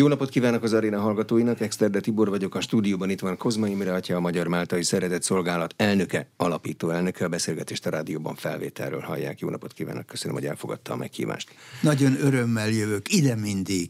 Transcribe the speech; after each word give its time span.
Jó 0.00 0.08
napot 0.08 0.28
kívánok 0.28 0.62
az 0.62 0.72
aréna 0.72 1.00
hallgatóinak, 1.00 1.60
Exterde 1.60 2.00
Tibor 2.00 2.28
vagyok, 2.28 2.54
a 2.54 2.60
stúdióban 2.60 3.10
itt 3.10 3.20
van 3.20 3.36
Kozma 3.36 3.68
Imre 3.68 3.92
atya, 3.92 4.16
a 4.16 4.20
Magyar 4.20 4.46
Máltai 4.46 4.82
Szeretett 4.82 5.22
Szolgálat 5.22 5.74
elnöke, 5.76 6.28
alapító 6.36 6.90
elnöke, 6.90 7.24
a 7.24 7.28
beszélgetést 7.28 7.86
a 7.86 7.90
rádióban 7.90 8.34
felvételről 8.34 9.00
hallják. 9.00 9.40
Jó 9.40 9.48
napot 9.48 9.72
kívánok, 9.72 10.06
köszönöm, 10.06 10.36
hogy 10.36 10.46
elfogadta 10.46 10.92
a 10.92 10.96
meghívást. 10.96 11.50
Nagyon 11.82 12.16
örömmel 12.20 12.68
jövök, 12.68 13.12
ide 13.12 13.34
mindig. 13.34 13.88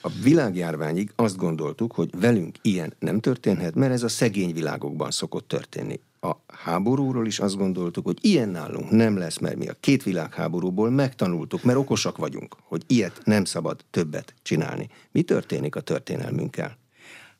A 0.00 0.08
világjárványig 0.22 1.12
azt 1.14 1.36
gondoltuk, 1.36 1.92
hogy 1.92 2.10
velünk 2.20 2.56
ilyen 2.62 2.94
nem 2.98 3.20
történhet, 3.20 3.74
mert 3.74 3.92
ez 3.92 4.02
a 4.02 4.08
szegény 4.08 4.52
világokban 4.52 5.10
szokott 5.10 5.48
történni 5.48 6.00
a 6.28 6.44
háborúról 6.46 7.26
is 7.26 7.38
azt 7.38 7.56
gondoltuk, 7.56 8.04
hogy 8.04 8.18
ilyen 8.20 8.48
nálunk 8.48 8.90
nem 8.90 9.16
lesz, 9.16 9.38
mert 9.38 9.56
mi 9.56 9.68
a 9.68 9.76
két 9.80 10.02
világháborúból 10.02 10.90
megtanultuk, 10.90 11.62
mert 11.62 11.78
okosak 11.78 12.16
vagyunk, 12.16 12.56
hogy 12.62 12.82
ilyet 12.86 13.20
nem 13.24 13.44
szabad 13.44 13.84
többet 13.90 14.34
csinálni. 14.42 14.88
Mi 15.12 15.22
történik 15.22 15.76
a 15.76 15.80
történelmünkkel? 15.80 16.76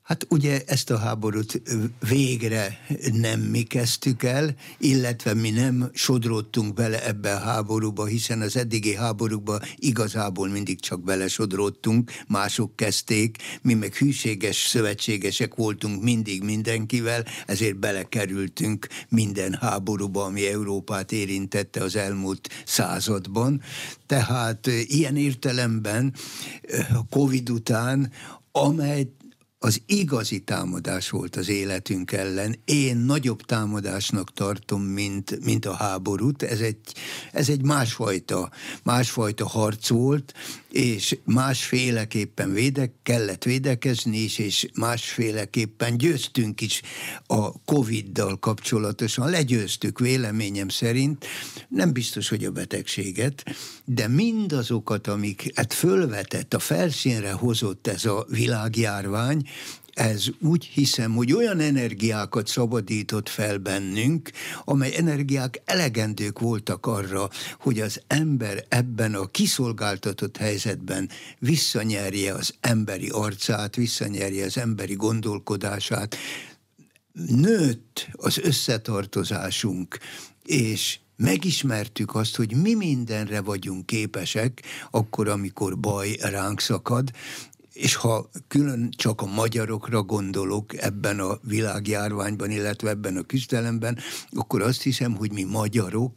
Hát 0.06 0.26
ugye 0.28 0.62
ezt 0.66 0.90
a 0.90 0.98
háborút 0.98 1.62
végre 2.08 2.78
nem 3.12 3.40
mi 3.40 3.62
kezdtük 3.62 4.22
el, 4.22 4.54
illetve 4.78 5.34
mi 5.34 5.50
nem 5.50 5.90
sodródtunk 5.92 6.74
bele 6.74 7.06
ebbe 7.06 7.34
a 7.34 7.38
háborúba, 7.38 8.04
hiszen 8.04 8.40
az 8.40 8.56
eddigi 8.56 8.94
háborúba 8.94 9.60
igazából 9.76 10.48
mindig 10.48 10.80
csak 10.80 11.04
belesodródtunk, 11.04 12.10
mások 12.28 12.76
kezdték, 12.76 13.36
mi 13.62 13.74
meg 13.74 13.94
hűséges 13.94 14.56
szövetségesek 14.56 15.54
voltunk 15.54 16.02
mindig 16.02 16.42
mindenkivel, 16.42 17.24
ezért 17.46 17.78
belekerültünk 17.78 18.86
minden 19.08 19.58
háborúba, 19.60 20.24
ami 20.24 20.46
Európát 20.46 21.12
érintette 21.12 21.82
az 21.82 21.96
elmúlt 21.96 22.48
században. 22.64 23.62
Tehát 24.06 24.66
ilyen 24.66 25.16
értelemben 25.16 26.14
a 26.92 27.06
Covid 27.10 27.50
után 27.50 28.12
amely 28.58 29.08
az 29.66 29.82
igazi 29.86 30.38
támadás 30.38 31.10
volt 31.10 31.36
az 31.36 31.48
életünk 31.48 32.12
ellen. 32.12 32.56
Én 32.64 32.96
nagyobb 32.96 33.40
támadásnak 33.40 34.32
tartom, 34.32 34.82
mint, 34.82 35.44
mint 35.44 35.66
a 35.66 35.74
háborút. 35.74 36.42
Ez 36.42 36.60
egy, 36.60 36.78
ez 37.32 37.48
egy 37.48 37.62
másfajta, 37.62 38.50
másfajta 38.82 39.46
harc 39.46 39.88
volt, 39.88 40.34
és 40.76 41.18
másféleképpen 41.24 42.52
védek, 42.52 42.92
kellett 43.02 43.44
védekezni 43.44 44.16
is, 44.16 44.38
és 44.38 44.68
másféleképpen 44.74 45.96
győztünk 45.96 46.60
is 46.60 46.82
a 47.26 47.62
Covid-dal 47.64 48.38
kapcsolatosan. 48.38 49.30
Legyőztük 49.30 49.98
véleményem 49.98 50.68
szerint, 50.68 51.26
nem 51.68 51.92
biztos, 51.92 52.28
hogy 52.28 52.44
a 52.44 52.50
betegséget, 52.50 53.44
de 53.84 54.08
mindazokat, 54.08 55.06
amiket 55.06 55.72
fölvetett, 55.72 56.54
a 56.54 56.58
felszínre 56.58 57.32
hozott 57.32 57.86
ez 57.86 58.04
a 58.04 58.26
világjárvány, 58.28 59.48
ez 59.96 60.24
úgy 60.40 60.64
hiszem, 60.64 61.14
hogy 61.14 61.32
olyan 61.32 61.60
energiákat 61.60 62.46
szabadított 62.46 63.28
fel 63.28 63.58
bennünk, 63.58 64.30
amely 64.64 64.96
energiák 64.96 65.62
elegendők 65.64 66.38
voltak 66.38 66.86
arra, 66.86 67.28
hogy 67.60 67.80
az 67.80 68.00
ember 68.06 68.64
ebben 68.68 69.14
a 69.14 69.26
kiszolgáltatott 69.26 70.36
helyzetben 70.36 71.08
visszanyerje 71.38 72.34
az 72.34 72.54
emberi 72.60 73.08
arcát, 73.08 73.76
visszanyerje 73.76 74.44
az 74.44 74.58
emberi 74.58 74.94
gondolkodását. 74.94 76.16
Nőtt 77.12 78.08
az 78.12 78.38
összetartozásunk, 78.38 79.98
és 80.44 80.98
megismertük 81.16 82.14
azt, 82.14 82.36
hogy 82.36 82.56
mi 82.56 82.74
mindenre 82.74 83.40
vagyunk 83.40 83.86
képesek, 83.86 84.62
akkor, 84.90 85.28
amikor 85.28 85.78
baj 85.78 86.16
ránk 86.20 86.60
szakad, 86.60 87.10
és 87.76 87.94
ha 87.94 88.30
külön 88.48 88.90
csak 88.96 89.20
a 89.20 89.26
magyarokra 89.26 90.02
gondolok 90.02 90.82
ebben 90.82 91.20
a 91.20 91.38
világjárványban, 91.42 92.50
illetve 92.50 92.88
ebben 92.88 93.16
a 93.16 93.22
küzdelemben, 93.22 93.98
akkor 94.30 94.62
azt 94.62 94.82
hiszem, 94.82 95.14
hogy 95.14 95.32
mi 95.32 95.42
magyarok 95.42 96.12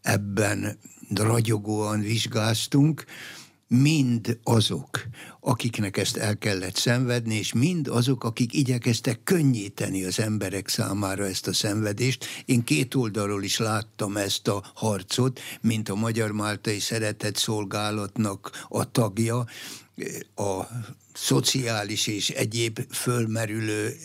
ebben 0.00 0.78
ragyogóan 1.14 2.00
vizsgáztunk, 2.00 3.04
mind 3.68 4.38
azok, 4.42 5.02
akiknek 5.40 5.96
ezt 5.96 6.16
el 6.16 6.38
kellett 6.38 6.76
szenvedni, 6.76 7.34
és 7.34 7.52
mind 7.52 7.88
azok, 7.88 8.24
akik 8.24 8.54
igyekeztek 8.54 9.22
könnyíteni 9.24 10.04
az 10.04 10.20
emberek 10.20 10.68
számára 10.68 11.24
ezt 11.24 11.46
a 11.46 11.52
szenvedést. 11.52 12.26
Én 12.44 12.64
két 12.64 12.94
oldalról 12.94 13.42
is 13.42 13.58
láttam 13.58 14.16
ezt 14.16 14.48
a 14.48 14.62
harcot, 14.74 15.40
mint 15.60 15.88
a 15.88 15.94
Magyar 15.94 16.32
Máltai 16.32 16.78
Szeretett 16.78 17.36
Szolgálatnak 17.36 18.66
a 18.68 18.90
tagja, 18.90 19.44
a 20.34 20.62
szociális 21.12 22.06
és 22.06 22.30
egyéb 22.30 22.80
fölmerülő 22.90 23.96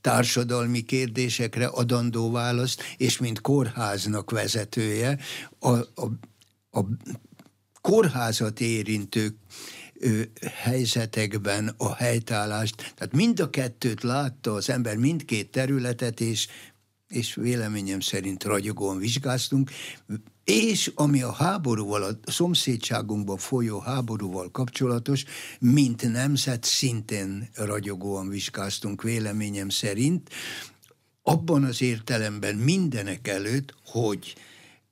társadalmi 0.00 0.82
kérdésekre 0.82 1.66
adandó 1.66 2.30
választ, 2.30 2.82
és 2.96 3.18
mint 3.18 3.40
kórháznak 3.40 4.30
vezetője 4.30 5.18
a, 5.58 5.70
a, 5.76 6.10
a 6.70 6.80
kórházat 7.80 8.60
érintő 8.60 9.36
helyzetekben 10.54 11.74
a 11.76 11.94
helytállást, 11.94 12.92
tehát 12.94 13.12
mind 13.12 13.40
a 13.40 13.50
kettőt 13.50 14.02
látta 14.02 14.52
az 14.52 14.70
ember, 14.70 14.96
mindkét 14.96 15.50
területet, 15.50 16.20
és, 16.20 16.46
és 17.08 17.34
véleményem 17.34 18.00
szerint 18.00 18.44
ragyogóan 18.44 18.98
vizsgáztunk, 18.98 19.70
és 20.46 20.92
ami 20.94 21.22
a 21.22 21.32
háborúval, 21.32 22.02
a 22.02 22.30
szomszédságunkban 22.30 23.36
folyó 23.36 23.78
háborúval 23.78 24.50
kapcsolatos, 24.50 25.24
mint 25.58 26.12
nemzet 26.12 26.64
szintén 26.64 27.48
ragyogóan 27.54 28.28
vizsgáztunk 28.28 29.02
véleményem 29.02 29.68
szerint, 29.68 30.30
abban 31.22 31.64
az 31.64 31.82
értelemben 31.82 32.54
mindenek 32.54 33.28
előtt, 33.28 33.74
hogy 33.84 34.34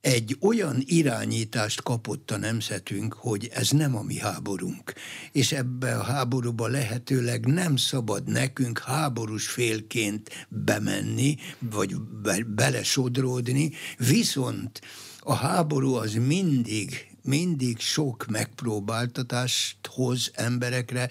egy 0.05 0.37
olyan 0.41 0.83
irányítást 0.85 1.83
kapott 1.83 2.31
a 2.31 2.37
nemzetünk, 2.37 3.15
hogy 3.15 3.51
ez 3.53 3.71
nem 3.71 3.97
a 3.97 4.03
mi 4.03 4.19
háborunk. 4.19 4.93
És 5.33 5.53
ebbe 5.53 5.97
a 5.97 6.03
háborúba 6.03 6.67
lehetőleg 6.67 7.47
nem 7.47 7.77
szabad 7.77 8.29
nekünk 8.29 8.79
háborús 8.79 9.47
félként 9.47 10.47
bemenni, 10.49 11.37
vagy 11.59 11.97
be- 12.01 12.45
belesodródni, 12.45 13.73
viszont 13.99 14.81
a 15.21 15.35
háború 15.35 15.95
az 15.95 16.13
mindig, 16.13 17.17
mindig 17.23 17.79
sok 17.79 18.27
megpróbáltatást 18.27 19.87
hoz 19.87 20.31
emberekre. 20.35 21.11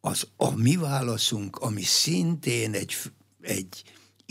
Az 0.00 0.26
a 0.36 0.56
mi 0.56 0.76
válaszunk, 0.76 1.56
ami 1.56 1.82
szintén 1.82 2.74
egy, 2.74 2.96
egy 3.40 3.82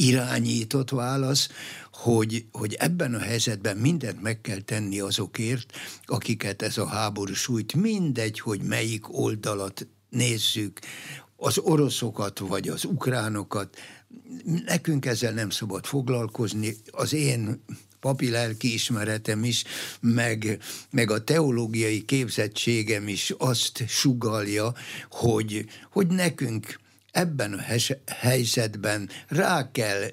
irányított 0.08 0.90
válasz, 0.90 1.50
hogy, 1.92 2.46
hogy 2.52 2.74
ebben 2.74 3.14
a 3.14 3.20
helyzetben 3.20 3.78
mindent 3.78 4.22
meg 4.22 4.42
kell 4.42 4.60
tenni 4.60 5.00
azokért, 5.00 5.74
akiket 6.06 6.62
ez 6.62 6.78
a 6.78 6.86
háború 6.86 7.34
sújt, 7.34 7.74
mindegy, 7.74 8.40
hogy 8.40 8.62
melyik 8.62 9.20
oldalat 9.20 9.88
nézzük, 10.10 10.80
az 11.36 11.58
oroszokat 11.58 12.40
vagy 12.40 12.68
az 12.68 12.86
ukránokat, 12.86 13.78
nekünk 14.66 15.06
ezzel 15.06 15.34
nem 15.34 15.50
szabad 15.50 15.86
foglalkozni. 15.86 16.76
Az 16.92 17.14
én 17.14 17.64
papi 18.00 18.30
lelki 18.30 18.74
ismeretem 18.74 19.44
is, 19.44 19.64
meg, 20.00 20.60
meg 20.90 21.12
a 21.12 21.24
teológiai 21.24 22.06
képzettségem 22.06 23.08
is 23.08 23.34
azt 23.38 23.84
sugalja, 23.88 24.74
hogy, 25.10 25.66
hogy 25.92 26.08
nekünk 26.08 26.80
ebben 27.12 27.54
a 27.54 27.64
helyzetben 28.08 29.10
rá 29.28 29.72
kell 29.72 30.12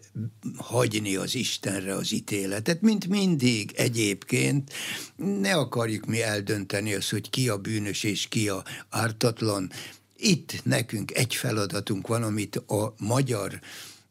hagyni 0.57 1.17
az 1.17 1.35
Istenre 1.35 1.95
az 1.95 2.13
ítéletet, 2.13 2.81
mint 2.81 3.09
mindig 3.09 3.73
egyébként. 3.77 4.73
Ne 5.17 5.55
akarjuk 5.55 6.07
mi 6.07 6.23
eldönteni 6.23 6.95
azt, 6.95 7.11
hogy 7.11 7.31
ki 7.31 7.49
a 7.49 7.59
bűnös 7.59 8.03
és 8.03 8.29
ki 8.29 8.49
a 8.49 8.65
ártatlan. 8.89 9.71
Itt 10.17 10.61
nekünk 10.65 11.15
egy 11.15 11.35
feladatunk 11.35 12.07
van, 12.07 12.23
amit 12.23 12.57
a 12.57 12.95
magyar 12.99 13.61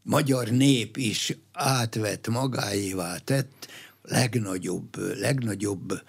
magyar 0.08 0.50
nép 0.50 0.98
is 0.98 1.38
átvett 1.54 2.28
magáévá 2.28 3.18
tett, 3.18 3.68
legnagyobb, 4.02 5.18
legnagyobb 5.20 6.02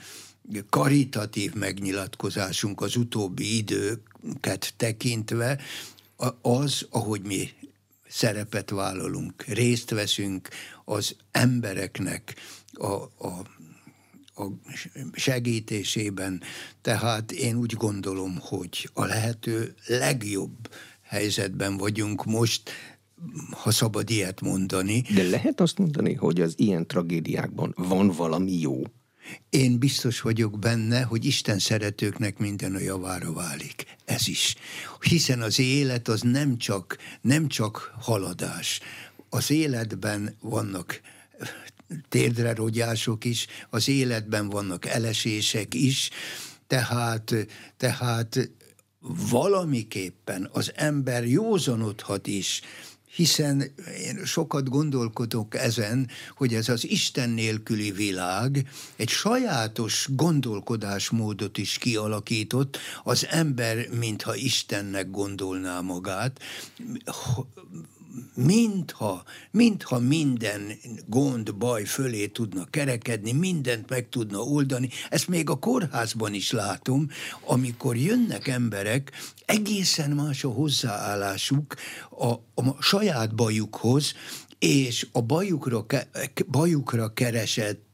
karitatív 0.68 1.54
megnyilatkozásunk 1.54 2.80
az 2.80 2.96
utóbbi 2.96 3.56
időket 3.56 4.74
tekintve 4.76 5.58
az, 6.42 6.86
ahogy 6.90 7.22
mi 7.22 7.50
szerepet 8.08 8.70
vállalunk, 8.70 9.44
részt 9.44 9.90
veszünk 9.90 10.48
az 10.84 11.16
embereknek 11.30 12.34
a, 12.72 12.92
a, 12.92 13.46
a 14.34 14.46
segítésében. 15.12 16.42
Tehát 16.82 17.32
én 17.32 17.56
úgy 17.56 17.72
gondolom, 17.72 18.38
hogy 18.40 18.90
a 18.92 19.04
lehető 19.04 19.74
legjobb 19.86 20.70
helyzetben 21.02 21.76
vagyunk 21.76 22.24
most, 22.24 22.70
ha 23.50 23.70
szabad 23.70 24.10
ilyet 24.10 24.40
mondani. 24.40 25.00
De 25.14 25.22
lehet 25.22 25.60
azt 25.60 25.78
mondani, 25.78 26.14
hogy 26.14 26.40
az 26.40 26.54
ilyen 26.56 26.86
tragédiákban 26.86 27.74
van 27.76 28.08
valami 28.08 28.60
jó? 28.60 28.82
Én 29.50 29.78
biztos 29.78 30.20
vagyok 30.20 30.58
benne, 30.58 31.02
hogy 31.02 31.24
Isten 31.24 31.58
szeretőknek 31.58 32.38
minden 32.38 32.74
a 32.74 32.78
javára 32.78 33.32
válik. 33.32 33.84
Ez 34.04 34.28
is. 34.28 34.54
Hiszen 35.00 35.40
az 35.40 35.58
élet 35.58 36.08
az 36.08 36.20
nem 36.20 36.58
csak, 36.58 36.96
nem 37.20 37.48
csak 37.48 37.94
haladás. 38.00 38.80
Az 39.28 39.50
életben 39.50 40.36
vannak 40.40 41.00
térdre 42.08 42.54
rogyások 42.54 43.24
is, 43.24 43.46
az 43.70 43.88
életben 43.88 44.48
vannak 44.48 44.86
elesések 44.86 45.74
is, 45.74 46.10
tehát, 46.66 47.34
tehát 47.76 48.50
valamiképpen 49.30 50.48
az 50.52 50.72
ember 50.74 51.26
józanodhat 51.26 52.26
is, 52.26 52.60
hiszen 53.18 53.62
én 54.02 54.24
sokat 54.24 54.68
gondolkodok 54.68 55.54
ezen, 55.54 56.08
hogy 56.36 56.54
ez 56.54 56.68
az 56.68 56.84
Isten 56.88 57.30
nélküli 57.30 57.90
világ 57.90 58.68
egy 58.96 59.08
sajátos 59.08 60.06
gondolkodásmódot 60.10 61.58
is 61.58 61.78
kialakított, 61.78 62.78
az 63.04 63.26
ember, 63.30 63.88
mintha 63.98 64.34
Istennek 64.34 65.10
gondolná 65.10 65.80
magát, 65.80 66.40
mintha, 68.34 69.24
mintha 69.50 69.98
minden 69.98 70.78
gond, 71.06 71.54
baj 71.54 71.84
fölé 71.84 72.26
tudna 72.26 72.64
kerekedni, 72.70 73.32
mindent 73.32 73.88
meg 73.88 74.08
tudna 74.08 74.38
oldani. 74.38 74.88
Ezt 75.10 75.28
még 75.28 75.50
a 75.50 75.58
kórházban 75.58 76.34
is 76.34 76.50
látom, 76.50 77.08
amikor 77.46 77.96
jönnek 77.96 78.46
emberek, 78.46 79.12
egészen 79.46 80.10
más 80.10 80.44
a 80.44 80.48
hozzáállásuk 80.48 81.74
a, 82.10 82.32
a 82.62 82.82
saját 82.82 83.34
bajukhoz, 83.34 84.14
és 84.58 85.06
a 85.12 85.22
bajukra, 85.22 85.86
bajukra 86.46 87.12
keresett 87.12 87.87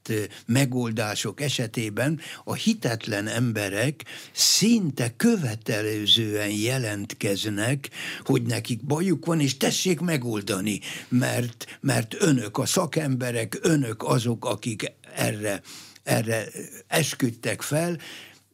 megoldások 0.47 1.41
esetében 1.41 2.21
a 2.45 2.55
hitetlen 2.55 3.27
emberek 3.27 4.05
szinte 4.33 5.17
követelőzően 5.17 6.51
jelentkeznek, 6.51 7.91
hogy 8.25 8.43
nekik 8.43 8.85
bajuk 8.85 9.27
van, 9.27 9.41
és 9.41 9.57
tessék 9.57 10.01
megoldani, 10.01 10.81
mert, 11.09 11.79
mert 11.81 12.15
önök 12.19 12.59
a 12.59 12.67
szakemberek, 12.67 13.59
önök 13.63 14.03
azok, 14.03 14.45
akik 14.45 14.93
erre, 15.15 15.63
erre 16.03 16.47
esküdtek 16.87 17.63
fel, 17.63 17.99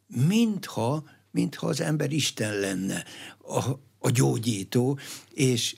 mintha, 0.06 1.04
mintha 1.30 1.66
az 1.66 1.80
ember 1.80 2.12
Isten 2.12 2.58
lenne, 2.58 3.04
a, 3.42 3.70
a 3.98 4.10
gyógyító, 4.10 4.98
és 5.34 5.76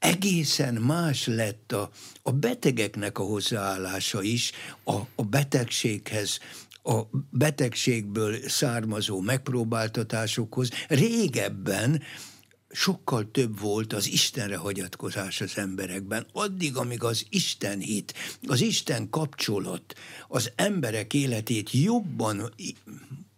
egészen 0.00 0.74
más 0.74 1.26
lett 1.26 1.72
a, 1.72 1.90
a 2.22 2.32
betegeknek 2.32 3.18
a 3.18 3.22
hozzáállása 3.22 4.22
is 4.22 4.52
a, 4.84 4.94
a 5.14 5.24
betegséghez, 5.24 6.38
a 6.82 7.00
betegségből 7.30 8.48
származó 8.48 9.20
megpróbáltatásokhoz. 9.20 10.70
Régebben 10.88 12.02
sokkal 12.70 13.30
több 13.30 13.60
volt 13.60 13.92
az 13.92 14.06
Istenre 14.06 14.56
hagyatkozás 14.56 15.40
az 15.40 15.52
emberekben. 15.58 16.26
Addig, 16.32 16.76
amíg 16.76 17.02
az 17.04 17.26
Isten 17.30 17.78
hit, 17.78 18.14
az 18.46 18.60
Isten 18.60 19.10
kapcsolat 19.10 19.94
az 20.28 20.52
emberek 20.56 21.14
életét 21.14 21.70
jobban 21.70 22.52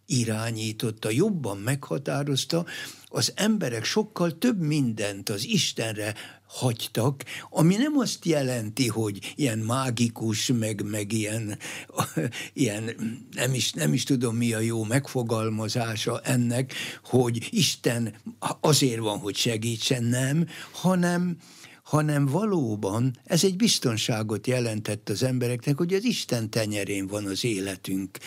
irányította, 0.07 1.11
jobban 1.11 1.59
meghatározta, 1.59 2.67
az 3.13 3.33
emberek 3.35 3.85
sokkal 3.85 4.39
több 4.39 4.61
mindent 4.61 5.29
az 5.29 5.47
Istenre 5.47 6.15
hagytak, 6.47 7.25
ami 7.51 7.77
nem 7.77 7.99
azt 7.99 8.25
jelenti, 8.25 8.89
hogy 8.89 9.33
ilyen 9.35 9.59
mágikus, 9.59 10.47
meg, 10.59 10.83
meg 10.91 11.13
ilyen, 11.13 11.59
ilyen 12.53 12.91
nem, 13.31 13.55
is, 13.55 13.73
nem 13.73 13.93
is 13.93 14.05
tudom 14.05 14.37
mi 14.37 14.53
a 14.53 14.59
jó 14.61 14.85
megfogalmazása 14.85 16.21
ennek, 16.21 16.75
hogy 17.05 17.49
Isten 17.51 18.15
azért 18.61 19.01
van, 19.01 19.19
hogy 19.19 19.37
segítsen, 19.37 20.05
nem, 20.05 20.47
hanem, 20.73 21.37
hanem 21.83 22.27
valóban 22.27 23.19
ez 23.25 23.45
egy 23.45 23.57
biztonságot 23.57 24.47
jelentett 24.47 25.09
az 25.09 25.23
embereknek, 25.23 25.77
hogy 25.77 25.95
az 25.95 26.05
Isten 26.05 26.51
tenyerén 26.51 27.07
van 27.07 27.25
az 27.25 27.45
életünk. 27.45 28.19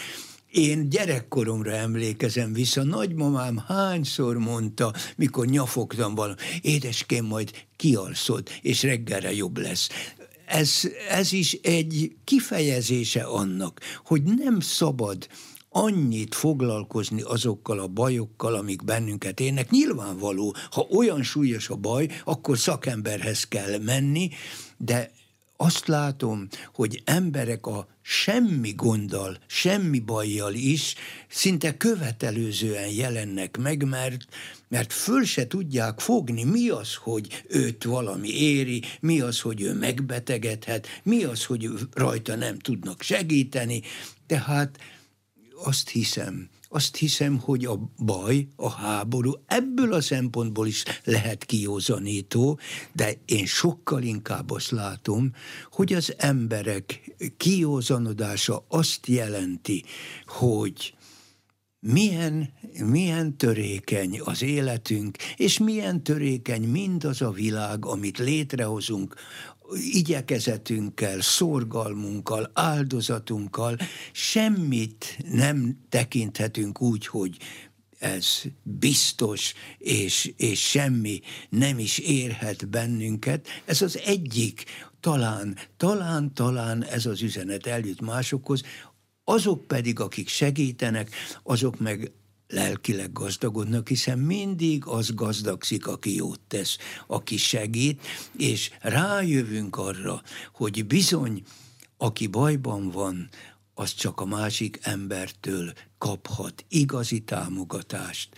Én 0.56 0.90
gyerekkoromra 0.90 1.72
emlékezem 1.72 2.54
vissza, 2.54 2.84
nagymamám 2.84 3.64
hányszor 3.68 4.38
mondta, 4.38 4.94
mikor 5.16 5.46
nyafogtam 5.46 6.16
valami, 6.16 6.40
édeském, 6.62 7.26
majd 7.26 7.52
kialszod, 7.76 8.48
és 8.62 8.84
reggelre 8.84 9.34
jobb 9.34 9.58
lesz 9.58 9.90
ez, 10.46 10.82
ez 11.10 11.32
is 11.32 11.54
egy 11.54 12.16
kifejezése 12.24 13.24
annak, 13.24 13.80
hogy 14.06 14.24
nem 14.24 14.60
szabad 14.60 15.28
annyit 15.70 16.36
foglalkozni 16.36 17.22
azokkal 17.22 17.80
a 17.80 17.88
bajokkal, 17.88 18.56
amik 18.56 18.84
bennünket 18.84 19.40
érnek. 19.40 19.70
Nyilvánvaló, 19.70 20.56
ha 20.72 20.88
olyan 20.92 21.24
súlyos 21.24 21.70
a 21.70 21.76
baj, 21.76 22.08
akkor 22.24 22.58
szakemberhez 22.58 23.44
kell 23.44 23.78
menni, 23.78 24.30
de 24.78 25.12
azt 25.58 25.88
látom, 25.88 26.48
hogy 26.74 27.02
emberek 27.06 27.66
a 27.66 27.88
semmi 28.02 28.72
gonddal, 28.74 29.38
semmi 29.48 30.00
bajjal 30.00 30.54
is 30.54 30.96
szinte 31.28 31.78
követelőzően 31.78 32.90
jelennek 32.90 33.58
meg, 33.58 33.84
mert, 33.84 34.26
mert 34.68 34.94
föl 34.94 35.24
se 35.24 35.48
tudják 35.48 36.00
fogni, 36.00 36.44
mi 36.44 36.70
az, 36.70 36.96
hogy 36.96 37.44
őt 37.48 37.84
valami 37.84 38.30
éri, 38.30 38.82
mi 39.00 39.22
az, 39.22 39.40
hogy 39.40 39.62
ő 39.62 39.74
megbetegedhet, 39.74 40.88
mi 41.04 41.24
az, 41.24 41.46
hogy 41.46 41.70
rajta 41.94 42.36
nem 42.36 42.60
tudnak 42.60 43.02
segíteni. 43.02 43.82
Tehát 44.28 44.78
azt 45.64 45.90
hiszem, 45.90 46.50
azt 46.76 46.96
hiszem, 46.96 47.40
hogy 47.40 47.66
a 47.66 47.92
baj, 47.98 48.48
a 48.56 48.70
háború 48.70 49.32
ebből 49.46 49.94
a 49.94 50.02
szempontból 50.02 50.68
is 50.68 50.84
lehet 51.04 51.46
kiózanító, 51.46 52.60
de 52.94 53.14
én 53.26 53.46
sokkal 53.46 54.02
inkább 54.02 54.52
azt 54.52 54.72
látom, 54.72 55.32
hogy 55.72 55.94
az 55.94 56.14
emberek 56.18 57.16
kiózanodása 57.38 58.66
azt 58.68 59.08
jelenti, 59.08 59.84
hogy 60.26 60.94
milyen, 61.80 62.54
milyen 62.86 63.38
törékeny 63.38 64.22
az 64.24 64.42
életünk, 64.42 65.18
és 65.36 65.58
milyen 65.58 66.04
törékeny 66.04 66.64
mindaz 66.64 67.22
a 67.22 67.32
világ, 67.32 67.86
amit 67.86 68.18
létrehozunk 68.18 69.16
igyekezetünkkel, 69.74 71.22
szorgalmunkkal, 71.22 72.52
áldozatunkkal 72.54 73.78
semmit 74.12 75.18
nem 75.32 75.78
tekinthetünk 75.90 76.82
úgy, 76.82 77.08
hogy 77.08 77.38
ez 78.00 78.42
biztos, 78.64 79.54
és, 79.78 80.34
és 80.38 80.70
semmi 80.70 81.22
nem 81.50 81.80
is 81.80 81.98
érhet 81.98 82.70
bennünket. 82.70 83.48
Ez 83.66 83.82
az 83.82 84.00
egyik, 84.06 84.64
talán, 85.00 85.58
talán, 85.78 86.34
talán 86.34 86.84
ez 86.84 87.06
az 87.06 87.22
üzenet 87.22 87.66
eljut 87.66 88.02
másokhoz, 88.02 88.62
azok 89.24 89.68
pedig, 89.68 90.00
akik 90.00 90.28
segítenek, 90.28 91.16
azok 91.44 91.80
meg 91.80 92.12
lelkileg 92.48 93.12
gazdagodnak, 93.12 93.88
hiszen 93.88 94.20
mindig 94.20 94.86
az 94.86 95.14
gazdagszik, 95.14 95.88
aki 95.88 96.16
jót 96.16 96.40
tesz, 96.48 96.78
aki 97.08 97.38
segít, 97.38 98.02
és 98.38 98.72
rájövünk 98.82 99.78
arra, 99.78 100.22
hogy 100.54 100.86
bizony, 100.86 101.44
aki 101.98 102.28
bajban 102.28 102.90
van, 102.90 103.30
az 103.74 103.94
csak 103.94 104.22
a 104.22 104.26
másik 104.26 104.80
embertől 104.82 105.74
kaphat 105.98 106.66
igazi 106.70 107.20
támogatást. 107.20 108.36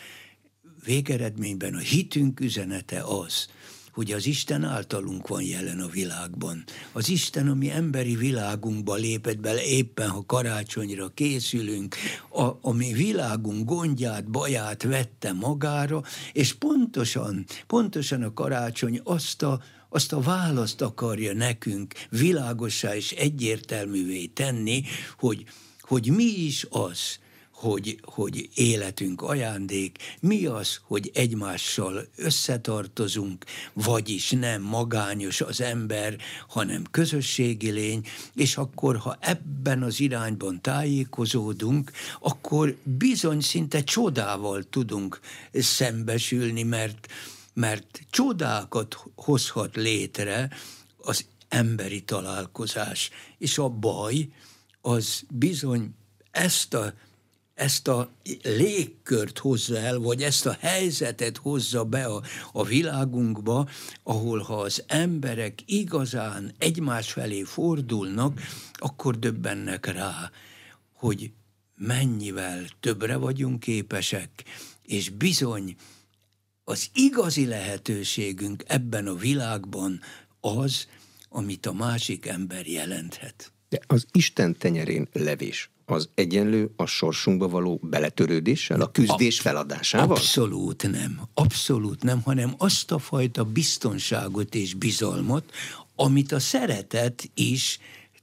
Végeredményben 0.84 1.74
a 1.74 1.80
hitünk 1.80 2.40
üzenete 2.40 3.02
az, 3.02 3.48
hogy 3.98 4.12
az 4.12 4.25
Isten 4.25 4.63
általunk 4.63 5.27
van 5.27 5.42
jelen 5.42 5.80
a 5.80 5.88
világban. 5.88 6.63
Az 6.92 7.10
Isten, 7.10 7.48
ami 7.48 7.72
emberi 7.72 8.16
világunkba 8.16 8.96
lépett 8.96 9.39
bele, 9.39 9.63
éppen 9.63 10.10
ha 10.10 10.25
karácsonyra 10.25 11.08
készülünk, 11.08 11.96
a, 12.30 12.44
a 12.62 12.72
mi 12.74 12.94
világunk 12.94 13.66
gondját, 13.66 14.30
baját 14.30 14.84
vette 14.84 15.34
magára, 15.34 16.04
és 16.34 16.54
pontosan, 16.54 17.46
pontosan 17.68 18.24
a 18.24 18.34
karácsony 18.34 19.01
azt 19.04 19.44
a, 19.44 19.62
azt 19.89 20.13
a 20.13 20.20
választ 20.20 20.82
akarja 20.82 21.34
nekünk 21.34 21.94
világosá 22.10 22.96
és 22.96 23.12
egyértelművé 23.12 24.25
tenni, 24.25 24.84
hogy, 25.18 25.46
hogy 25.82 26.10
mi 26.10 26.46
is 26.46 26.66
az, 26.70 27.20
hogy, 27.60 28.00
hogy 28.04 28.50
életünk 28.54 29.22
ajándék, 29.22 29.98
mi 30.20 30.46
az, 30.46 30.80
hogy 30.84 31.12
egymással 31.14 32.08
összetartozunk, 32.16 33.46
vagyis 33.74 34.32
nem 34.32 34.62
magányos 34.62 35.42
az 35.42 35.62
ember, 35.62 36.18
hanem 36.48 36.84
közösségi 36.92 37.70
lény, 37.70 38.08
és 38.34 38.58
akkor, 38.58 38.98
ha 38.98 39.18
ebben 39.20 39.84
az 39.84 40.00
irányban 40.00 40.62
tájékozódunk, 40.62 41.92
akkor 42.20 42.78
bizony 42.84 43.40
szinte 43.40 43.84
csodával 43.84 44.64
tudunk 44.64 45.20
szembesülni, 45.54 46.64
mert, 46.64 47.08
mert 47.54 48.00
csodákat 48.10 48.98
hozhat 49.16 49.76
létre 49.76 50.50
az 50.98 51.26
emberi 51.48 52.02
találkozás, 52.02 53.10
és 53.38 53.58
a 53.58 53.70
baj 53.70 54.28
az 54.82 55.24
bizony 55.30 55.96
ezt 56.32 56.74
a 56.74 56.94
ezt 57.58 57.88
a 57.88 58.10
légkört 58.44 59.38
hozza 59.38 59.78
el, 59.78 60.00
vagy 60.00 60.24
ezt 60.24 60.46
a 60.46 60.58
helyzetet 60.60 61.38
hozza 61.38 61.86
be 61.86 62.06
a, 62.06 62.22
a 62.52 62.64
világunkba, 62.64 63.70
ahol 64.04 64.40
ha 64.40 64.60
az 64.60 64.84
emberek 64.88 65.60
igazán 65.66 66.54
egymás 66.58 67.12
felé 67.12 67.44
fordulnak, 67.44 68.42
akkor 68.74 69.20
döbbennek 69.20 69.86
rá, 69.86 70.32
hogy 70.94 71.32
mennyivel 71.76 72.66
többre 72.80 73.16
vagyunk 73.16 73.60
képesek, 73.60 74.30
és 74.86 75.10
bizony 75.10 75.76
az 76.64 76.90
igazi 76.94 77.46
lehetőségünk 77.46 78.64
ebben 78.68 79.08
a 79.08 79.16
világban 79.16 80.00
az, 80.40 80.88
amit 81.30 81.66
a 81.66 81.74
másik 81.74 82.26
ember 82.26 82.68
jelenthet. 82.68 83.52
De 83.70 83.80
az 83.88 84.06
Isten 84.12 84.58
tenyerén 84.58 85.08
levés 85.14 85.70
az 85.89 86.10
egyenlő 86.13 86.72
a 86.75 86.86
sorsunkba 86.86 87.48
való 87.48 87.79
beletörődéssel, 87.82 88.82
a 88.82 88.91
küzdés 88.91 89.39
feladásával? 89.39 90.15
Abszolút 90.15 90.91
nem. 90.91 91.22
Abszolút 91.34 92.03
nem, 92.03 92.22
hanem 92.22 92.53
azt 92.58 92.91
a 92.91 93.00
fajta 93.00 93.44
biztonságot 93.44 94.56
és 94.56 94.74
bizalmat, 94.74 95.51
amit 95.96 96.32
a 96.32 96.39
szeretet 96.39 97.29
is 97.34 97.79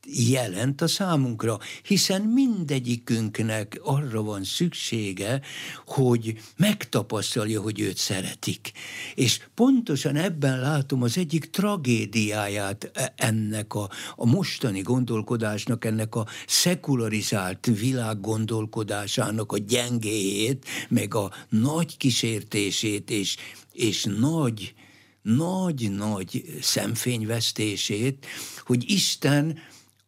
jelent 0.06 0.80
a 0.80 0.86
számunkra, 0.86 1.58
hiszen 1.82 2.22
mindegyikünknek 2.22 3.80
arra 3.82 4.22
van 4.22 4.44
szüksége, 4.44 5.40
hogy 5.86 6.40
megtapasztalja, 6.56 7.60
hogy 7.60 7.80
őt 7.80 7.96
szeretik. 7.96 8.72
És 9.14 9.40
pontosan 9.54 10.16
ebben 10.16 10.60
látom 10.60 11.02
az 11.02 11.18
egyik 11.18 11.50
tragédiáját 11.50 12.90
e- 12.94 13.12
ennek 13.16 13.74
a, 13.74 13.90
a 14.16 14.26
mostani 14.26 14.80
gondolkodásnak, 14.80 15.84
ennek 15.84 16.14
a 16.14 16.26
szekularizált 16.46 17.66
világ 17.66 18.20
gondolkodásának 18.20 19.52
a 19.52 19.58
gyengéjét, 19.58 20.64
meg 20.88 21.14
a 21.14 21.32
nagy 21.48 21.96
kísértését 21.96 23.10
és, 23.10 23.36
és 23.72 24.06
nagy, 24.18 24.74
nagy-nagy 25.22 26.58
szemfényvesztését, 26.60 28.26
hogy 28.64 28.90
Isten 28.90 29.58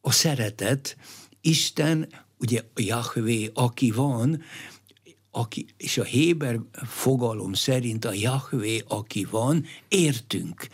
a 0.06 0.10
szeretet, 0.10 0.96
Isten, 1.40 2.08
ugye 2.38 2.60
Jahvé, 2.74 3.50
aki 3.54 3.90
van, 3.90 4.42
aki, 5.30 5.66
és 5.76 5.98
a 5.98 6.04
Héber 6.04 6.60
fogalom 6.88 7.52
szerint 7.52 8.04
a 8.04 8.12
Jahvé, 8.12 8.82
aki 8.88 9.24
van, 9.30 9.64
értünk. 9.88 10.68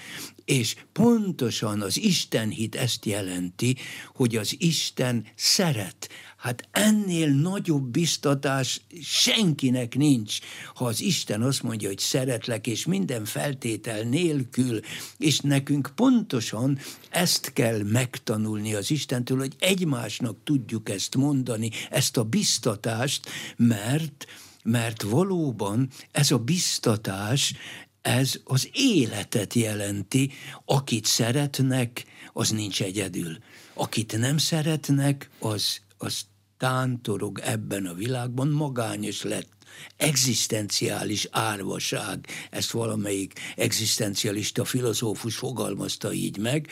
És 0.44 0.76
pontosan 0.92 1.80
az 1.80 1.98
Isten 1.98 2.48
hit 2.48 2.74
ezt 2.74 3.04
jelenti, 3.04 3.76
hogy 4.14 4.36
az 4.36 4.54
Isten 4.58 5.26
szeret. 5.34 6.08
Hát 6.42 6.68
ennél 6.70 7.28
nagyobb 7.28 7.84
biztatás 7.84 8.80
senkinek 9.02 9.94
nincs, 9.94 10.38
ha 10.74 10.84
az 10.84 11.00
Isten 11.00 11.42
azt 11.42 11.62
mondja, 11.62 11.88
hogy 11.88 11.98
szeretlek, 11.98 12.66
és 12.66 12.86
minden 12.86 13.24
feltétel 13.24 14.02
nélkül, 14.02 14.80
és 15.18 15.40
nekünk 15.40 15.92
pontosan 15.94 16.78
ezt 17.10 17.52
kell 17.52 17.82
megtanulni 17.82 18.74
az 18.74 18.90
Istentől, 18.90 19.38
hogy 19.38 19.54
egymásnak 19.58 20.36
tudjuk 20.44 20.88
ezt 20.88 21.16
mondani, 21.16 21.70
ezt 21.90 22.16
a 22.16 22.24
biztatást, 22.24 23.28
mert 23.56 24.26
mert 24.64 25.02
valóban 25.02 25.88
ez 26.12 26.30
a 26.30 26.38
biztatás, 26.38 27.54
ez 28.00 28.40
az 28.44 28.68
életet 28.72 29.54
jelenti. 29.54 30.30
Akit 30.64 31.04
szeretnek, 31.04 32.04
az 32.32 32.50
nincs 32.50 32.82
egyedül. 32.82 33.38
Akit 33.74 34.18
nem 34.18 34.38
szeretnek, 34.38 35.30
az, 35.38 35.80
az 35.98 36.30
tántorog 36.62 37.38
ebben 37.38 37.86
a 37.86 37.94
világban, 37.94 38.48
magányos 38.48 39.22
lett. 39.22 39.50
Egzisztenciális 39.96 41.28
árvaság, 41.30 42.26
ezt 42.50 42.70
valamelyik 42.70 43.32
egzisztencialista 43.56 44.64
filozófus 44.64 45.36
fogalmazta 45.36 46.12
így 46.12 46.38
meg, 46.38 46.68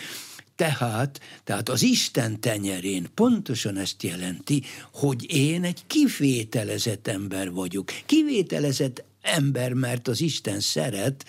tehát, 0.57 1.21
tehát 1.45 1.69
az 1.69 1.83
Isten 1.83 2.41
tenyerén 2.41 3.07
pontosan 3.15 3.77
ezt 3.77 4.03
jelenti, 4.03 4.63
hogy 4.93 5.33
én 5.33 5.65
egy 5.65 5.87
kivételezett 5.87 7.09
ember 7.09 7.53
vagyok. 7.53 7.93
Kivételezett 8.07 9.05
ember, 9.23 9.73
mert 9.73 10.09
az 10.09 10.21
Isten 10.21 10.61
szeret, 10.61 11.25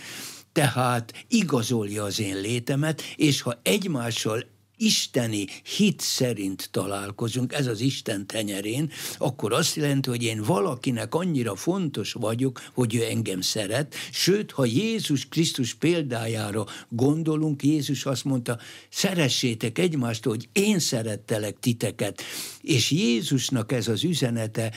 tehát 0.51 1.25
igazolja 1.27 2.03
az 2.03 2.19
én 2.19 2.41
létemet, 2.41 3.01
és 3.15 3.41
ha 3.41 3.59
egymással 3.63 4.45
isteni 4.81 5.47
hit 5.77 5.99
szerint 5.99 6.69
találkozunk, 6.71 7.53
ez 7.53 7.67
az 7.67 7.79
Isten 7.79 8.27
tenyerén, 8.27 8.91
akkor 9.17 9.53
azt 9.53 9.75
jelenti, 9.75 10.09
hogy 10.09 10.23
én 10.23 10.43
valakinek 10.43 11.15
annyira 11.15 11.55
fontos 11.55 12.13
vagyok, 12.13 12.61
hogy 12.73 12.95
ő 12.95 13.03
engem 13.03 13.41
szeret, 13.41 13.95
sőt, 14.11 14.51
ha 14.51 14.65
Jézus 14.65 15.27
Krisztus 15.27 15.73
példájára 15.73 16.65
gondolunk, 16.89 17.63
Jézus 17.63 18.05
azt 18.05 18.23
mondta, 18.23 18.59
szeressétek 18.89 19.77
egymást, 19.77 20.23
hogy 20.25 20.49
én 20.51 20.79
szerettelek 20.79 21.59
titeket, 21.59 22.21
és 22.61 22.91
Jézusnak 22.91 23.71
ez 23.71 23.87
az 23.87 24.03
üzenete, 24.03 24.71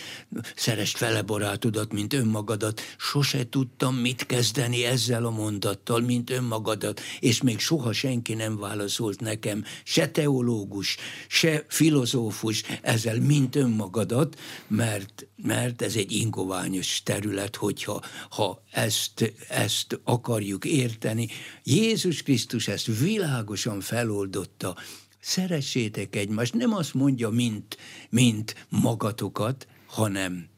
szerest 0.56 0.96
fele 0.96 1.23
barátodat, 1.23 1.92
mint 1.92 2.12
önmagadat, 2.12 2.80
sose 2.99 3.49
tudtam 3.49 3.94
mit 3.94 4.26
kezdeni 4.26 4.84
ezzel 4.84 5.25
a 5.25 5.30
mondattal, 5.30 6.00
mint 6.00 6.30
önmagadat, 6.30 7.00
és 7.20 7.42
még 7.42 7.58
soha 7.58 7.92
senki 7.92 8.34
nem 8.34 8.58
válaszolt 8.58 9.20
nekem, 9.20 9.64
se 9.94 10.08
teológus, 10.08 10.96
se 11.28 11.64
filozófus 11.68 12.62
ezzel, 12.82 13.20
mint 13.20 13.56
önmagadat, 13.56 14.40
mert, 14.68 15.26
mert 15.36 15.82
ez 15.82 15.96
egy 15.96 16.12
ingoványos 16.12 17.02
terület, 17.02 17.56
hogyha 17.56 18.02
ha 18.30 18.62
ezt, 18.70 19.34
ezt 19.48 20.00
akarjuk 20.04 20.64
érteni. 20.64 21.28
Jézus 21.62 22.22
Krisztus 22.22 22.68
ezt 22.68 22.86
világosan 22.86 23.80
feloldotta, 23.80 24.76
szeressétek 25.20 26.16
egymást, 26.16 26.54
nem 26.54 26.74
azt 26.74 26.94
mondja, 26.94 27.28
mint, 27.28 27.76
mint 28.10 28.66
magatokat, 28.68 29.66
hanem 29.86 30.48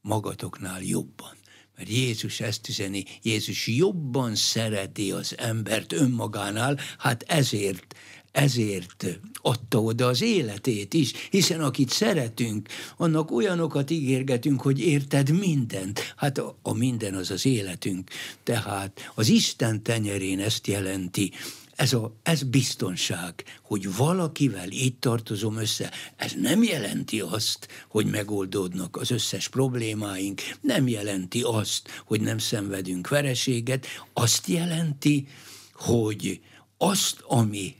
magatoknál 0.00 0.82
jobban. 0.82 1.36
Mert 1.76 1.88
Jézus 1.88 2.40
ezt 2.40 2.68
üzeni, 2.68 3.04
Jézus 3.22 3.66
jobban 3.66 4.34
szereti 4.34 5.10
az 5.10 5.34
embert 5.38 5.92
önmagánál, 5.92 6.78
hát 6.98 7.22
ezért 7.22 7.94
ezért 8.34 9.06
adta 9.42 9.82
oda 9.82 10.06
az 10.06 10.22
életét 10.22 10.94
is, 10.94 11.12
hiszen 11.30 11.60
akit 11.60 11.90
szeretünk, 11.90 12.68
annak 12.96 13.30
olyanokat 13.30 13.90
ígérgetünk, 13.90 14.60
hogy 14.60 14.80
érted 14.80 15.30
mindent. 15.30 16.14
Hát 16.16 16.38
a, 16.38 16.58
a 16.62 16.72
minden 16.72 17.14
az 17.14 17.30
az 17.30 17.46
életünk. 17.46 18.10
Tehát 18.42 19.12
az 19.14 19.28
Isten 19.28 19.82
tenyerén 19.82 20.40
ezt 20.40 20.66
jelenti, 20.66 21.32
ez, 21.76 21.92
a, 21.92 22.14
ez 22.22 22.42
biztonság, 22.42 23.44
hogy 23.62 23.96
valakivel 23.96 24.70
itt 24.70 25.00
tartozom 25.00 25.56
össze. 25.56 25.90
Ez 26.16 26.32
nem 26.40 26.62
jelenti 26.62 27.20
azt, 27.20 27.68
hogy 27.88 28.06
megoldódnak 28.06 28.96
az 28.96 29.10
összes 29.10 29.48
problémáink, 29.48 30.40
nem 30.60 30.88
jelenti 30.88 31.42
azt, 31.42 31.88
hogy 32.04 32.20
nem 32.20 32.38
szenvedünk 32.38 33.08
vereséget, 33.08 33.86
azt 34.12 34.46
jelenti, 34.46 35.26
hogy 35.72 36.40
azt, 36.78 37.20
ami 37.26 37.74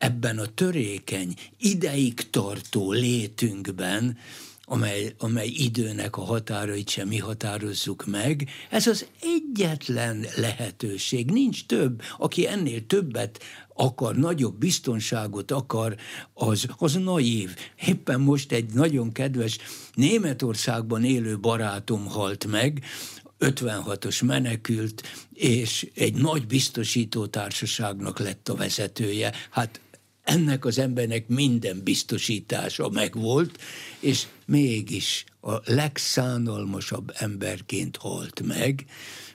ebben 0.00 0.38
a 0.38 0.46
törékeny, 0.46 1.34
ideig 1.58 2.30
tartó 2.30 2.92
létünkben, 2.92 4.18
amely, 4.64 5.14
amely 5.18 5.48
időnek 5.48 6.16
a 6.16 6.24
határait 6.24 6.88
sem 6.88 7.08
mi 7.08 7.18
határozzuk 7.18 8.06
meg, 8.06 8.48
ez 8.70 8.86
az 8.86 9.06
egyetlen 9.22 10.26
lehetőség, 10.36 11.30
nincs 11.30 11.66
több, 11.66 12.02
aki 12.18 12.46
ennél 12.46 12.86
többet 12.86 13.42
akar, 13.74 14.16
nagyobb 14.16 14.58
biztonságot 14.58 15.50
akar, 15.50 15.96
az, 16.34 16.66
az 16.78 16.94
naív. 16.94 17.54
Éppen 17.86 18.20
most 18.20 18.52
egy 18.52 18.72
nagyon 18.72 19.12
kedves 19.12 19.58
Németországban 19.94 21.04
élő 21.04 21.38
barátom 21.38 22.06
halt 22.06 22.46
meg, 22.46 22.84
56-os 23.40 24.26
menekült, 24.26 25.02
és 25.34 25.90
egy 25.94 26.14
nagy 26.14 26.46
biztosító 26.46 27.26
társaságnak 27.26 28.18
lett 28.18 28.48
a 28.48 28.54
vezetője. 28.54 29.32
Hát 29.50 29.80
ennek 30.22 30.64
az 30.64 30.78
embernek 30.78 31.28
minden 31.28 31.80
biztosítása 31.84 32.88
megvolt, 32.88 33.58
és 34.00 34.26
mégis 34.46 35.24
a 35.40 35.72
legszánalmasabb 35.72 37.12
emberként 37.14 37.96
halt 37.96 38.42
meg, 38.46 38.84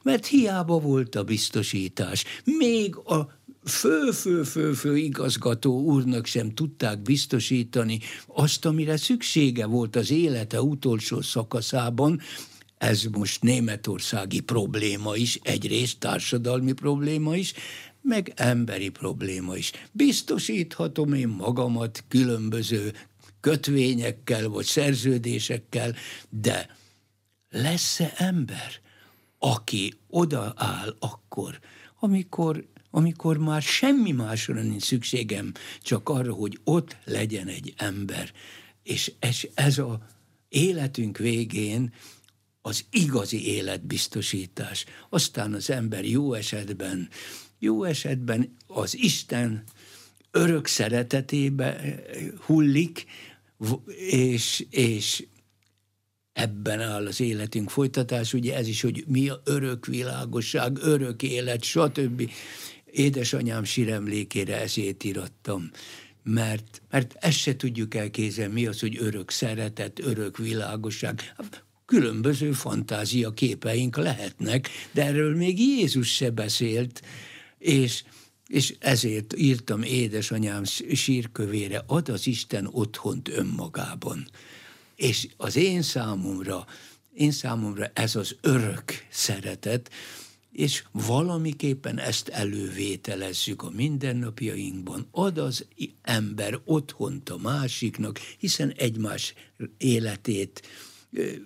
mert 0.03 0.25
hiába 0.25 0.79
volt 0.79 1.15
a 1.15 1.23
biztosítás. 1.23 2.23
Még 2.43 2.95
a 2.95 3.39
fő-fő-fő-fő 3.65 4.97
igazgató 4.97 5.81
úrnak 5.81 6.25
sem 6.25 6.53
tudták 6.53 7.01
biztosítani 7.01 7.99
azt, 8.27 8.65
amire 8.65 8.97
szüksége 8.97 9.65
volt 9.65 9.95
az 9.95 10.11
élete 10.11 10.61
utolsó 10.61 11.21
szakaszában, 11.21 12.21
ez 12.77 13.03
most 13.11 13.41
németországi 13.43 14.39
probléma 14.39 15.15
is, 15.15 15.39
egyrészt 15.43 15.99
társadalmi 15.99 16.71
probléma 16.71 17.35
is, 17.35 17.53
meg 18.05 18.33
emberi 18.35 18.89
probléma 18.89 19.55
is. 19.55 19.71
Biztosíthatom 19.91 21.13
én 21.13 21.27
magamat 21.27 22.03
különböző 22.07 22.93
kötvényekkel, 23.39 24.49
vagy 24.49 24.65
szerződésekkel, 24.65 25.95
de 26.29 26.77
lesz-e 27.49 28.13
ember, 28.17 28.71
aki 29.39 29.93
odaáll 30.09 30.95
akkor, 30.99 31.59
amikor, 31.99 32.65
amikor 32.91 33.37
már 33.37 33.61
semmi 33.61 34.11
másra 34.11 34.61
nincs 34.61 34.83
szükségem, 34.83 35.51
csak 35.81 36.09
arra, 36.09 36.33
hogy 36.33 36.59
ott 36.63 36.97
legyen 37.05 37.47
egy 37.47 37.73
ember. 37.77 38.31
És 38.83 39.11
ez, 39.19 39.39
ez 39.53 39.77
a 39.77 40.07
életünk 40.49 41.17
végén 41.17 41.93
az 42.65 42.85
igazi 42.89 43.47
életbiztosítás. 43.47 44.85
Aztán 45.09 45.53
az 45.53 45.69
ember 45.69 46.05
jó 46.05 46.33
esetben, 46.33 47.09
jó 47.59 47.83
esetben 47.83 48.55
az 48.67 48.97
Isten 48.97 49.63
örök 50.31 50.67
szeretetébe 50.67 51.99
hullik, 52.45 53.05
és, 54.09 54.65
és 54.69 55.25
ebben 56.33 56.81
áll 56.81 57.07
az 57.07 57.19
életünk 57.19 57.69
folytatás, 57.69 58.33
ugye 58.33 58.55
ez 58.55 58.67
is, 58.67 58.81
hogy 58.81 59.03
mi 59.07 59.29
a 59.29 59.41
örök 59.43 59.85
világosság, 59.85 60.77
örök 60.81 61.23
élet, 61.23 61.63
stb. 61.63 62.31
Édesanyám 62.85 63.63
síremlékére 63.63 64.61
ezért 64.61 65.03
írattam, 65.03 65.71
mert, 66.23 66.81
mert 66.89 67.15
ezt 67.19 67.37
se 67.37 67.55
tudjuk 67.55 67.95
elképzelni, 67.95 68.53
mi 68.53 68.67
az, 68.67 68.79
hogy 68.79 68.97
örök 68.99 69.29
szeretet, 69.29 69.99
örök 69.99 70.37
világosság. 70.37 71.33
Különböző 71.85 72.51
fantázia 72.51 73.33
képeink 73.33 73.97
lehetnek, 73.97 74.69
de 74.91 75.05
erről 75.05 75.35
még 75.35 75.59
Jézus 75.59 76.15
se 76.15 76.29
beszélt, 76.29 77.01
és 77.57 78.03
és 78.47 78.75
ezért 78.79 79.37
írtam 79.37 79.81
édesanyám 79.81 80.63
sírkövére, 80.93 81.83
ad 81.87 82.09
az 82.09 82.27
Isten 82.27 82.67
otthont 82.71 83.29
önmagában. 83.29 84.29
És 84.95 85.27
az 85.37 85.55
én 85.55 85.81
számomra, 85.81 86.65
én 87.13 87.31
számomra 87.31 87.91
ez 87.93 88.15
az 88.15 88.35
örök 88.41 89.05
szeretet, 89.09 89.91
és 90.51 90.83
valamiképpen 90.91 91.99
ezt 91.99 92.27
elővételezzük 92.27 93.63
a 93.63 93.69
mindennapjainkban. 93.69 95.07
Ad 95.11 95.37
az 95.37 95.65
ember 96.01 96.59
otthont 96.63 97.29
a 97.29 97.37
másiknak, 97.37 98.19
hiszen 98.37 98.73
egymás 98.77 99.33
életét, 99.77 100.61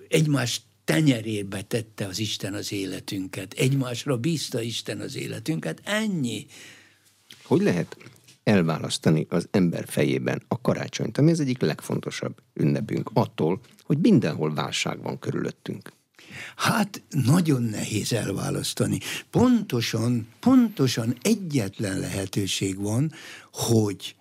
egymás 0.07 0.61
tenyerébe 0.83 1.61
tette 1.61 2.05
az 2.05 2.19
Isten 2.19 2.53
az 2.53 2.71
életünket, 2.71 3.53
egymásra 3.53 4.17
bízta 4.17 4.61
Isten 4.61 4.99
az 4.99 5.15
életünket, 5.15 5.81
ennyi. 5.83 6.45
Hogy 7.43 7.61
lehet 7.61 7.97
elválasztani 8.43 9.25
az 9.29 9.47
ember 9.51 9.85
fejében 9.87 10.41
a 10.47 10.61
karácsonyt, 10.61 11.17
ami 11.17 11.31
az 11.31 11.39
egyik 11.39 11.61
legfontosabb 11.61 12.35
ünnepünk, 12.53 13.09
attól, 13.13 13.59
hogy 13.83 13.97
mindenhol 13.97 14.53
válság 14.53 15.01
van 15.01 15.19
körülöttünk? 15.19 15.91
Hát 16.55 17.01
nagyon 17.09 17.61
nehéz 17.61 18.13
elválasztani. 18.13 18.99
Pontosan, 19.29 20.27
pontosan 20.39 21.15
egyetlen 21.21 21.99
lehetőség 21.99 22.81
van, 22.81 23.11
hogy 23.51 24.15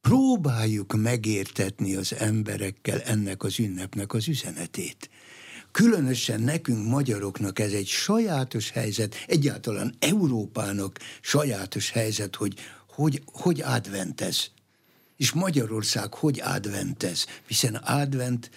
próbáljuk 0.00 0.92
megértetni 0.96 1.94
az 1.94 2.14
emberekkel 2.14 3.00
ennek 3.00 3.42
az 3.42 3.58
ünnepnek 3.58 4.12
az 4.12 4.28
üzenetét. 4.28 5.10
Különösen 5.70 6.40
nekünk 6.40 6.88
magyaroknak 6.88 7.58
ez 7.58 7.72
egy 7.72 7.86
sajátos 7.86 8.70
helyzet, 8.70 9.14
egyáltalán 9.26 9.94
Európának 9.98 10.98
sajátos 11.20 11.90
helyzet, 11.90 12.36
hogy 12.36 12.54
hogy, 13.00 13.22
hogy 13.32 13.60
adventez. 13.60 14.50
És 15.16 15.32
Magyarország 15.32 16.14
hogy 16.14 16.40
adventez, 16.40 17.26
hiszen 17.46 17.74
advent, 17.74 18.50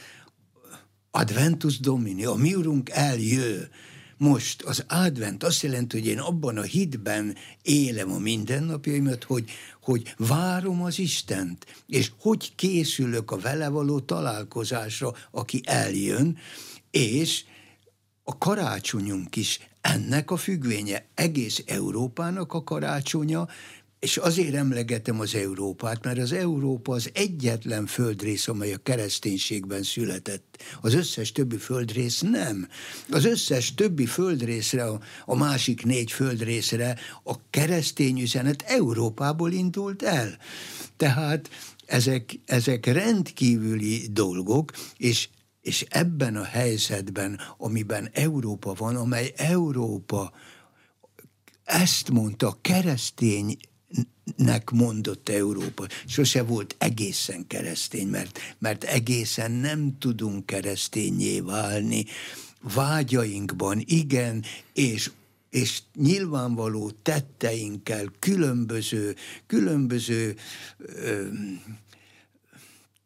adventus 1.12 1.80
domini, 1.80 2.26
a 2.26 2.34
mi 2.34 2.56
urunk 2.56 2.90
eljő. 2.90 3.70
Most 4.18 4.62
az 4.62 4.84
advent 4.88 5.44
azt 5.44 5.62
jelenti, 5.62 6.00
hogy 6.00 6.08
én 6.08 6.20
abban 6.20 6.58
a 6.58 6.62
hitben 6.62 7.36
élem 7.62 8.12
a 8.12 8.18
mindennapjaimat, 8.18 9.24
hogy, 9.24 9.50
hogy 9.82 10.14
várom 10.18 10.82
az 10.82 11.00
Istent, 11.00 11.66
és 11.88 12.12
hogy 12.20 12.56
készülök 12.56 13.32
a 13.32 13.38
vele 13.38 13.70
való 13.70 14.00
találkozásra, 14.00 15.14
aki 15.32 15.62
eljön, 15.66 16.38
és 16.92 17.44
a 18.24 18.38
karácsonyunk 18.38 19.36
is 19.36 19.60
ennek 19.82 20.32
a 20.32 20.38
függvénye. 20.38 21.06
Egész 21.14 21.64
Európának 21.66 22.54
a 22.54 22.64
karácsonya, 22.64 23.48
és 24.04 24.18
azért 24.18 24.54
emlegetem 24.56 25.20
az 25.20 25.36
Európát, 25.36 26.04
mert 26.04 26.18
az 26.18 26.32
Európa 26.32 26.94
az 26.94 27.10
egyetlen 27.14 27.86
földrész, 27.86 28.48
amely 28.48 28.74
a 28.74 28.78
kereszténységben 28.78 29.84
született. 29.84 30.64
Az 30.82 30.94
összes 30.94 31.32
többi 31.32 31.58
földrész 31.58 32.22
nem. 32.22 32.68
Az 33.10 33.26
összes 33.26 33.74
többi 33.74 34.06
földrészre, 34.06 34.86
a, 35.26 35.36
másik 35.36 35.86
négy 35.86 36.12
földrészre 36.12 36.98
a 37.24 37.50
keresztény 37.50 38.22
üzenet 38.22 38.62
Európából 38.68 39.52
indult 39.52 40.04
el. 40.04 40.38
Tehát 40.98 41.50
ezek, 41.86 42.40
ezek 42.46 42.86
rendkívüli 42.86 44.08
dolgok, 44.12 44.72
és 44.98 45.30
és 45.62 45.86
ebben 45.90 46.36
a 46.36 46.44
helyzetben, 46.44 47.40
amiben 47.58 48.10
Európa 48.14 48.74
van, 48.74 48.96
amely 48.96 49.34
Európa 49.36 50.32
ezt 51.64 52.10
mondta, 52.10 52.58
keresztény 52.62 53.58
nek 54.36 54.70
mondott 54.70 55.30
Európa. 55.30 55.88
Sose 56.06 56.44
volt 56.44 56.76
egészen 56.78 57.48
keresztény, 57.48 58.08
mert, 58.08 58.40
mert 58.60 58.84
egészen 58.84 59.52
nem 59.52 59.98
tudunk 60.00 60.46
keresztényé 60.46 61.40
válni. 61.40 62.06
Vágyainkban 62.74 63.82
igen, 63.86 64.44
és 64.74 65.12
és 65.50 65.82
nyilvánvaló 65.96 66.92
tetteinkkel 67.02 68.12
különböző, 68.20 69.16
különböző 69.48 70.36
ö, 70.78 71.28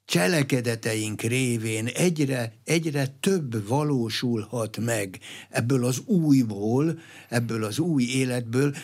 cselekedeteink 0.05 1.21
révén 1.21 1.85
egyre, 1.87 2.53
egyre 2.63 3.07
több 3.19 3.67
valósulhat 3.67 4.77
meg 4.77 5.19
ebből 5.49 5.85
az 5.85 5.99
újból, 6.05 6.99
ebből 7.29 7.63
az 7.63 7.79
új 7.79 8.03
életből, 8.03 8.75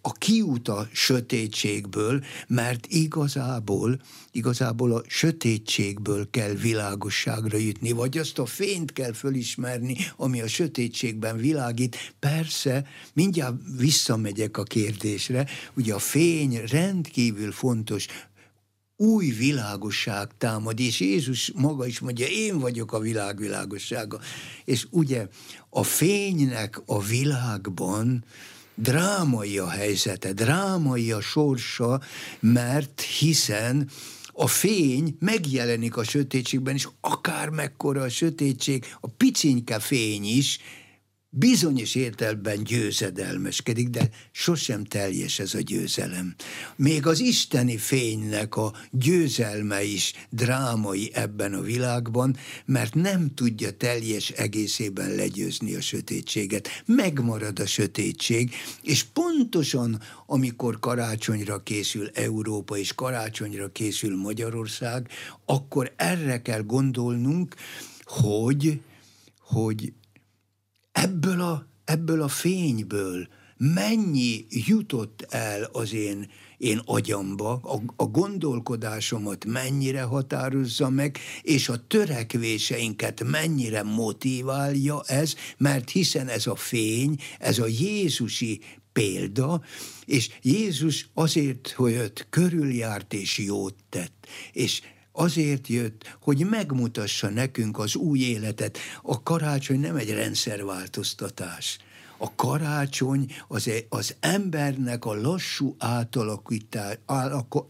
a 0.00 0.12
kiút 0.12 0.68
a 0.68 0.88
sötétségből, 0.92 2.24
mert 2.48 2.86
igazából, 2.86 4.00
igazából 4.30 4.92
a 4.92 5.02
sötétségből 5.06 6.30
kell 6.30 6.52
világosságra 6.52 7.58
jutni, 7.58 7.92
vagy 7.92 8.18
azt 8.18 8.38
a 8.38 8.46
fényt 8.46 8.92
kell 8.92 9.12
fölismerni, 9.12 9.96
ami 10.16 10.40
a 10.40 10.48
sötétségben 10.48 11.36
világít. 11.36 12.14
Persze, 12.18 12.86
mindjárt 13.12 13.54
visszamegyek 13.78 14.56
a 14.56 14.62
kérdésre, 14.62 15.46
ugye 15.76 15.94
a 15.94 15.98
fény 15.98 16.60
rendkívül 16.66 17.52
fontos, 17.52 18.06
új 18.96 19.30
világosság 19.30 20.30
támad, 20.38 20.80
és 20.80 21.00
Jézus 21.00 21.52
maga 21.54 21.86
is 21.86 21.98
mondja, 21.98 22.26
én 22.26 22.58
vagyok 22.58 22.92
a 22.92 22.98
világ 22.98 23.38
világossága. 23.38 24.20
És 24.64 24.86
ugye 24.90 25.26
a 25.70 25.82
fénynek 25.82 26.82
a 26.86 27.02
világban 27.02 28.24
drámai 28.76 29.58
a 29.58 29.68
helyzete, 29.68 30.32
drámai 30.32 31.12
a 31.12 31.20
sorsa, 31.20 32.00
mert 32.40 33.00
hiszen 33.00 33.90
a 34.32 34.46
fény 34.46 35.16
megjelenik 35.20 35.96
a 35.96 36.04
sötétségben, 36.04 36.74
és 36.74 36.88
akár 37.00 37.48
mekkora 37.48 38.02
a 38.02 38.08
sötétség, 38.08 38.84
a 39.00 39.08
picinke 39.08 39.78
fény 39.78 40.24
is 40.24 40.58
bizonyos 41.38 41.94
értelemben 41.94 42.64
győzedelmeskedik, 42.64 43.88
de 43.88 44.10
sosem 44.32 44.84
teljes 44.84 45.38
ez 45.38 45.54
a 45.54 45.60
győzelem. 45.60 46.34
Még 46.76 47.06
az 47.06 47.20
isteni 47.20 47.76
fénynek 47.76 48.56
a 48.56 48.72
győzelme 48.90 49.82
is 49.82 50.12
drámai 50.30 51.10
ebben 51.14 51.54
a 51.54 51.60
világban, 51.60 52.36
mert 52.64 52.94
nem 52.94 53.34
tudja 53.34 53.70
teljes 53.70 54.30
egészében 54.30 55.14
legyőzni 55.14 55.74
a 55.74 55.80
sötétséget. 55.80 56.68
Megmarad 56.86 57.58
a 57.58 57.66
sötétség, 57.66 58.54
és 58.82 59.02
pontosan 59.02 60.00
amikor 60.26 60.78
karácsonyra 60.78 61.62
készül 61.62 62.10
Európa 62.14 62.76
és 62.76 62.94
karácsonyra 62.94 63.72
készül 63.72 64.16
Magyarország, 64.16 65.08
akkor 65.44 65.92
erre 65.96 66.42
kell 66.42 66.62
gondolnunk, 66.62 67.54
hogy, 68.04 68.80
hogy 69.40 69.92
ebből 70.96 71.40
a, 71.40 71.66
ebből 71.84 72.22
a 72.22 72.28
fényből 72.28 73.28
mennyi 73.56 74.46
jutott 74.48 75.26
el 75.28 75.68
az 75.72 75.94
én, 75.94 76.30
én 76.58 76.80
agyamba, 76.84 77.52
a, 77.52 77.82
a 77.96 78.04
gondolkodásomat 78.04 79.44
mennyire 79.44 80.02
határozza 80.02 80.90
meg, 80.90 81.18
és 81.42 81.68
a 81.68 81.86
törekvéseinket 81.86 83.24
mennyire 83.24 83.82
motiválja 83.82 85.02
ez, 85.06 85.34
mert 85.56 85.90
hiszen 85.90 86.28
ez 86.28 86.46
a 86.46 86.56
fény, 86.56 87.16
ez 87.38 87.58
a 87.58 87.66
Jézusi 87.66 88.60
példa, 88.92 89.62
és 90.04 90.30
Jézus 90.42 91.08
azért, 91.14 91.70
hogy 91.70 91.92
őt 91.92 92.26
körüljárt 92.30 93.12
és 93.12 93.38
jót 93.38 93.74
tett, 93.88 94.26
és 94.52 94.80
azért 95.16 95.68
jött, 95.68 96.16
hogy 96.20 96.46
megmutassa 96.50 97.28
nekünk 97.28 97.78
az 97.78 97.94
új 97.94 98.18
életet. 98.18 98.78
A 99.02 99.22
karácsony 99.22 99.80
nem 99.80 99.96
egy 99.96 100.10
rendszerváltoztatás. 100.10 101.78
A 102.18 102.34
karácsony 102.34 103.26
az, 103.48 103.68
e, 103.68 103.72
az 103.88 104.14
embernek 104.20 105.04
a 105.04 105.20
lassú 105.20 105.76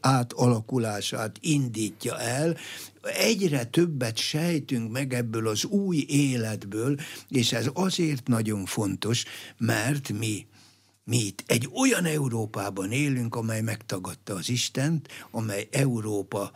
átalakulását 0.01 1.39
indítja 1.41 2.19
el, 2.21 2.57
egyre 3.03 3.65
többet 3.65 4.17
sejtünk 4.17 4.93
meg 4.93 5.15
ebből 5.15 5.49
az 5.49 5.65
új 5.65 6.05
életből, 6.09 6.97
és 7.29 7.53
ez 7.53 7.67
azért 7.73 8.29
nagyon 8.29 8.65
fontos, 8.65 9.25
mert 9.59 10.13
mi 10.13 10.47
mi 11.09 11.17
itt 11.17 11.45
egy 11.47 11.71
olyan 11.75 12.05
Európában 12.05 12.93
élünk, 12.93 13.35
amely 13.35 13.61
megtagadta 13.61 14.35
az 14.35 14.49
Istent, 14.49 15.09
amely 15.31 15.69
Európa 15.71 16.53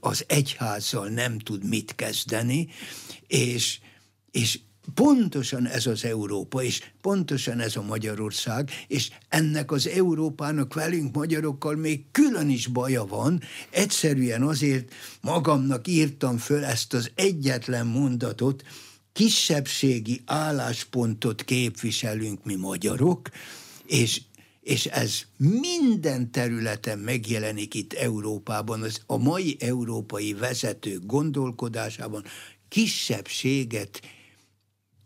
az 0.00 0.24
egyházzal 0.26 1.08
nem 1.08 1.38
tud 1.38 1.64
mit 1.64 1.94
kezdeni, 1.94 2.68
és, 3.26 3.78
és 4.30 4.58
pontosan 4.94 5.66
ez 5.66 5.86
az 5.86 6.04
Európa, 6.04 6.62
és 6.62 6.82
pontosan 7.00 7.60
ez 7.60 7.76
a 7.76 7.82
Magyarország, 7.82 8.70
és 8.86 9.10
ennek 9.28 9.72
az 9.72 9.86
Európának 9.86 10.74
velünk 10.74 11.14
magyarokkal 11.14 11.76
még 11.76 12.04
külön 12.12 12.48
is 12.48 12.66
baja 12.66 13.04
van, 13.04 13.42
egyszerűen 13.70 14.42
azért 14.42 14.92
magamnak 15.20 15.88
írtam 15.88 16.36
föl 16.36 16.64
ezt 16.64 16.94
az 16.94 17.10
egyetlen 17.14 17.86
mondatot, 17.86 18.62
kisebbségi 19.12 20.22
álláspontot 20.24 21.44
képviselünk 21.44 22.44
mi 22.44 22.54
magyarok, 22.54 23.28
és 23.86 24.20
és 24.68 24.86
ez 24.86 25.22
minden 25.36 26.30
területen 26.30 26.98
megjelenik 26.98 27.74
itt 27.74 27.92
Európában, 27.92 28.82
az 28.82 29.00
a 29.06 29.16
mai 29.16 29.56
európai 29.60 30.32
vezetők 30.34 31.06
gondolkodásában 31.06 32.24
kisebbséget 32.68 34.00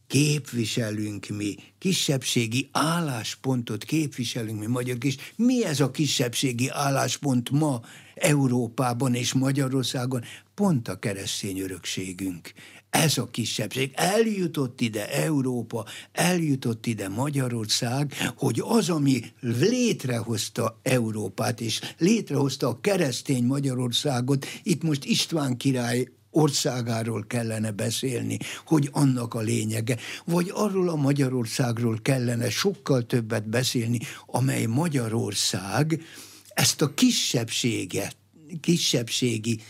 képviselünk 0.06 1.26
mi, 1.26 1.56
kisebbségi 1.78 2.68
álláspontot 2.72 3.84
képviselünk 3.84 4.58
mi 4.58 4.66
magyarok, 4.66 5.04
és 5.04 5.16
mi 5.36 5.64
ez 5.64 5.80
a 5.80 5.90
kisebbségi 5.90 6.68
álláspont 6.68 7.50
ma 7.50 7.80
Európában 8.14 9.14
és 9.14 9.32
Magyarországon? 9.32 10.22
Pont 10.54 10.88
a 10.88 10.98
keresztény 10.98 11.58
örökségünk. 11.58 12.52
Ez 12.92 13.18
a 13.18 13.30
kisebbség. 13.30 13.92
Eljutott 13.94 14.80
ide 14.80 15.10
Európa, 15.10 15.84
eljutott 16.12 16.86
ide 16.86 17.08
Magyarország, 17.08 18.14
hogy 18.36 18.62
az, 18.64 18.90
ami 18.90 19.22
létrehozta 19.40 20.80
Európát, 20.82 21.60
és 21.60 21.80
létrehozta 21.98 22.68
a 22.68 22.80
keresztény 22.80 23.44
Magyarországot, 23.44 24.46
itt 24.62 24.82
most 24.82 25.04
István 25.04 25.56
király 25.56 26.08
országáról 26.30 27.24
kellene 27.26 27.70
beszélni, 27.70 28.38
hogy 28.66 28.88
annak 28.92 29.34
a 29.34 29.40
lényege, 29.40 29.96
vagy 30.24 30.50
arról 30.54 30.88
a 30.88 30.96
Magyarországról 30.96 31.98
kellene 32.02 32.50
sokkal 32.50 33.06
többet 33.06 33.48
beszélni, 33.48 33.98
amely 34.26 34.64
Magyarország 34.64 36.02
ezt 36.48 36.82
a 36.82 36.94
kisebbséget, 36.94 38.16
kisebbségi 38.60 39.60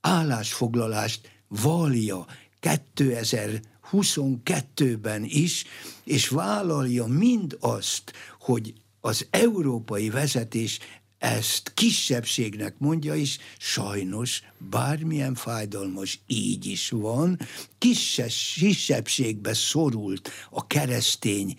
állásfoglalást 0.00 1.36
valja 1.48 2.26
2022-ben 2.62 5.24
is, 5.24 5.64
és 6.04 6.28
vállalja 6.28 7.06
mind 7.06 7.56
azt, 7.60 8.12
hogy 8.38 8.74
az 9.00 9.26
európai 9.30 10.10
vezetés 10.10 10.78
ezt 11.18 11.72
kisebbségnek 11.74 12.74
mondja 12.78 13.14
is, 13.14 13.38
sajnos 13.58 14.42
bármilyen 14.70 15.34
fájdalmas 15.34 16.20
így 16.26 16.66
is 16.66 16.90
van, 16.90 17.38
kises, 17.78 18.56
kisebbségbe 18.58 19.54
szorult 19.54 20.30
a 20.50 20.66
keresztény 20.66 21.58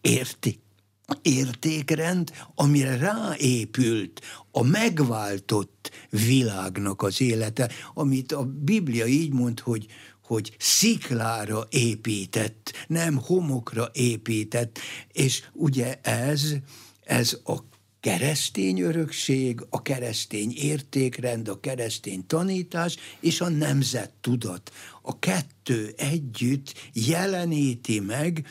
érték, 0.00 0.58
értékrend, 1.22 2.32
amire 2.54 2.96
ráépült 2.96 4.20
a 4.50 4.62
megváltott 4.62 5.90
világnak 6.10 7.02
az 7.02 7.20
élete, 7.20 7.70
amit 7.94 8.32
a 8.32 8.44
Biblia 8.44 9.06
így 9.06 9.32
mond, 9.32 9.60
hogy, 9.60 9.86
hogy 10.28 10.56
sziklára 10.58 11.66
épített, 11.70 12.72
nem 12.86 13.16
homokra 13.16 13.90
épített, 13.92 14.78
és 15.12 15.42
ugye 15.52 15.98
ez, 16.02 16.54
ez 17.04 17.38
a 17.44 17.56
keresztény 18.00 18.80
örökség, 18.80 19.60
a 19.70 19.82
keresztény 19.82 20.52
értékrend, 20.56 21.48
a 21.48 21.60
keresztény 21.60 22.26
tanítás 22.26 22.96
és 23.20 23.40
a 23.40 23.48
nemzet 23.48 24.12
tudat. 24.20 24.72
A 25.02 25.18
kettő 25.18 25.94
együtt 25.96 26.74
jeleníti 26.92 28.00
meg 28.00 28.46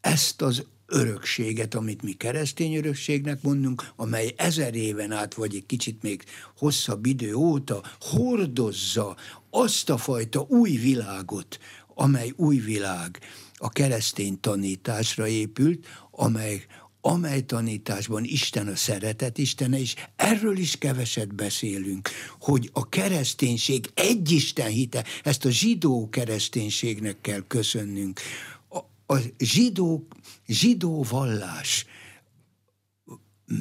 ezt 0.00 0.42
az 0.42 0.64
örökséget, 0.86 1.74
amit 1.74 2.02
mi 2.02 2.12
keresztény 2.12 2.74
örökségnek 2.74 3.42
mondunk, 3.42 3.84
amely 3.96 4.34
ezer 4.36 4.74
éven 4.74 5.12
át, 5.12 5.34
vagy 5.34 5.54
egy 5.54 5.66
kicsit 5.66 6.02
még 6.02 6.24
hosszabb 6.56 7.06
idő 7.06 7.34
óta 7.34 7.82
hordozza 8.00 9.16
azt 9.54 9.90
a 9.90 9.96
fajta 9.96 10.40
új 10.48 10.70
világot, 10.70 11.58
amely 11.94 12.32
új 12.36 12.56
világ 12.56 13.18
a 13.54 13.68
keresztény 13.68 14.40
tanításra 14.40 15.26
épült, 15.26 15.86
amely 16.10 16.66
amely 17.04 17.40
tanításban 17.40 18.24
Isten 18.24 18.68
a 18.68 18.76
szeretet 18.76 19.38
Istene, 19.38 19.78
és 19.78 19.94
erről 20.16 20.56
is 20.56 20.78
keveset 20.78 21.34
beszélünk, 21.34 22.08
hogy 22.40 22.70
a 22.72 22.88
kereszténység 22.88 23.90
egy 23.94 24.30
Isten 24.30 24.68
hite, 24.68 25.04
ezt 25.22 25.44
a 25.44 25.50
zsidó 25.50 26.08
kereszténységnek 26.08 27.20
kell 27.20 27.46
köszönnünk. 27.46 28.20
A, 28.68 28.78
a 29.14 29.20
zsidó, 29.38 30.06
zsidó 30.46 31.02
vallás 31.02 31.86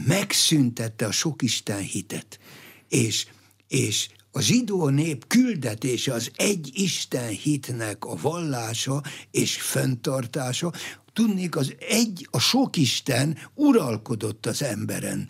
megszüntette 0.08 1.06
a 1.06 1.12
sok 1.12 1.41
Isten 1.41 1.82
hitet, 1.82 2.39
és, 2.88 3.27
és 3.67 4.10
a 4.32 4.41
zsidó 4.41 4.88
nép 4.88 5.28
küldetése 5.28 6.13
az 6.13 6.32
egy 6.36 6.72
Isten 6.74 7.28
hitnek 7.28 8.06
a 8.06 8.15
vallása 8.22 9.04
és 9.32 9.62
fenntartása, 9.62 10.72
Tudnék, 11.13 11.56
az 11.56 11.76
egy, 11.89 12.28
a 12.32 12.39
sok 12.39 12.78
Isten 12.78 13.38
uralkodott 13.56 14.46
az 14.46 14.63
emberen. 14.63 15.28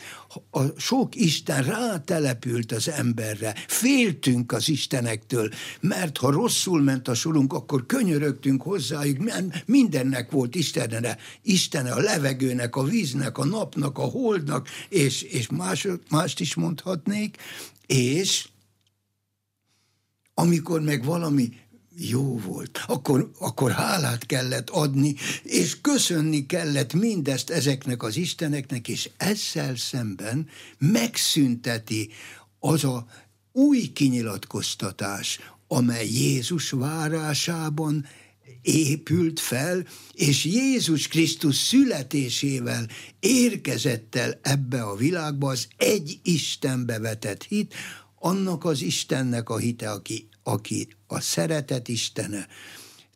A 0.51 0.61
sok 0.77 1.15
Isten 1.15 1.63
rátelepült 1.63 2.71
az 2.71 2.89
emberre. 2.89 3.55
Féltünk 3.67 4.51
az 4.51 4.69
Istenektől, 4.69 5.49
mert 5.79 6.17
ha 6.17 6.31
rosszul 6.31 6.81
ment 6.81 7.07
a 7.07 7.13
sorunk, 7.13 7.53
akkor 7.53 7.85
könyörögtünk 7.85 8.61
hozzájuk, 8.61 9.17
mert 9.17 9.63
mindennek 9.65 10.31
volt 10.31 10.55
Istenre. 10.55 11.17
Istene 11.41 11.91
a 11.91 11.99
levegőnek, 11.99 12.75
a 12.75 12.83
víznek, 12.83 13.37
a 13.37 13.45
napnak, 13.45 13.97
a 13.97 14.05
holdnak, 14.05 14.67
és, 14.89 15.21
és 15.21 15.49
más, 15.49 15.87
mást 16.09 16.39
is 16.39 16.55
mondhatnék. 16.55 17.37
És 17.85 18.47
amikor 20.33 20.81
meg 20.81 21.05
valami 21.05 21.49
jó 21.95 22.39
volt. 22.39 22.83
Akkor, 22.87 23.31
akkor 23.39 23.71
hálát 23.71 24.25
kellett 24.25 24.69
adni, 24.69 25.15
és 25.43 25.81
köszönni 25.81 26.45
kellett 26.45 26.93
mindezt 26.93 27.49
ezeknek 27.49 28.03
az 28.03 28.17
isteneknek, 28.17 28.87
és 28.87 29.09
ezzel 29.17 29.75
szemben 29.75 30.47
megszünteti 30.77 32.09
az 32.59 32.83
a 32.83 33.05
új 33.51 33.91
kinyilatkoztatás, 33.93 35.39
amely 35.67 36.07
Jézus 36.07 36.69
várásában 36.69 38.05
épült 38.61 39.39
fel, 39.39 39.85
és 40.13 40.45
Jézus 40.45 41.07
Krisztus 41.07 41.55
születésével 41.55 42.87
érkezett 43.19 44.15
el 44.15 44.39
ebbe 44.41 44.81
a 44.83 44.95
világba 44.95 45.49
az 45.49 45.67
egy 45.77 46.19
Istenbe 46.23 46.99
vetett 46.99 47.43
hit, 47.43 47.73
annak 48.23 48.65
az 48.65 48.81
Istennek 48.81 49.49
a 49.49 49.57
hite, 49.57 49.91
aki 49.91 50.29
aki 50.43 50.87
a 51.07 51.19
szeretet 51.19 51.87
Istene, 51.87 52.47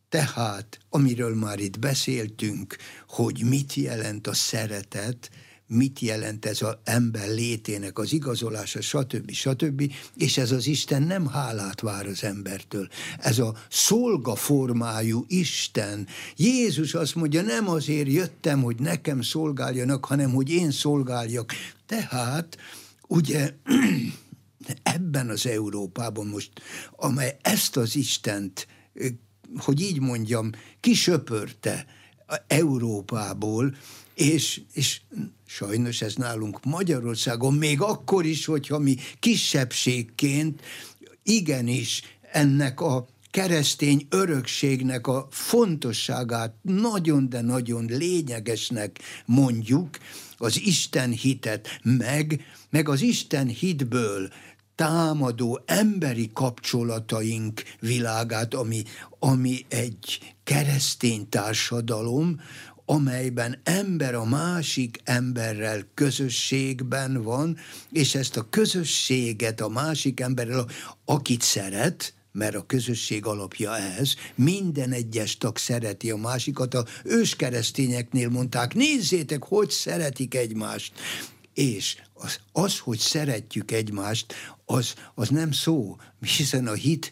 tehát, 0.09 0.79
amiről 0.89 1.35
már 1.35 1.59
itt 1.59 1.79
beszéltünk, 1.79 2.75
hogy 3.07 3.43
mit 3.43 3.73
jelent 3.73 4.27
a 4.27 4.33
szeretet, 4.33 5.29
mit 5.67 5.99
jelent 5.99 6.45
ez 6.45 6.61
az 6.61 6.77
ember 6.83 7.27
létének 7.29 7.99
az 7.99 8.13
igazolása, 8.13 8.81
stb. 8.81 9.31
stb. 9.31 9.91
És 10.15 10.37
ez 10.37 10.51
az 10.51 10.67
Isten 10.67 11.01
nem 11.01 11.27
hálát 11.27 11.81
vár 11.81 12.05
az 12.05 12.23
embertől. 12.23 12.87
Ez 13.19 13.39
a 13.39 13.55
szolga 13.69 14.35
formájú 14.35 15.25
Isten. 15.27 16.07
Jézus 16.35 16.93
azt 16.93 17.15
mondja, 17.15 17.41
nem 17.41 17.69
azért 17.69 18.07
jöttem, 18.07 18.61
hogy 18.61 18.79
nekem 18.79 19.21
szolgáljanak, 19.21 20.05
hanem 20.05 20.31
hogy 20.31 20.49
én 20.49 20.71
szolgáljak. 20.71 21.53
Tehát, 21.85 22.57
ugye 23.07 23.53
ebben 24.83 25.29
az 25.29 25.45
Európában 25.45 26.27
most, 26.27 26.51
amely 26.91 27.37
ezt 27.41 27.77
az 27.77 27.95
Istent, 27.95 28.67
hogy 29.57 29.81
így 29.81 29.99
mondjam, 29.99 30.49
kisöpörte 30.79 31.85
Európából, 32.47 33.75
és, 34.13 34.61
és 34.73 35.01
sajnos 35.45 36.01
ez 36.01 36.15
nálunk 36.15 36.63
Magyarországon, 36.63 37.53
még 37.53 37.81
akkor 37.81 38.25
is, 38.25 38.45
hogyha 38.45 38.79
mi 38.79 38.95
kisebbségként 39.19 40.61
igenis 41.23 42.01
ennek 42.31 42.81
a 42.81 43.07
keresztény 43.31 44.07
örökségnek 44.09 45.07
a 45.07 45.27
fontosságát 45.31 46.55
nagyon, 46.61 47.29
de 47.29 47.41
nagyon 47.41 47.85
lényegesnek 47.85 48.99
mondjuk, 49.25 49.97
az 50.37 50.61
Isten 50.61 51.11
hitet, 51.11 51.79
meg, 51.83 52.45
meg 52.69 52.89
az 52.89 53.01
Isten 53.01 53.47
hitből 53.47 54.29
támadó 54.75 55.61
emberi 55.65 56.29
kapcsolataink 56.33 57.61
világát, 57.79 58.53
ami, 58.53 58.83
ami 59.19 59.65
egy 59.67 60.35
keresztény 60.43 61.29
társadalom, 61.29 62.39
amelyben 62.85 63.59
ember 63.63 64.15
a 64.15 64.25
másik 64.25 64.99
emberrel 65.03 65.87
közösségben 65.93 67.23
van, 67.23 67.57
és 67.91 68.15
ezt 68.15 68.37
a 68.37 68.49
közösséget 68.49 69.61
a 69.61 69.69
másik 69.69 70.19
emberrel, 70.19 70.65
akit 71.05 71.41
szeret, 71.41 72.13
mert 72.31 72.55
a 72.55 72.65
közösség 72.65 73.25
alapja 73.25 73.77
ez, 73.77 74.13
minden 74.35 74.91
egyes 74.91 75.37
tag 75.37 75.57
szereti 75.57 76.11
a 76.11 76.17
másikat. 76.17 76.73
A 76.73 76.85
őskeresztényeknél 77.03 78.29
mondták, 78.29 78.73
nézzétek, 78.73 79.43
hogy 79.43 79.69
szeretik 79.69 80.35
egymást. 80.35 80.93
És 81.55 81.97
az, 82.13 82.39
az, 82.51 82.79
hogy 82.79 82.97
szeretjük 82.97 83.71
egymást, 83.71 84.33
az, 84.65 84.93
az 85.13 85.29
nem 85.29 85.51
szó, 85.51 85.97
hiszen 86.37 86.67
a 86.67 86.73
hit 86.73 87.11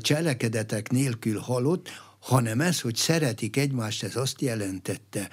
cselekedetek 0.00 0.90
nélkül 0.90 1.38
halott, 1.38 1.88
hanem 2.20 2.60
ez, 2.60 2.80
hogy 2.80 2.96
szeretik 2.96 3.56
egymást, 3.56 4.02
ez 4.02 4.16
azt 4.16 4.40
jelentette, 4.40 5.30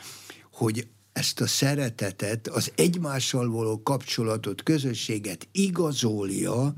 hogy 0.52 0.88
ezt 1.14 1.42
a 1.42 1.48
szeretetet, 1.48 2.48
az 2.48 2.72
egymással 2.76 3.50
való 3.50 3.84
kapcsolatot, 3.84 4.64
közösséget 4.64 5.48
igazolja 5.52 6.74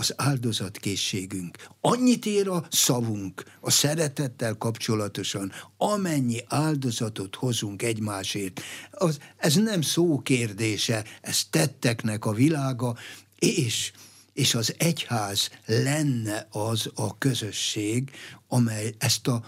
az 0.00 0.14
áldozatkészségünk. 0.16 1.68
Annyit 1.80 2.26
ér 2.26 2.48
a 2.48 2.66
szavunk 2.70 3.44
a 3.60 3.70
szeretettel 3.70 4.54
kapcsolatosan, 4.54 5.52
amennyi 5.76 6.44
áldozatot 6.48 7.34
hozunk 7.34 7.82
egymásért. 7.82 8.60
Az, 8.90 9.18
ez 9.36 9.54
nem 9.54 9.82
szó 9.82 10.18
kérdése, 10.18 11.04
ez 11.20 11.44
tetteknek 11.50 12.24
a 12.24 12.32
világa, 12.32 12.96
és 13.38 13.92
és 14.32 14.54
az 14.54 14.74
egyház 14.78 15.50
lenne 15.66 16.46
az 16.50 16.90
a 16.94 17.18
közösség, 17.18 18.10
amely 18.48 18.94
ezt 18.98 19.26
a 19.26 19.44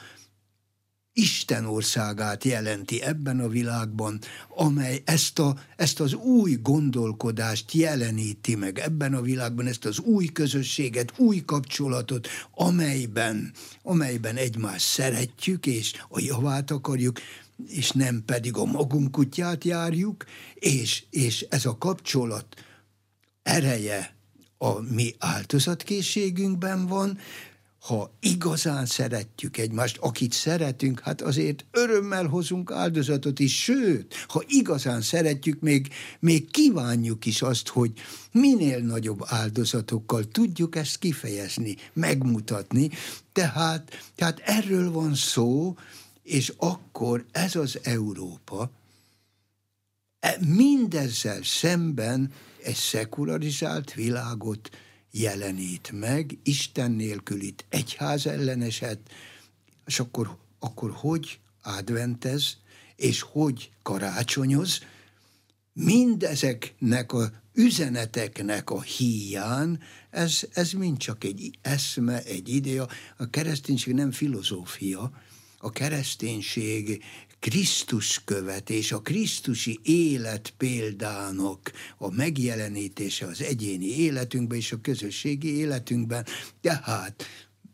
Isten 1.15 1.65
országát 1.65 2.45
jelenti 2.45 3.03
ebben 3.03 3.41
a 3.41 3.49
világban, 3.49 4.19
amely 4.49 5.03
ezt, 5.05 5.39
a, 5.39 5.57
ezt 5.77 6.01
az 6.01 6.15
új 6.15 6.59
gondolkodást 6.63 7.73
jeleníti 7.73 8.55
meg 8.55 8.79
ebben 8.79 9.15
a 9.15 9.21
világban, 9.21 9.67
ezt 9.67 9.85
az 9.85 9.99
új 9.99 10.27
közösséget, 10.27 11.13
új 11.17 11.43
kapcsolatot, 11.45 12.29
amelyben, 12.55 13.53
amelyben 13.83 14.37
egymást 14.37 14.87
szeretjük, 14.87 15.67
és 15.67 15.93
a 16.09 16.21
javát 16.21 16.71
akarjuk, 16.71 17.19
és 17.67 17.91
nem 17.91 18.23
pedig 18.25 18.57
a 18.57 18.65
magunk 18.65 19.11
kutyát 19.11 19.65
járjuk, 19.65 20.25
és, 20.55 21.05
és 21.11 21.47
ez 21.51 21.67
a 21.67 21.79
kapcsolat 21.79 22.47
ereje 23.43 24.17
a 24.59 24.81
mi 24.81 25.15
áldozatkészségünkben 25.19 26.87
van, 26.87 27.19
ha 27.83 28.11
igazán 28.21 28.87
szeretjük 28.87 29.57
egymást, 29.57 29.99
akit 30.01 30.33
szeretünk, 30.33 31.01
hát 31.01 31.23
azért 31.23 31.65
örömmel 31.71 32.27
hozunk 32.27 32.71
áldozatot 32.71 33.39
is, 33.39 33.63
sőt, 33.63 34.15
ha 34.29 34.43
igazán 34.47 35.01
szeretjük, 35.01 35.61
még, 35.61 35.89
még 36.21 36.51
kívánjuk 36.51 37.27
is 37.27 37.43
azt, 37.43 37.69
hogy 37.69 37.93
minél 38.33 38.79
nagyobb 38.79 39.23
áldozatokkal 39.27 40.29
tudjuk 40.29 40.77
ezt 40.77 40.99
kifejezni, 40.99 41.77
megmutatni. 41.93 42.91
Tehát, 43.33 44.13
tehát 44.15 44.39
erről 44.39 44.91
van 44.91 45.15
szó, 45.15 45.77
és 46.23 46.53
akkor 46.57 47.25
ez 47.33 47.57
az 47.57 47.79
Európa 47.83 48.71
e, 50.21 50.39
mindezzel 50.47 51.43
szemben 51.43 52.33
egy 52.63 52.75
szekularizált 52.75 53.95
világot 53.95 54.71
jelenít 55.13 55.91
meg, 55.93 56.39
Isten 56.43 56.91
nélkülit, 56.91 57.65
egyház 57.69 58.27
elleneset, 58.27 58.99
és 59.87 60.01
akkor, 60.01 60.39
akkor 60.59 60.91
hogy 60.95 61.39
adventez, 61.63 62.57
és 62.97 63.21
hogy 63.21 63.71
karácsonyoz, 63.83 64.81
mindezeknek 65.73 67.13
a 67.13 67.31
üzeneteknek 67.55 68.71
a 68.71 68.83
híján, 68.83 69.81
ez, 70.11 70.41
ez 70.53 70.73
mind 70.73 70.99
csak 70.99 71.25
egy 71.25 71.59
eszme, 71.63 72.23
egy 72.23 72.49
idea. 72.49 72.89
A 73.17 73.31
kereszténység 73.31 73.95
nem 73.95 74.11
filozófia, 74.11 75.13
a 75.59 75.71
kereszténység 75.71 77.05
Krisztus 77.43 78.25
követés, 78.25 78.93
a 78.93 79.01
Krisztusi 79.01 79.81
élet 79.83 80.55
példának 80.57 81.73
a 81.99 82.11
megjelenítése 82.11 83.27
az 83.27 83.43
egyéni 83.43 83.87
életünkben 83.87 84.59
és 84.59 84.73
a 84.73 84.81
közösségi 84.81 85.57
életünkben. 85.57 86.27
Tehát 86.61 87.25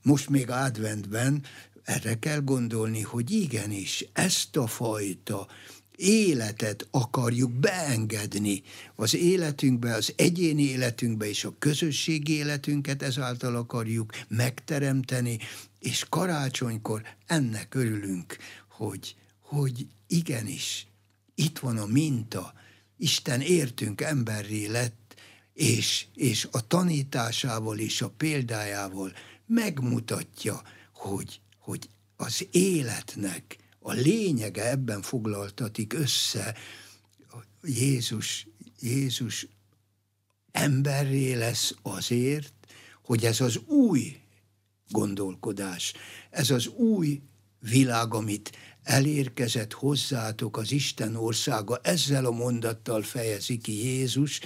most 0.02 0.28
még 0.28 0.50
adventben 0.50 1.44
erre 1.84 2.18
kell 2.18 2.40
gondolni, 2.40 3.00
hogy 3.00 3.30
igenis 3.30 4.04
ezt 4.12 4.56
a 4.56 4.66
fajta 4.66 5.48
életet 5.96 6.86
akarjuk 6.90 7.52
beengedni 7.52 8.62
az 8.94 9.14
életünkbe, 9.14 9.94
az 9.94 10.12
egyéni 10.16 10.62
életünkbe 10.62 11.28
és 11.28 11.44
a 11.44 11.54
közösségi 11.58 12.32
életünket 12.32 13.02
ezáltal 13.02 13.56
akarjuk 13.56 14.12
megteremteni, 14.28 15.38
és 15.80 16.06
karácsonykor 16.08 17.02
ennek 17.26 17.74
örülünk, 17.74 18.36
hogy 18.68 19.16
hogy 19.48 19.86
igenis, 20.06 20.86
itt 21.34 21.58
van 21.58 21.78
a 21.78 21.86
minta, 21.86 22.52
Isten 22.96 23.40
értünk 23.40 24.00
emberré 24.00 24.66
lett, 24.66 25.14
és, 25.52 26.06
és 26.14 26.48
a 26.50 26.66
tanításával 26.66 27.78
és 27.78 28.02
a 28.02 28.10
példájával 28.10 29.12
megmutatja, 29.46 30.62
hogy, 30.92 31.40
hogy 31.58 31.88
az 32.16 32.46
életnek 32.50 33.56
a 33.78 33.92
lényege 33.92 34.70
ebben 34.70 35.02
foglaltatik 35.02 35.92
össze, 35.92 36.56
Jézus, 37.62 38.46
Jézus 38.80 39.46
emberré 40.52 41.34
lesz 41.34 41.74
azért, 41.82 42.54
hogy 43.02 43.24
ez 43.24 43.40
az 43.40 43.56
új 43.56 44.20
gondolkodás, 44.88 45.92
ez 46.30 46.50
az 46.50 46.66
új 46.66 47.22
világ, 47.60 48.14
amit 48.14 48.56
elérkezett 48.88 49.72
hozzátok 49.72 50.56
az 50.56 50.72
Isten 50.72 51.16
országa, 51.16 51.80
ezzel 51.82 52.24
a 52.24 52.30
mondattal 52.30 53.02
fejezi 53.02 53.58
ki 53.58 53.72
Jézus, 53.72 54.40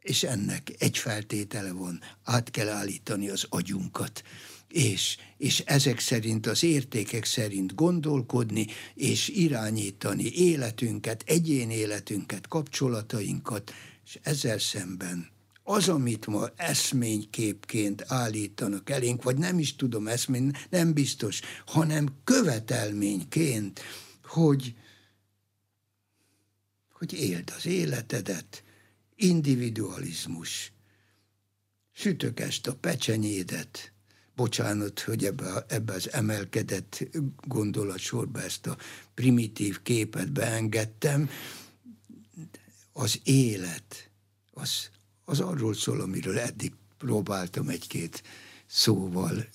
és 0.00 0.22
ennek 0.22 0.74
egy 0.78 0.98
feltétele 0.98 1.72
van, 1.72 2.00
át 2.24 2.50
kell 2.50 2.68
állítani 2.68 3.28
az 3.28 3.46
agyunkat, 3.48 4.22
és, 4.68 5.16
és 5.36 5.60
ezek 5.60 5.98
szerint, 5.98 6.46
az 6.46 6.62
értékek 6.62 7.24
szerint 7.24 7.74
gondolkodni, 7.74 8.66
és 8.94 9.28
irányítani 9.28 10.32
életünket, 10.34 11.22
egyén 11.26 11.70
életünket, 11.70 12.48
kapcsolatainkat, 12.48 13.72
és 14.04 14.18
ezzel 14.22 14.58
szemben 14.58 15.35
az, 15.68 15.88
amit 15.88 16.26
ma 16.26 16.48
eszményképként 16.56 18.04
állítanak 18.06 18.90
elénk, 18.90 19.22
vagy 19.22 19.36
nem 19.36 19.58
is 19.58 19.76
tudom 19.76 20.08
eszmény, 20.08 20.50
nem 20.70 20.92
biztos, 20.92 21.40
hanem 21.66 22.08
követelményként, 22.24 23.80
hogy, 24.24 24.74
hogy 26.92 27.12
éld 27.12 27.52
az 27.56 27.66
életedet, 27.66 28.62
individualizmus, 29.16 30.72
sütökest 31.92 32.66
a 32.66 32.74
pecsenyédet, 32.74 33.92
bocsánat, 34.34 35.00
hogy 35.00 35.24
ebbe, 35.24 35.64
ebbe 35.68 35.92
az 35.92 36.12
emelkedett 36.12 37.08
gondolatsorba 37.46 38.42
ezt 38.42 38.66
a 38.66 38.76
primitív 39.14 39.82
képet 39.82 40.32
beengedtem, 40.32 41.30
az 42.92 43.20
élet, 43.24 44.10
az, 44.52 44.90
az 45.28 45.40
arról 45.40 45.74
szól, 45.74 46.00
amiről 46.00 46.38
eddig 46.38 46.72
próbáltam 46.98 47.68
egy-két 47.68 48.22
szóval 48.66 49.46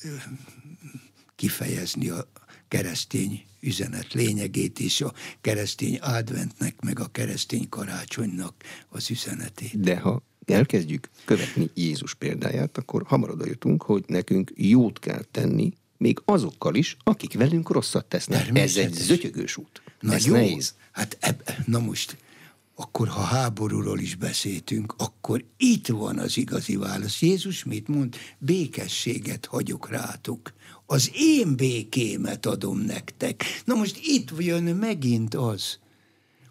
kifejezni 1.35 2.09
a 2.09 2.27
keresztény 2.67 3.45
üzenet 3.59 4.13
lényegét 4.13 4.79
is, 4.79 5.01
a 5.01 5.13
keresztény 5.41 5.97
adventnek, 5.97 6.81
meg 6.81 6.99
a 6.99 7.07
keresztény 7.07 7.69
karácsonynak 7.69 8.53
az 8.89 9.09
üzenetét. 9.09 9.79
De 9.79 9.99
ha 9.99 10.21
elkezdjük 10.45 11.09
követni 11.25 11.69
Jézus 11.73 12.13
példáját, 12.13 12.77
akkor 12.77 13.03
hamar 13.05 13.29
oda 13.29 13.45
jutunk, 13.45 13.83
hogy 13.83 14.03
nekünk 14.07 14.51
jót 14.55 14.99
kell 14.99 15.23
tenni, 15.31 15.73
még 15.97 16.21
azokkal 16.25 16.75
is, 16.75 16.97
akik 17.03 17.33
velünk 17.33 17.69
rosszat 17.69 18.05
tesznek. 18.05 18.57
Ez 18.57 18.75
egy 18.75 18.93
zötyögős 18.93 19.57
út. 19.57 19.81
Na 19.99 20.13
Ez 20.13 20.25
jó, 20.25 20.33
nehéz. 20.33 20.75
hát 20.91 21.17
eb, 21.19 21.49
na 21.65 21.79
most 21.79 22.17
akkor 22.81 23.07
ha 23.07 23.21
háborúról 23.21 23.99
is 23.99 24.15
beszéltünk, 24.15 24.93
akkor 24.97 25.45
itt 25.57 25.87
van 25.87 26.17
az 26.17 26.37
igazi 26.37 26.75
válasz. 26.75 27.21
Jézus 27.21 27.63
mit 27.63 27.87
mond? 27.87 28.15
Békességet 28.37 29.45
hagyok 29.45 29.89
rátok. 29.89 30.53
Az 30.85 31.11
én 31.13 31.55
békémet 31.55 32.45
adom 32.45 32.79
nektek. 32.79 33.43
Na 33.65 33.75
most 33.75 33.99
itt 34.03 34.29
jön 34.37 34.63
megint 34.63 35.35
az, 35.35 35.79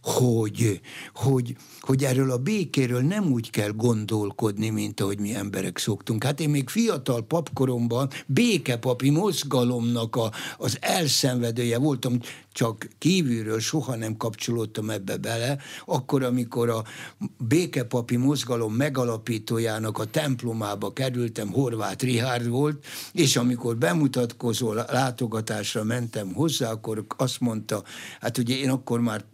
hogy, 0.03 0.81
hogy, 1.15 1.57
hogy 1.81 2.05
erről 2.05 2.31
a 2.31 2.39
békéről 2.39 3.01
nem 3.01 3.33
úgy 3.33 3.51
kell 3.51 3.71
gondolkodni, 3.71 4.69
mint 4.69 5.01
ahogy 5.01 5.19
mi 5.19 5.35
emberek 5.35 5.79
szoktunk. 5.79 6.25
Hát 6.25 6.41
én 6.41 6.51
még 6.51 6.69
fiatal 6.69 7.23
papkoromban 7.27 8.11
békepapi 8.27 9.11
mozgalomnak 9.11 10.17
a, 10.17 10.31
az 10.59 10.79
elszenvedője 10.81 11.79
voltam, 11.79 12.19
csak 12.53 12.89
kívülről 12.99 13.61
soha 13.61 13.97
nem 13.97 14.17
kapcsolódtam 14.17 14.91
ebbe 14.91 15.17
bele, 15.17 15.59
akkor, 15.85 16.23
amikor 16.23 16.69
a 16.69 16.85
békepapi 17.39 18.17
mozgalom 18.17 18.75
megalapítójának 18.75 19.99
a 19.99 20.05
templomába 20.05 20.93
kerültem, 20.93 21.53
Horváth 21.53 22.05
Rihárd 22.05 22.49
volt, 22.49 22.85
és 23.13 23.37
amikor 23.37 23.77
bemutatkozó 23.77 24.73
látogatásra 24.73 25.85
mentem 25.85 26.33
hozzá, 26.33 26.71
akkor 26.71 27.05
azt 27.17 27.41
mondta, 27.41 27.83
hát 28.21 28.39
ugye 28.39 28.57
én 28.57 28.71
akkor 28.71 29.01
már 29.01 29.25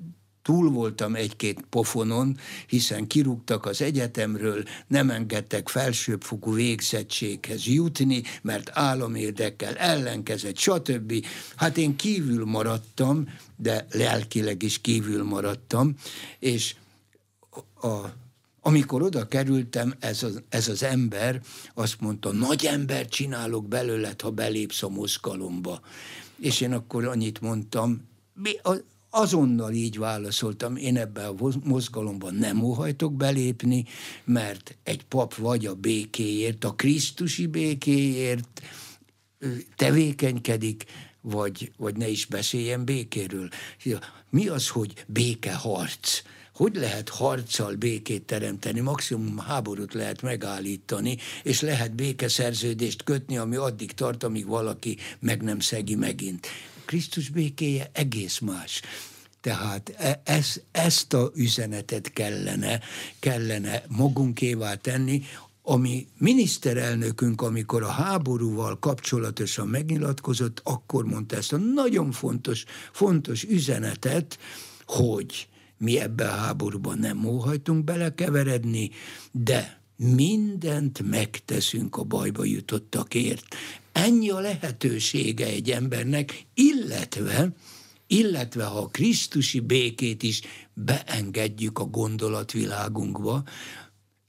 túl 0.46 0.70
voltam 0.70 1.14
egy-két 1.14 1.64
pofonon, 1.70 2.38
hiszen 2.66 3.06
kirúgtak 3.06 3.66
az 3.66 3.82
egyetemről, 3.82 4.62
nem 4.87 5.11
engedtek 5.11 5.68
felsőbbfokú 5.68 6.54
végzettséghez 6.54 7.66
jutni, 7.66 8.22
mert 8.42 8.70
államérdekkel 8.72 9.74
ellenkezett, 9.74 10.56
stb. 10.56 11.26
Hát 11.56 11.76
én 11.76 11.96
kívül 11.96 12.44
maradtam, 12.44 13.28
de 13.56 13.87
lelkileg 13.90 14.62
is 14.62 14.80
kívül 14.80 15.24
maradtam, 15.24 15.94
és 16.38 16.74
a, 17.80 17.96
amikor 18.61 19.02
oda 19.02 19.28
kerültem, 19.28 19.94
ez 19.98 20.22
az, 20.22 20.42
ez 20.48 20.68
az 20.68 20.82
ember 20.82 21.42
azt 21.74 22.00
mondta, 22.00 22.32
nagy 22.32 22.64
ember 22.64 23.09
csinálok 23.09 23.68
belőled, 23.68 24.20
ha 24.20 24.30
belépsz 24.30 24.82
a 24.82 24.88
mozgalomba. 24.88 25.80
És 26.40 26.61
én 26.61 26.72
akkor 26.72 27.04
annyit 27.04 27.40
mondtam, 27.40 28.09
mi, 28.35 28.50
a, 28.62 28.74
azonnal 29.16 29.72
így 29.72 29.98
válaszoltam, 29.98 30.76
én 30.76 30.96
ebbe 30.96 31.26
a 31.26 31.35
mozgalomban 31.64 32.35
nem 32.35 32.62
óhajtok 32.62 33.14
belépni, 33.14 33.85
mert 34.24 34.76
egy 34.83 35.05
pap 35.05 35.35
vagy 35.35 35.66
a 35.66 35.74
békéért, 35.74 36.64
a 36.64 36.74
Krisztusi 36.74 37.46
békéért 37.46 38.62
tevékenykedik, 39.76 40.85
vagy, 41.20 41.72
vagy 41.76 41.96
ne 41.96 42.09
is 42.09 42.26
beszéljen 42.26 42.85
békéről. 42.85 43.48
Mi 44.31 44.48
az, 44.48 44.68
hogy 44.68 45.05
békeharc? 45.07 46.22
Hogy 46.55 46.74
lehet 46.74 47.09
harccal 47.09 47.74
békét 47.74 48.22
teremteni? 48.22 48.81
Maximum 48.81 49.38
háborút 49.38 49.94
lehet 49.94 50.22
megállítani, 50.22 51.16
és 51.42 51.61
lehet 51.61 51.94
békeszerződést 51.94 53.02
kötni, 53.02 53.37
ami 53.37 53.57
addig 53.57 53.92
tart, 53.92 54.22
amíg 54.22 54.46
valaki 54.46 54.96
meg 55.18 55.42
nem 55.42 55.61
szegi 55.61 55.94
megint. 55.94 56.46
Krisztus 56.87 57.29
békéje 57.29 57.90
egész 57.92 58.38
más. 58.38 58.83
Tehát 59.40 59.94
e, 59.96 60.20
ez, 60.25 60.61
ezt 60.70 61.12
a 61.12 61.31
üzenetet 61.35 62.12
kellene, 62.12 62.81
kellene 63.18 63.83
magunkévá 63.88 64.75
tenni, 64.75 65.22
ami 65.62 66.07
miniszterelnökünk, 66.18 67.42
amikor 67.42 67.83
a 67.83 67.90
háborúval 67.90 68.79
kapcsolatosan 68.79 69.68
megnyilatkozott, 69.68 70.61
akkor 70.64 71.05
mondta 71.05 71.37
ezt 71.37 71.53
a 71.53 71.57
nagyon 71.57 72.12
fontos, 72.12 72.64
fontos 72.92 73.42
üzenetet, 73.42 74.38
hogy 74.87 75.49
mi 75.79 75.99
ebbe 75.99 76.29
a 76.29 76.35
háborúban 76.35 76.99
nem 76.99 77.25
óhajtunk 77.25 77.85
belekeveredni, 77.85 78.90
de 79.33 79.81
mindent 79.96 81.11
megteszünk 81.11 81.96
a 81.96 82.03
bajba 82.03 82.44
jutottakért. 82.44 83.57
Ennyi 83.96 84.30
a 84.30 84.40
lehetősége 84.40 85.46
egy 85.46 85.70
embernek, 85.70 86.46
illetve 86.54 87.52
illetve 88.06 88.64
ha 88.64 88.78
a 88.78 88.88
Krisztusi 88.88 89.61
békét 89.61 90.22
is 90.22 90.40
beengedjük 90.74 91.78
a 91.78 91.85
gondolatvilágunkba, 91.85 93.42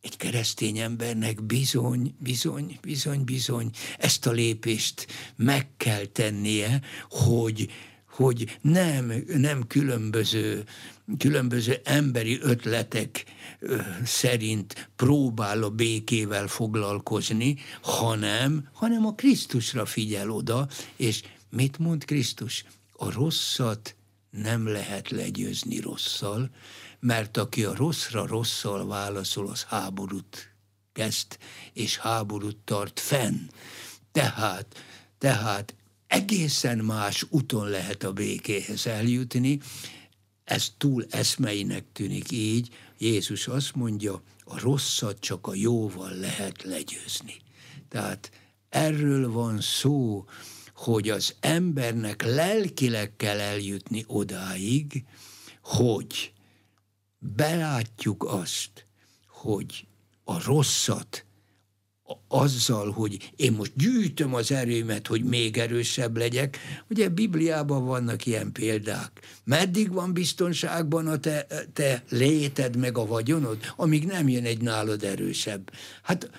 egy 0.01 0.17
keresztény 0.17 0.77
embernek 0.77 1.43
bizony, 1.43 2.15
bizony, 2.19 2.77
bizony, 2.81 3.23
bizony 3.23 3.69
ezt 3.97 4.25
a 4.25 4.31
lépést 4.31 5.07
meg 5.35 5.67
kell 5.77 6.05
tennie, 6.05 6.81
hogy, 7.09 7.69
hogy 8.17 8.57
nem, 8.61 9.13
nem 9.27 9.67
különböző, 9.67 10.63
különböző 11.17 11.79
emberi 11.83 12.39
ötletek 12.41 13.23
szerint 14.03 14.89
próbál 14.95 15.63
a 15.63 15.69
békével 15.69 16.47
foglalkozni, 16.47 17.57
hanem, 17.81 18.69
hanem 18.73 19.05
a 19.05 19.15
Krisztusra 19.15 19.85
figyel 19.85 20.31
oda, 20.31 20.67
és 20.95 21.23
mit 21.49 21.77
mond 21.77 22.05
Krisztus? 22.05 22.65
a 22.97 23.11
rosszat 23.11 23.95
nem 24.29 24.67
lehet 24.67 25.09
legyőzni 25.09 25.79
rosszal, 25.79 26.49
mert 26.99 27.37
aki 27.37 27.63
a 27.63 27.75
rosszra 27.75 28.27
rosszal 28.27 28.87
válaszol, 28.87 29.47
az 29.47 29.63
háborút 29.63 30.55
kezd, 30.93 31.37
és 31.73 31.97
háborút 31.97 32.57
tart 32.57 32.99
fenn. 32.99 33.49
Tehát, 34.11 34.83
tehát 35.17 35.75
egészen 36.07 36.77
más 36.77 37.25
úton 37.29 37.69
lehet 37.69 38.03
a 38.03 38.13
békéhez 38.13 38.87
eljutni, 38.87 39.59
ez 40.43 40.71
túl 40.77 41.05
eszmeinek 41.09 41.85
tűnik 41.93 42.31
így, 42.31 42.69
Jézus 42.97 43.47
azt 43.47 43.75
mondja, 43.75 44.21
a 44.43 44.59
rosszat 44.59 45.19
csak 45.19 45.47
a 45.47 45.55
jóval 45.55 46.13
lehet 46.13 46.63
legyőzni. 46.63 47.35
Tehát 47.89 48.31
erről 48.69 49.31
van 49.31 49.61
szó, 49.61 50.25
hogy 50.75 51.09
az 51.09 51.35
embernek 51.39 52.23
lelkileg 52.23 53.15
kell 53.15 53.39
eljutni 53.39 54.03
odáig, 54.07 55.05
hogy 55.61 56.33
belátjuk 57.19 58.23
azt, 58.23 58.85
hogy 59.27 59.87
a 60.23 60.43
rosszat 60.43 61.25
azzal, 62.27 62.91
hogy 62.91 63.31
én 63.35 63.51
most 63.51 63.71
gyűjtöm 63.75 64.33
az 64.33 64.51
erőmet, 64.51 65.07
hogy 65.07 65.23
még 65.23 65.57
erősebb 65.57 66.17
legyek. 66.17 66.57
Ugye 66.89 67.09
Bibliában 67.09 67.85
vannak 67.85 68.25
ilyen 68.25 68.51
példák. 68.51 69.39
Meddig 69.43 69.91
van 69.91 70.13
biztonságban 70.13 71.07
a 71.07 71.17
te, 71.17 71.47
te 71.73 72.03
léted 72.09 72.75
meg 72.75 72.97
a 72.97 73.05
vagyonod, 73.05 73.57
amíg 73.75 74.05
nem 74.05 74.27
jön 74.29 74.45
egy 74.45 74.61
nálad 74.61 75.03
erősebb. 75.03 75.71
Hát 76.03 76.29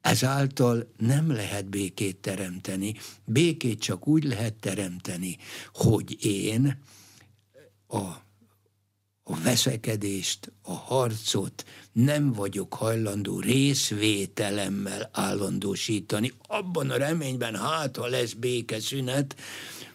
Ezáltal 0.00 0.92
nem 0.98 1.32
lehet 1.32 1.68
békét 1.68 2.16
teremteni. 2.16 2.94
Békét 3.24 3.80
csak 3.80 4.06
úgy 4.06 4.24
lehet 4.24 4.54
teremteni, 4.54 5.36
hogy 5.72 6.24
én 6.24 6.78
a, 7.88 7.98
a 9.30 9.38
veszekedést, 9.42 10.52
a 10.62 10.72
harcot 10.72 11.64
nem 11.92 12.32
vagyok 12.32 12.74
hajlandó 12.74 13.40
részvételemmel 13.40 15.10
állandósítani, 15.12 16.32
abban 16.46 16.90
a 16.90 16.96
reményben, 16.96 17.56
hát 17.56 17.96
ha 17.96 18.06
lesz 18.06 18.32
békeszünet, 18.32 19.36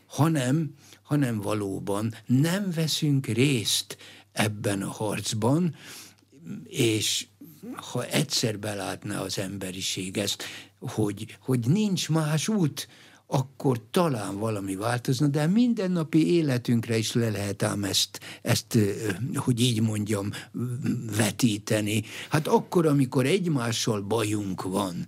hanem, 0.05 0.75
hanem 1.03 1.41
valóban 1.41 2.15
nem 2.25 2.71
veszünk 2.75 3.25
részt 3.25 3.97
ebben 4.31 4.81
a 4.81 4.89
harcban, 4.89 5.75
és 6.63 7.27
ha 7.75 8.05
egyszer 8.05 8.59
belátna 8.59 9.21
az 9.21 9.39
emberiség 9.39 10.17
ezt, 10.17 10.43
hogy, 10.79 11.37
hogy 11.39 11.67
nincs 11.67 12.09
más 12.09 12.47
út, 12.47 12.87
akkor 13.27 13.81
talán 13.91 14.37
valami 14.37 14.75
változna, 14.75 15.27
de 15.27 15.47
mindennapi 15.47 16.33
életünkre 16.33 16.97
is 16.97 17.13
le 17.13 17.29
lehet 17.29 17.63
ám 17.63 17.83
ezt, 17.83 18.19
ezt, 18.41 18.77
hogy 19.35 19.59
így 19.59 19.81
mondjam, 19.81 20.29
vetíteni. 21.17 22.03
Hát 22.29 22.47
akkor, 22.47 22.85
amikor 22.85 23.25
egymással 23.25 24.01
bajunk 24.01 24.61
van, 24.61 25.07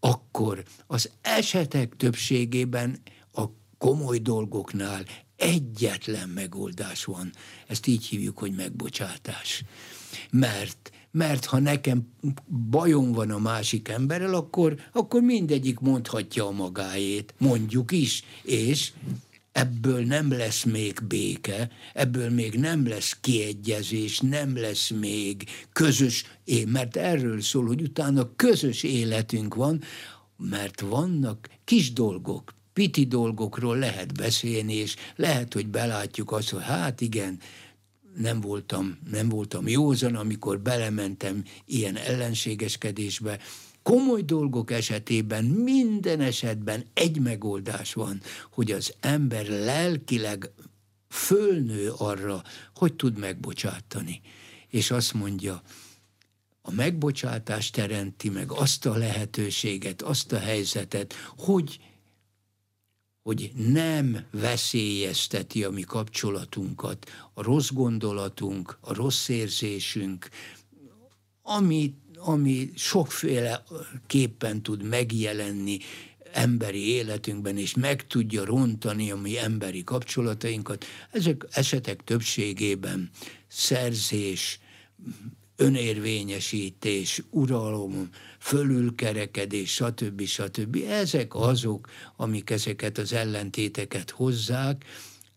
akkor 0.00 0.62
az 0.86 1.10
esetek 1.20 1.96
többségében 1.96 2.98
a 3.32 3.44
komoly 3.78 4.18
dolgoknál 4.18 5.04
egyetlen 5.36 6.28
megoldás 6.28 7.04
van. 7.04 7.32
Ezt 7.66 7.86
így 7.86 8.04
hívjuk, 8.06 8.38
hogy 8.38 8.54
megbocsátás. 8.54 9.62
Mert 10.30 10.89
mert 11.10 11.44
ha 11.44 11.58
nekem 11.58 12.12
bajom 12.70 13.12
van 13.12 13.30
a 13.30 13.38
másik 13.38 13.88
emberrel, 13.88 14.34
akkor, 14.34 14.76
akkor 14.92 15.22
mindegyik 15.22 15.78
mondhatja 15.78 16.46
a 16.46 16.50
magáét, 16.50 17.34
mondjuk 17.38 17.92
is, 17.92 18.24
és 18.42 18.92
ebből 19.52 20.04
nem 20.04 20.30
lesz 20.30 20.64
még 20.64 20.98
béke, 21.08 21.70
ebből 21.94 22.30
még 22.30 22.54
nem 22.54 22.88
lesz 22.88 23.16
kiegyezés, 23.20 24.18
nem 24.18 24.56
lesz 24.56 24.90
még 24.90 25.44
közös, 25.72 26.24
mert 26.66 26.96
erről 26.96 27.40
szól, 27.40 27.66
hogy 27.66 27.82
utána 27.82 28.30
közös 28.36 28.82
életünk 28.82 29.54
van, 29.54 29.82
mert 30.36 30.80
vannak 30.80 31.48
kis 31.64 31.92
dolgok, 31.92 32.54
piti 32.72 33.06
dolgokról 33.06 33.78
lehet 33.78 34.14
beszélni, 34.14 34.74
és 34.74 34.96
lehet, 35.16 35.52
hogy 35.52 35.66
belátjuk 35.66 36.32
azt, 36.32 36.50
hogy 36.50 36.62
hát 36.62 37.00
igen, 37.00 37.38
nem 38.16 38.40
voltam, 38.40 38.98
nem 39.10 39.28
voltam 39.28 39.68
józan, 39.68 40.14
amikor 40.14 40.60
belementem 40.60 41.44
ilyen 41.64 41.96
ellenségeskedésbe. 41.96 43.38
Komoly 43.82 44.22
dolgok 44.22 44.70
esetében 44.70 45.44
minden 45.44 46.20
esetben 46.20 46.84
egy 46.94 47.20
megoldás 47.20 47.94
van, 47.94 48.20
hogy 48.50 48.72
az 48.72 48.94
ember 49.00 49.48
lelkileg 49.48 50.50
fölnő 51.08 51.90
arra, 51.96 52.42
hogy 52.74 52.94
tud 52.94 53.18
megbocsátani. 53.18 54.20
És 54.68 54.90
azt 54.90 55.14
mondja, 55.14 55.62
a 56.62 56.70
megbocsátás 56.70 57.70
teremti 57.70 58.28
meg 58.28 58.52
azt 58.52 58.86
a 58.86 58.96
lehetőséget, 58.96 60.02
azt 60.02 60.32
a 60.32 60.38
helyzetet, 60.38 61.14
hogy 61.36 61.80
hogy 63.30 63.52
nem 63.54 64.24
veszélyezteti 64.30 65.64
a 65.64 65.70
mi 65.70 65.82
kapcsolatunkat, 65.82 67.10
a 67.34 67.42
rossz 67.42 67.70
gondolatunk, 67.70 68.78
a 68.80 68.94
rossz 68.94 69.28
érzésünk, 69.28 70.28
ami, 71.42 71.94
ami 72.16 72.70
sokféle 72.74 73.64
képpen 74.06 74.62
tud 74.62 74.82
megjelenni 74.82 75.78
emberi 76.32 76.88
életünkben, 76.88 77.56
és 77.56 77.74
meg 77.74 78.06
tudja 78.06 78.44
rontani 78.44 79.10
a 79.10 79.16
mi 79.16 79.38
emberi 79.38 79.84
kapcsolatainkat. 79.84 80.84
Ezek 81.10 81.46
esetek 81.50 82.04
többségében 82.04 83.10
szerzés, 83.48 84.60
önérvényesítés, 85.60 87.22
uralom, 87.30 88.08
fölülkerekedés, 88.38 89.72
stb. 89.72 90.24
stb. 90.24 90.76
Ezek 90.88 91.34
azok, 91.34 91.88
amik 92.16 92.50
ezeket 92.50 92.98
az 92.98 93.12
ellentéteket 93.12 94.10
hozzák, 94.10 94.84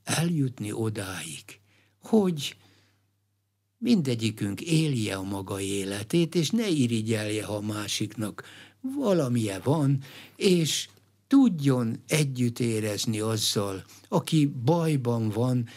eljutni 0.04 0.72
odáig, 0.72 1.60
hogy 2.02 2.56
mindegyikünk 3.78 4.62
élje 4.62 5.16
a 5.16 5.24
maga 5.24 5.60
életét, 5.60 6.36
és 6.36 6.50
ne 6.50 6.68
irigyelje, 6.68 7.46
ha 7.46 7.56
a 7.56 7.62
másiknak 7.62 8.44
valamilyen 8.82 9.62
van, 9.64 10.04
és 10.36 10.88
tudjon 11.28 12.00
együtt 12.08 12.60
érezni 12.60 13.20
azzal, 13.20 13.84
aki 14.10 14.46
bajban 14.46 15.30
van, 15.30 15.68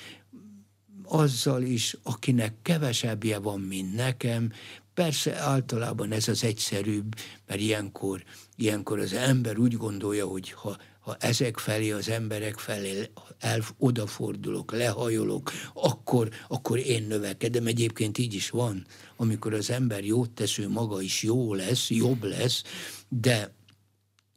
azzal 1.08 1.62
is, 1.62 1.96
akinek 2.02 2.54
kevesebbje 2.62 3.38
van, 3.38 3.60
mint 3.60 3.94
nekem. 3.94 4.52
Persze 4.94 5.36
általában 5.36 6.12
ez 6.12 6.28
az 6.28 6.44
egyszerűbb, 6.44 7.14
mert 7.46 7.60
ilyenkor, 7.60 8.24
ilyenkor 8.56 8.98
az 8.98 9.12
ember 9.12 9.58
úgy 9.58 9.76
gondolja, 9.76 10.26
hogy 10.26 10.50
ha, 10.50 10.76
ha 11.00 11.16
ezek 11.20 11.58
felé, 11.58 11.90
az 11.90 12.08
emberek 12.08 12.58
felé 12.58 13.10
el, 13.38 13.60
odafordulok, 13.78 14.72
lehajolok, 14.72 15.52
akkor, 15.74 16.28
akkor 16.48 16.78
én 16.78 17.06
növekedem. 17.06 17.66
Egyébként 17.66 18.18
így 18.18 18.34
is 18.34 18.50
van. 18.50 18.86
Amikor 19.16 19.54
az 19.54 19.70
ember 19.70 20.04
jót 20.04 20.30
tesz, 20.30 20.58
ő 20.58 20.68
maga 20.68 21.00
is 21.00 21.22
jó 21.22 21.54
lesz, 21.54 21.90
jobb 21.90 22.24
lesz, 22.24 22.62
de, 23.08 23.54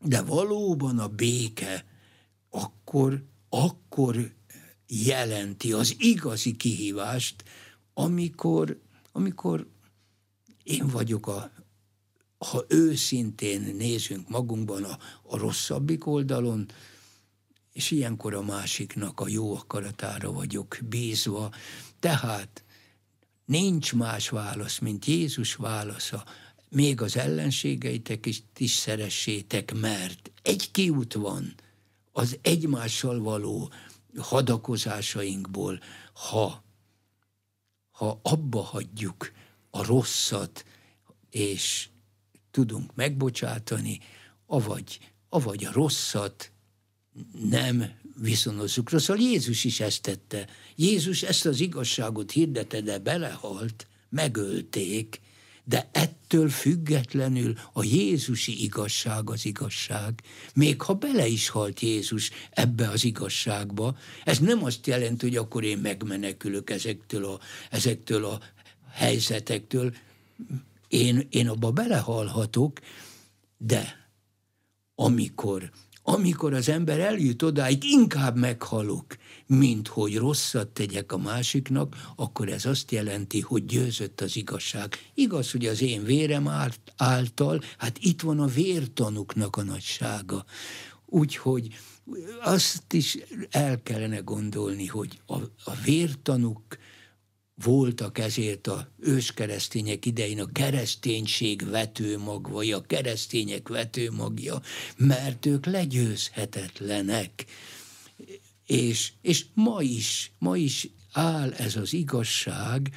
de 0.01 0.21
valóban 0.21 0.99
a 0.99 1.07
béke 1.07 1.85
akkor, 2.49 3.23
akkor 3.49 4.31
jelenti 4.89 5.73
az 5.73 5.95
igazi 5.99 6.55
kihívást, 6.55 7.43
amikor, 7.93 8.79
amikor 9.11 9.67
én 10.63 10.87
vagyok 10.87 11.27
a, 11.27 11.51
ha 12.37 12.65
őszintén 12.67 13.75
nézünk 13.75 14.29
magunkban 14.29 14.83
a, 14.83 14.97
a 15.23 15.37
rosszabbik 15.37 16.05
oldalon, 16.05 16.65
és 17.73 17.91
ilyenkor 17.91 18.33
a 18.33 18.41
másiknak 18.41 19.19
a 19.19 19.27
jó 19.27 19.55
akaratára 19.55 20.31
vagyok 20.31 20.77
bízva. 20.89 21.53
Tehát 21.99 22.63
nincs 23.45 23.93
más 23.93 24.29
válasz, 24.29 24.79
mint 24.79 25.05
Jézus 25.05 25.55
válasza. 25.55 26.25
Még 26.69 27.01
az 27.01 27.17
ellenségeitek 27.17 28.25
is, 28.25 28.43
is 28.57 28.71
szeressétek, 28.71 29.73
mert 29.73 30.31
egy 30.41 30.71
kiút 30.71 31.13
van, 31.13 31.53
az 32.11 32.37
egymással 32.41 33.19
való 33.19 33.71
hadakozásainkból, 34.21 35.79
ha, 36.13 36.63
ha 37.91 38.19
abba 38.23 38.61
hagyjuk 38.61 39.31
a 39.69 39.85
rosszat, 39.85 40.65
és 41.29 41.89
tudunk 42.51 42.95
megbocsátani, 42.95 43.99
avagy, 44.45 44.99
avagy 45.29 45.65
a 45.65 45.71
rosszat 45.71 46.51
nem 47.49 47.91
viszonozzuk 48.21 48.89
rosszal. 48.89 49.17
Jézus 49.17 49.63
is 49.63 49.79
ezt 49.79 50.01
tette. 50.01 50.47
Jézus 50.75 51.23
ezt 51.23 51.45
az 51.45 51.59
igazságot 51.59 52.31
hirdette, 52.31 52.81
de 52.81 52.97
belehalt, 52.97 53.87
megölték, 54.09 55.21
de 55.69 55.89
ettől 55.91 56.49
függetlenül 56.49 57.57
a 57.73 57.83
Jézusi 57.83 58.63
igazság 58.63 59.29
az 59.29 59.45
igazság. 59.45 60.21
Még 60.53 60.81
ha 60.81 60.93
bele 60.93 61.27
is 61.27 61.49
halt 61.49 61.79
Jézus 61.79 62.29
ebbe 62.49 62.89
az 62.89 63.03
igazságba, 63.03 63.97
ez 64.23 64.39
nem 64.39 64.63
azt 64.63 64.87
jelenti, 64.87 65.27
hogy 65.27 65.37
akkor 65.37 65.63
én 65.63 65.77
megmenekülök 65.77 66.69
ezektől 66.69 67.25
a, 67.25 67.39
ezektől 67.71 68.25
a 68.25 68.39
helyzetektől. 68.91 69.93
Én, 70.87 71.27
én 71.29 71.47
abba 71.47 71.71
belehalhatok, 71.71 72.79
de 73.57 74.09
amikor 74.95 75.71
amikor 76.03 76.53
az 76.53 76.69
ember 76.69 76.99
eljut 76.99 77.41
odáig, 77.41 77.83
inkább 77.83 78.37
meghalok, 78.37 79.17
mint 79.57 79.87
hogy 79.87 80.17
rosszat 80.17 80.67
tegyek 80.67 81.11
a 81.11 81.17
másiknak, 81.17 81.95
akkor 82.15 82.49
ez 82.49 82.65
azt 82.65 82.91
jelenti, 82.91 83.41
hogy 83.41 83.65
győzött 83.65 84.21
az 84.21 84.35
igazság. 84.35 84.97
Igaz, 85.13 85.51
hogy 85.51 85.65
az 85.65 85.81
én 85.81 86.03
vérem 86.03 86.47
által, 86.97 87.61
hát 87.77 87.97
itt 87.99 88.21
van 88.21 88.39
a 88.39 88.45
vértanuknak 88.45 89.55
a 89.55 89.63
nagysága. 89.63 90.45
Úgyhogy 91.05 91.67
azt 92.41 92.93
is 92.93 93.17
el 93.49 93.81
kellene 93.83 94.17
gondolni, 94.17 94.85
hogy 94.85 95.19
a, 95.25 95.35
a 95.63 95.75
vértanuk 95.85 96.77
voltak 97.63 98.17
ezért 98.17 98.67
a 98.67 98.91
őskeresztények 98.99 100.05
idején 100.05 100.39
a 100.39 100.51
kereszténység 100.51 101.69
vetőmag, 101.69 102.49
vagy 102.49 102.71
a 102.71 102.81
keresztények 102.81 103.67
vetőmagja, 103.67 104.61
mert 104.97 105.45
ők 105.45 105.65
legyőzhetetlenek. 105.65 107.45
És, 108.69 109.11
és 109.21 109.45
ma 109.53 109.81
is, 109.81 110.31
ma 110.39 110.57
is 110.57 110.87
áll 111.11 111.53
ez 111.53 111.75
az 111.75 111.93
igazság, 111.93 112.91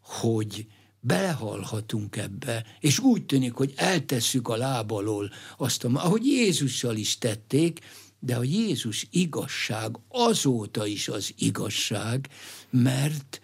hogy 0.00 0.66
belehalhatunk 1.00 2.16
ebbe, 2.16 2.64
és 2.80 2.98
úgy 2.98 3.26
tűnik, 3.26 3.52
hogy 3.52 3.72
eltesszük 3.76 4.48
a 4.48 4.56
lábalól 4.56 5.30
azt, 5.56 5.84
ahogy 5.84 6.26
Jézussal 6.26 6.96
is 6.96 7.18
tették, 7.18 7.80
de 8.18 8.36
a 8.36 8.42
Jézus 8.42 9.06
igazság 9.10 9.98
azóta 10.08 10.86
is 10.86 11.08
az 11.08 11.34
igazság, 11.38 12.28
mert 12.70 13.40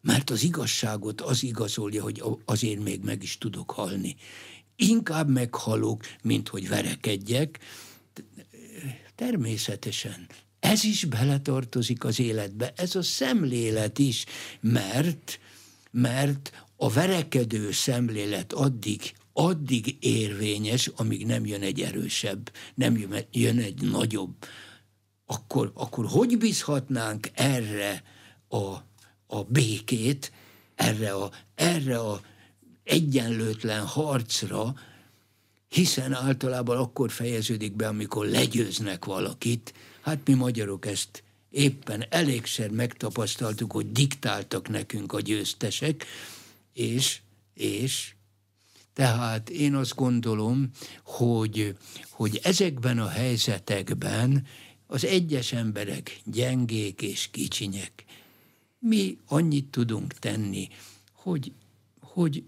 mert 0.00 0.30
az 0.30 0.42
igazságot 0.42 1.20
az 1.20 1.42
igazolja, 1.42 2.02
hogy 2.02 2.22
azért 2.44 2.82
még 2.82 3.00
meg 3.04 3.22
is 3.22 3.38
tudok 3.38 3.70
halni. 3.70 4.16
Inkább 4.76 5.28
meghalok, 5.28 6.04
mint 6.22 6.48
hogy 6.48 6.68
verekedjek. 6.68 7.58
Természetesen. 9.14 10.26
Ez 10.66 10.84
is 10.84 11.04
beletartozik 11.04 12.04
az 12.04 12.20
életbe, 12.20 12.72
ez 12.76 12.94
a 12.94 13.02
szemlélet 13.02 13.98
is, 13.98 14.24
mert, 14.60 15.40
mert 15.90 16.66
a 16.76 16.90
verekedő 16.90 17.72
szemlélet 17.72 18.52
addig, 18.52 19.14
addig 19.32 19.96
érvényes, 20.00 20.90
amíg 20.96 21.26
nem 21.26 21.46
jön 21.46 21.62
egy 21.62 21.80
erősebb, 21.80 22.52
nem 22.74 22.98
jön 23.30 23.58
egy 23.58 23.82
nagyobb. 23.82 24.34
Akkor, 25.26 25.72
akkor 25.74 26.06
hogy 26.06 26.38
bízhatnánk 26.38 27.28
erre 27.34 28.02
a 28.48 28.84
a 29.26 29.42
békét, 29.42 30.32
erre 30.74 31.12
a, 31.12 31.30
erre 31.54 31.98
a 31.98 32.20
egyenlőtlen 32.84 33.86
harcra, 33.86 34.74
hiszen 35.68 36.12
általában 36.12 36.76
akkor 36.76 37.10
fejeződik 37.10 37.76
be, 37.76 37.86
amikor 37.88 38.26
legyőznek 38.26 39.04
valakit. 39.04 39.74
Hát 40.06 40.26
mi 40.26 40.34
magyarok 40.34 40.86
ezt 40.86 41.22
éppen 41.50 42.04
elégszer 42.08 42.70
megtapasztaltuk, 42.70 43.72
hogy 43.72 43.92
diktáltak 43.92 44.68
nekünk 44.68 45.12
a 45.12 45.20
győztesek, 45.20 46.04
és, 46.72 47.20
és 47.54 48.14
tehát 48.92 49.50
én 49.50 49.74
azt 49.74 49.94
gondolom, 49.94 50.70
hogy, 51.04 51.76
hogy 52.10 52.40
ezekben 52.42 52.98
a 52.98 53.08
helyzetekben 53.08 54.46
az 54.86 55.04
egyes 55.04 55.52
emberek 55.52 56.20
gyengék 56.24 57.02
és 57.02 57.28
kicsinyek, 57.30 58.04
mi 58.78 59.18
annyit 59.26 59.70
tudunk 59.70 60.12
tenni, 60.12 60.68
hogy, 61.12 61.52
hogy 62.00 62.44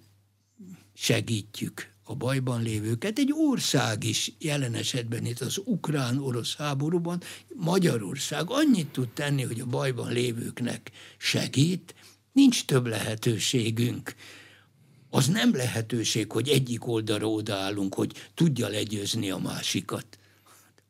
segítjük 0.94 1.92
a 2.08 2.14
bajban 2.14 2.62
lévőket. 2.62 3.18
Egy 3.18 3.32
ország 3.32 4.04
is 4.04 4.32
jelen 4.38 4.74
esetben 4.74 5.24
itt 5.26 5.40
az 5.40 5.60
ukrán-orosz 5.64 6.56
háborúban, 6.56 7.22
Magyarország 7.54 8.44
annyit 8.50 8.88
tud 8.88 9.08
tenni, 9.08 9.42
hogy 9.42 9.60
a 9.60 9.66
bajban 9.66 10.12
lévőknek 10.12 10.90
segít, 11.18 11.94
Nincs 12.38 12.64
több 12.64 12.86
lehetőségünk. 12.86 14.14
Az 15.10 15.26
nem 15.26 15.54
lehetőség, 15.54 16.32
hogy 16.32 16.48
egyik 16.48 16.86
oldalra 16.86 17.30
odaállunk, 17.30 17.94
hogy 17.94 18.12
tudja 18.34 18.68
legyőzni 18.68 19.30
a 19.30 19.38
másikat. 19.38 20.18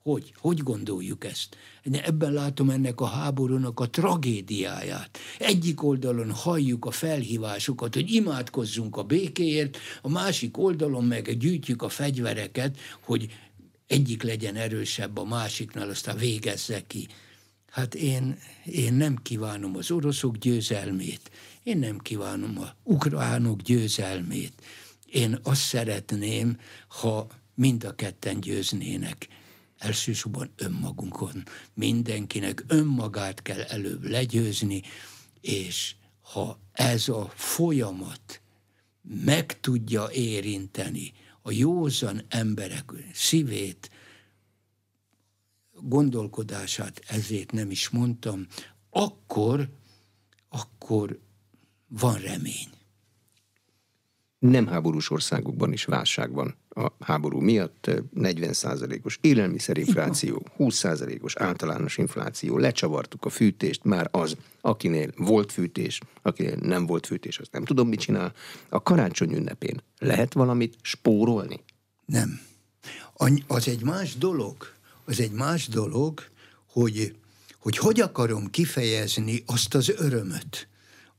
Hogy? 0.09 0.32
Hogy 0.36 0.62
gondoljuk 0.62 1.24
ezt? 1.24 1.56
Ebben 1.92 2.32
látom 2.32 2.70
ennek 2.70 3.00
a 3.00 3.06
háborúnak 3.06 3.80
a 3.80 3.90
tragédiáját. 3.90 5.18
Egyik 5.38 5.82
oldalon 5.82 6.30
halljuk 6.30 6.84
a 6.84 6.90
felhívásokat, 6.90 7.94
hogy 7.94 8.12
imádkozzunk 8.12 8.96
a 8.96 9.02
békéért, 9.02 9.78
a 10.02 10.09
másik 10.09 10.59
oldalon 10.59 11.04
meg 11.04 11.38
gyűjtjük 11.38 11.82
a 11.82 11.88
fegyvereket, 11.88 12.76
hogy 13.00 13.38
egyik 13.86 14.22
legyen 14.22 14.54
erősebb 14.54 15.18
a 15.18 15.24
másiknál, 15.24 15.88
aztán 15.88 16.16
végezze 16.16 16.86
ki. 16.86 17.09
Hát 17.70 17.94
én, 17.94 18.38
én 18.64 18.94
nem 18.94 19.16
kívánom 19.22 19.76
az 19.76 19.90
oroszok 19.90 20.36
győzelmét, 20.36 21.30
én 21.62 21.78
nem 21.78 21.98
kívánom 21.98 22.59
a 22.59 22.74
ukránok 22.82 23.61
győzelmét. 23.61 24.52
Én 25.06 25.38
azt 25.42 25.62
szeretném, 25.62 26.59
ha 26.88 27.26
mind 27.54 27.84
a 27.84 27.94
ketten 27.94 28.40
győznének 28.40 29.28
elsősorban 29.78 30.50
önmagunkon. 30.56 31.42
Mindenkinek 31.74 32.64
önmagát 32.66 33.42
kell 33.42 33.60
előbb 33.60 34.04
legyőzni, 34.04 34.82
és 35.40 35.94
ha 36.20 36.58
ez 36.72 37.08
a 37.08 37.32
folyamat 37.34 38.40
meg 39.02 39.60
tudja 39.60 40.08
érinteni 40.12 41.12
a 41.42 41.50
józan 41.50 42.22
emberek 42.28 42.92
szívét, 43.12 43.90
gondolkodását, 45.80 47.02
ezért 47.06 47.52
nem 47.52 47.70
is 47.70 47.88
mondtam, 47.88 48.46
akkor, 48.90 49.68
akkor 50.48 51.18
van 51.86 52.18
remény. 52.18 52.68
Nem 54.38 54.66
háborús 54.66 55.10
országokban 55.10 55.72
is 55.72 55.84
válság 55.84 56.32
van 56.32 56.56
a 56.78 56.92
háború 57.00 57.40
miatt 57.40 57.90
40%-os 58.16 59.18
élelmiszerinfláció, 59.20 60.42
20%-os 60.58 61.36
általános 61.36 61.96
infláció, 61.96 62.58
lecsavartuk 62.58 63.24
a 63.24 63.28
fűtést, 63.28 63.84
már 63.84 64.08
az, 64.10 64.36
akinél 64.60 65.10
volt 65.16 65.52
fűtés, 65.52 66.00
akinél 66.22 66.56
nem 66.56 66.86
volt 66.86 67.06
fűtés, 67.06 67.38
azt 67.38 67.52
nem 67.52 67.64
tudom, 67.64 67.88
mit 67.88 68.00
csinál. 68.00 68.32
A 68.68 68.82
karácsony 68.82 69.32
ünnepén 69.32 69.82
lehet 69.98 70.32
valamit 70.32 70.76
spórolni? 70.82 71.60
Nem. 72.04 72.40
Az 73.46 73.68
egy 73.68 73.82
más 73.82 74.16
dolog, 74.16 74.56
az 75.04 75.20
egy 75.20 75.32
más 75.32 75.68
dolog, 75.68 76.20
hogy 76.66 77.16
hogy, 77.58 77.78
hogy 77.78 78.00
akarom 78.00 78.50
kifejezni 78.50 79.42
azt 79.46 79.74
az 79.74 79.88
örömöt, 79.88 80.68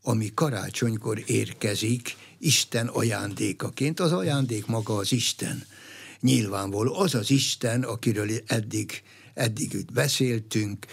ami 0.02 0.32
karácsonykor 0.34 1.24
érkezik 1.26 2.16
Isten 2.40 2.88
ajándékaként. 2.88 4.00
Az 4.00 4.12
ajándék 4.12 4.66
maga 4.66 4.96
az 4.96 5.12
Isten. 5.12 5.64
Nyilvánvaló 6.22 7.00
az 7.00 7.16
az 7.16 7.32
Isten, 7.32 7.84
akiről 7.84 8.30
eddig, 8.46 9.04
eddig 9.34 9.74
itt 9.74 9.92
beszéltünk, 9.92 10.86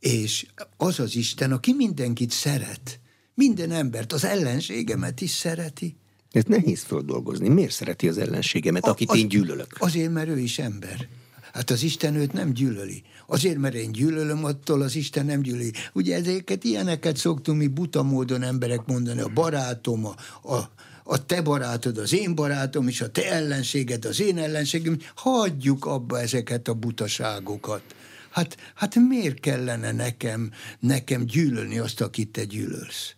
és 0.00 0.46
az 0.76 1.00
az 1.00 1.16
Isten, 1.16 1.52
aki 1.52 1.72
mindenkit 1.72 2.30
szeret. 2.30 3.00
Minden 3.34 3.70
embert, 3.70 4.12
az 4.12 4.24
ellenségemet 4.24 5.20
is 5.20 5.30
szereti. 5.30 5.96
Ez 6.32 6.44
nehéz 6.44 6.82
földolgozni. 6.82 7.48
Miért 7.48 7.72
szereti 7.72 8.08
az 8.08 8.18
ellenségemet, 8.18 8.86
akit 8.86 9.10
az, 9.10 9.16
én 9.16 9.28
gyűlölök? 9.28 9.76
Azért, 9.78 10.12
mert 10.12 10.28
ő 10.28 10.38
is 10.38 10.58
ember. 10.58 11.08
Hát 11.52 11.70
az 11.70 11.82
Isten 11.82 12.14
őt 12.14 12.32
nem 12.32 12.52
gyűlöli. 12.52 13.02
Azért, 13.30 13.58
mert 13.58 13.74
én 13.74 13.92
gyűlölöm, 13.92 14.44
attól 14.44 14.82
az 14.82 14.96
Isten 14.96 15.26
nem 15.26 15.40
gyűlöli. 15.40 15.72
Ugye 15.92 16.16
ezeket, 16.16 16.64
ilyeneket 16.64 17.16
szoktunk 17.16 17.58
mi 17.58 17.66
buta 17.66 18.02
módon 18.02 18.42
emberek 18.42 18.86
mondani, 18.86 19.20
a 19.20 19.28
barátom, 19.28 20.06
a, 20.06 20.14
a, 20.54 20.70
a 21.04 21.26
te 21.26 21.42
barátod 21.42 21.98
az 21.98 22.12
én 22.14 22.34
barátom, 22.34 22.88
és 22.88 23.00
a 23.00 23.10
te 23.10 23.32
ellenséged 23.32 24.04
az 24.04 24.20
én 24.20 24.38
ellenségem. 24.38 24.98
Hagyjuk 25.14 25.86
abba 25.86 26.20
ezeket 26.20 26.68
a 26.68 26.74
butaságokat. 26.74 27.82
Hát, 28.30 28.56
hát 28.74 28.94
miért 28.94 29.40
kellene 29.40 29.92
nekem, 29.92 30.50
nekem 30.80 31.24
gyűlölni 31.24 31.78
azt, 31.78 32.00
akit 32.00 32.28
te 32.28 32.44
gyűlölsz? 32.44 33.14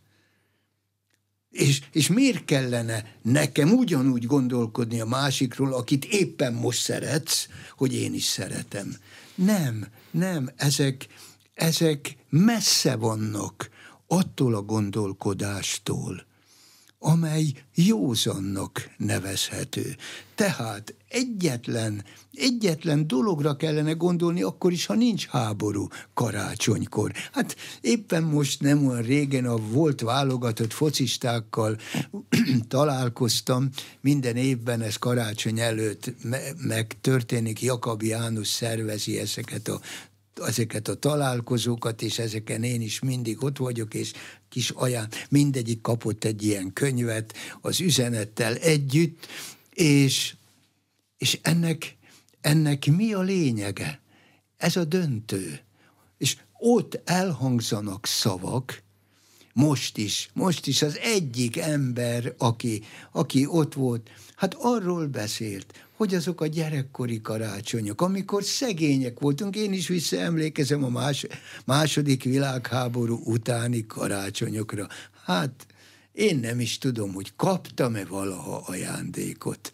És, 1.50 1.80
és 1.92 2.08
miért 2.08 2.44
kellene 2.44 3.16
nekem 3.22 3.70
ugyanúgy 3.72 4.26
gondolkodni 4.26 5.00
a 5.00 5.06
másikról, 5.06 5.72
akit 5.74 6.04
éppen 6.04 6.52
most 6.52 6.80
szeretsz, 6.80 7.48
hogy 7.76 7.94
én 7.94 8.14
is 8.14 8.24
szeretem? 8.24 8.96
Nem, 9.34 9.86
nem, 10.12 10.50
ezek, 10.56 11.06
ezek 11.54 12.16
messze 12.28 12.96
vannak 12.96 13.70
attól 14.06 14.54
a 14.54 14.62
gondolkodástól, 14.62 16.26
amely 16.98 17.52
józannak 17.74 18.90
nevezhető. 18.96 19.96
Tehát 20.34 20.94
egyetlen, 21.08 22.04
egyetlen 22.32 23.06
dologra 23.06 23.56
kellene 23.56 23.92
gondolni, 23.92 24.42
akkor 24.42 24.72
is, 24.72 24.86
ha 24.86 24.94
nincs 24.94 25.26
háború 25.26 25.88
karácsonykor. 26.14 27.12
Hát 27.32 27.56
éppen 27.80 28.22
most 28.22 28.60
nem 28.60 28.86
olyan 28.86 29.02
régen 29.02 29.46
a 29.46 29.56
volt 29.56 30.00
válogatott 30.00 30.72
focistákkal 30.72 31.78
találkoztam, 32.68 33.68
minden 34.00 34.36
évben 34.36 34.80
ez 34.80 34.96
karácsony 34.96 35.60
előtt 35.60 36.14
me- 36.22 36.54
meg 36.66 36.96
történik, 37.00 37.62
Jakab 37.62 38.02
János 38.02 38.48
szervezi 38.48 39.18
ezeket 39.18 39.68
a 39.68 39.80
ezeket 40.46 40.88
a 40.88 40.94
találkozókat, 40.94 42.02
és 42.02 42.18
ezeken 42.18 42.62
én 42.62 42.80
is 42.80 43.00
mindig 43.00 43.42
ott 43.42 43.56
vagyok, 43.56 43.94
és 43.94 44.12
kis 44.48 44.70
aján, 44.70 45.08
mindegyik 45.28 45.80
kapott 45.80 46.24
egy 46.24 46.42
ilyen 46.42 46.72
könyvet 46.72 47.34
az 47.60 47.80
üzenettel 47.80 48.54
együtt, 48.54 49.26
és, 49.74 50.34
és 51.18 51.38
ennek, 51.42 51.96
ennek 52.42 52.86
mi 52.86 53.12
a 53.12 53.20
lényege? 53.20 54.00
Ez 54.56 54.76
a 54.76 54.84
döntő. 54.84 55.60
És 56.18 56.36
ott 56.58 57.00
elhangzanak 57.04 58.06
szavak, 58.06 58.82
most 59.52 59.98
is, 59.98 60.30
most 60.32 60.66
is 60.66 60.82
az 60.82 60.98
egyik 60.98 61.56
ember, 61.56 62.34
aki, 62.38 62.82
aki 63.12 63.46
ott 63.46 63.74
volt, 63.74 64.10
hát 64.36 64.54
arról 64.54 65.06
beszélt, 65.06 65.86
hogy 65.96 66.14
azok 66.14 66.40
a 66.40 66.46
gyerekkori 66.46 67.20
karácsonyok, 67.20 68.00
amikor 68.00 68.44
szegények 68.44 69.18
voltunk, 69.20 69.56
én 69.56 69.72
is 69.72 69.88
visszaemlékezem 69.88 70.84
a 70.84 70.88
más, 70.88 71.26
második 71.64 72.24
világháború 72.24 73.20
utáni 73.24 73.86
karácsonyokra. 73.86 74.86
Hát 75.24 75.66
én 76.12 76.38
nem 76.38 76.60
is 76.60 76.78
tudom, 76.78 77.12
hogy 77.12 77.32
kaptam-e 77.36 78.04
valaha 78.04 78.62
ajándékot. 78.66 79.72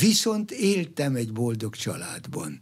Viszont 0.00 0.50
éltem 0.50 1.16
egy 1.16 1.32
boldog 1.32 1.74
családban. 1.74 2.58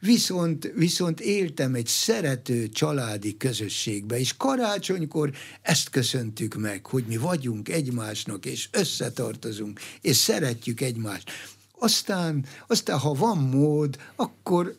Viszont, 0.00 0.72
viszont 0.74 1.20
éltem 1.20 1.74
egy 1.74 1.86
szerető 1.86 2.68
családi 2.68 3.36
közösségbe, 3.36 4.18
és 4.18 4.36
karácsonykor 4.36 5.30
ezt 5.62 5.90
köszöntük 5.90 6.54
meg, 6.54 6.86
hogy 6.86 7.04
mi 7.06 7.16
vagyunk 7.16 7.68
egymásnak, 7.68 8.46
és 8.46 8.68
összetartozunk, 8.72 9.80
és 10.00 10.16
szeretjük 10.16 10.80
egymást. 10.80 11.30
Aztán, 11.78 12.46
aztán 12.66 12.98
ha 12.98 13.12
van 13.12 13.38
mód, 13.38 13.96
akkor, 14.16 14.76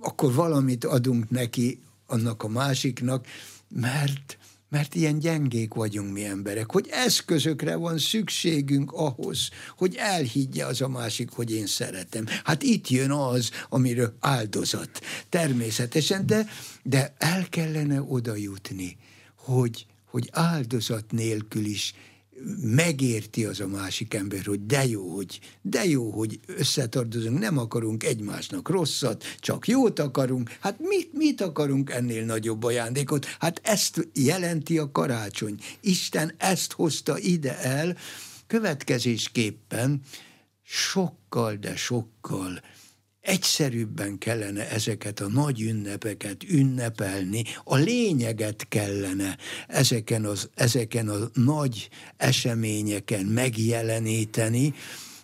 akkor 0.00 0.34
valamit 0.34 0.84
adunk 0.84 1.30
neki, 1.30 1.80
annak 2.06 2.42
a 2.42 2.48
másiknak, 2.48 3.26
mert 3.68 4.38
mert 4.70 4.94
ilyen 4.94 5.18
gyengék 5.18 5.74
vagyunk 5.74 6.12
mi 6.12 6.24
emberek, 6.24 6.70
hogy 6.70 6.88
eszközökre 6.90 7.74
van 7.74 7.98
szükségünk 7.98 8.92
ahhoz, 8.92 9.48
hogy 9.76 9.94
elhiggye 9.98 10.66
az 10.66 10.80
a 10.80 10.88
másik, 10.88 11.30
hogy 11.30 11.52
én 11.52 11.66
szeretem. 11.66 12.26
Hát 12.44 12.62
itt 12.62 12.88
jön 12.88 13.10
az, 13.10 13.50
amiről 13.68 14.16
áldozat. 14.20 15.00
Természetesen, 15.28 16.26
de, 16.26 16.46
de 16.82 17.14
el 17.18 17.48
kellene 17.48 18.02
oda 18.02 18.34
jutni, 18.34 18.96
hogy, 19.36 19.86
hogy 20.04 20.28
áldozat 20.32 21.12
nélkül 21.12 21.64
is 21.64 21.94
megérti 22.60 23.44
az 23.44 23.60
a 23.60 23.66
másik 23.66 24.14
ember, 24.14 24.44
hogy 24.44 24.66
de 24.66 24.86
jó, 24.86 25.14
hogy, 25.14 25.40
de 25.62 25.84
jó, 25.84 26.10
hogy 26.10 26.40
összetartozunk, 26.46 27.38
nem 27.38 27.58
akarunk 27.58 28.04
egymásnak 28.04 28.68
rosszat, 28.68 29.24
csak 29.38 29.68
jót 29.68 29.98
akarunk. 29.98 30.56
Hát 30.60 30.76
mit, 30.78 31.12
mit 31.12 31.40
akarunk 31.40 31.90
ennél 31.90 32.24
nagyobb 32.24 32.64
ajándékot? 32.64 33.26
Hát 33.38 33.60
ezt 33.64 34.08
jelenti 34.14 34.78
a 34.78 34.90
karácsony. 34.92 35.54
Isten 35.80 36.34
ezt 36.36 36.72
hozta 36.72 37.18
ide 37.18 37.58
el, 37.58 37.96
következésképpen 38.46 40.00
sokkal, 40.62 41.54
de 41.54 41.76
sokkal 41.76 42.60
egyszerűbben 43.20 44.18
kellene 44.18 44.70
ezeket 44.70 45.20
a 45.20 45.28
nagy 45.28 45.60
ünnepeket 45.60 46.42
ünnepelni, 46.42 47.44
a 47.64 47.76
lényeget 47.76 48.68
kellene 48.68 49.36
ezeken, 49.66 50.24
az, 50.24 50.48
ezeken 50.54 51.08
a 51.08 51.30
nagy 51.34 51.88
eseményeken 52.16 53.24
megjeleníteni, 53.24 54.74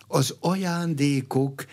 az 0.07 0.35
ajándékok 0.39 1.65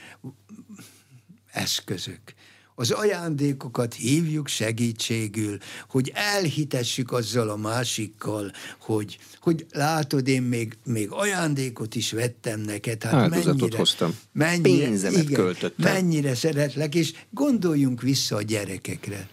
eszközök. 1.53 2.34
Az 2.75 2.91
ajándékokat 2.91 3.95
hívjuk 3.95 4.49
segítségül, 4.49 5.59
hogy 5.89 6.13
elhitessük 6.15 7.13
azzal 7.13 7.49
a 7.49 7.57
másikkal, 7.57 8.53
hogy, 8.79 9.19
hogy 9.41 9.67
látod, 9.73 10.29
én 10.29 10.43
még, 10.43 10.77
még 10.85 11.11
ajándékot 11.11 11.95
is 11.95 12.13
vettem 12.13 12.61
neked. 12.61 13.03
Hát 13.03 13.13
Áldozatot 13.13 13.59
mennyire, 13.61 13.77
hoztam. 13.77 14.19
Mennyire, 14.33 14.87
Pénzemet 14.87 15.23
igen, 15.23 15.35
költöttem. 15.35 15.93
Mennyire 15.93 16.35
szeretlek, 16.35 16.95
és 16.95 17.13
gondoljunk 17.31 18.03
vissza 18.03 18.37
a 18.37 18.43
gyerekekre 18.43 19.29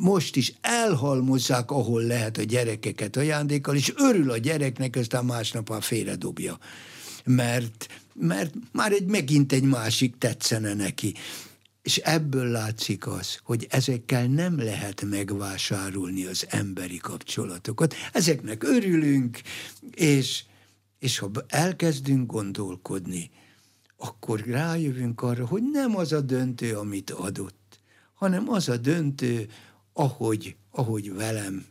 most 0.00 0.36
is 0.36 0.52
elhalmozzák, 0.60 1.70
ahol 1.70 2.02
lehet 2.02 2.38
a 2.38 2.42
gyerekeket 2.42 3.16
ajándékkal, 3.16 3.76
és 3.76 3.92
örül 3.96 4.30
a 4.30 4.36
gyereknek, 4.36 4.96
aztán 4.96 5.24
másnap 5.24 5.68
már 5.68 5.82
félredobja. 5.82 6.58
Mert, 7.24 7.86
mert 8.14 8.54
már 8.72 8.92
egy, 8.92 9.06
megint 9.06 9.52
egy 9.52 9.62
másik 9.62 10.14
tetszene 10.18 10.74
neki. 10.74 11.14
És 11.82 11.96
ebből 11.96 12.46
látszik 12.46 13.06
az, 13.06 13.38
hogy 13.42 13.66
ezekkel 13.70 14.26
nem 14.26 14.58
lehet 14.58 15.02
megvásárolni 15.02 16.24
az 16.24 16.46
emberi 16.48 16.96
kapcsolatokat. 16.96 17.94
Ezeknek 18.12 18.64
örülünk, 18.64 19.40
és, 19.94 20.44
és 20.98 21.18
ha 21.18 21.30
elkezdünk 21.46 22.30
gondolkodni, 22.30 23.30
akkor 23.96 24.40
rájövünk 24.40 25.22
arra, 25.22 25.46
hogy 25.46 25.62
nem 25.72 25.96
az 25.96 26.12
a 26.12 26.20
döntő, 26.20 26.76
amit 26.76 27.10
adott, 27.10 27.80
hanem 28.14 28.48
az 28.48 28.68
a 28.68 28.76
döntő, 28.76 29.48
ahogy, 29.92 30.56
ahogy 30.70 31.14
velem 31.14 31.66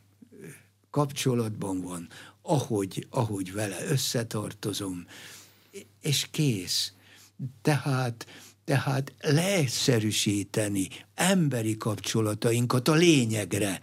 kapcsolatban 0.89 1.81
van, 1.81 2.07
ahogy, 2.41 3.07
ahogy 3.09 3.53
vele 3.53 3.85
összetartozom, 3.85 5.05
és 6.01 6.27
kész. 6.31 6.93
Tehát 7.61 8.25
tehát 8.69 9.13
leegyszerűsíteni 9.21 10.87
emberi 11.15 11.77
kapcsolatainkat 11.77 12.87
a 12.87 12.93
lényegre. 12.93 13.79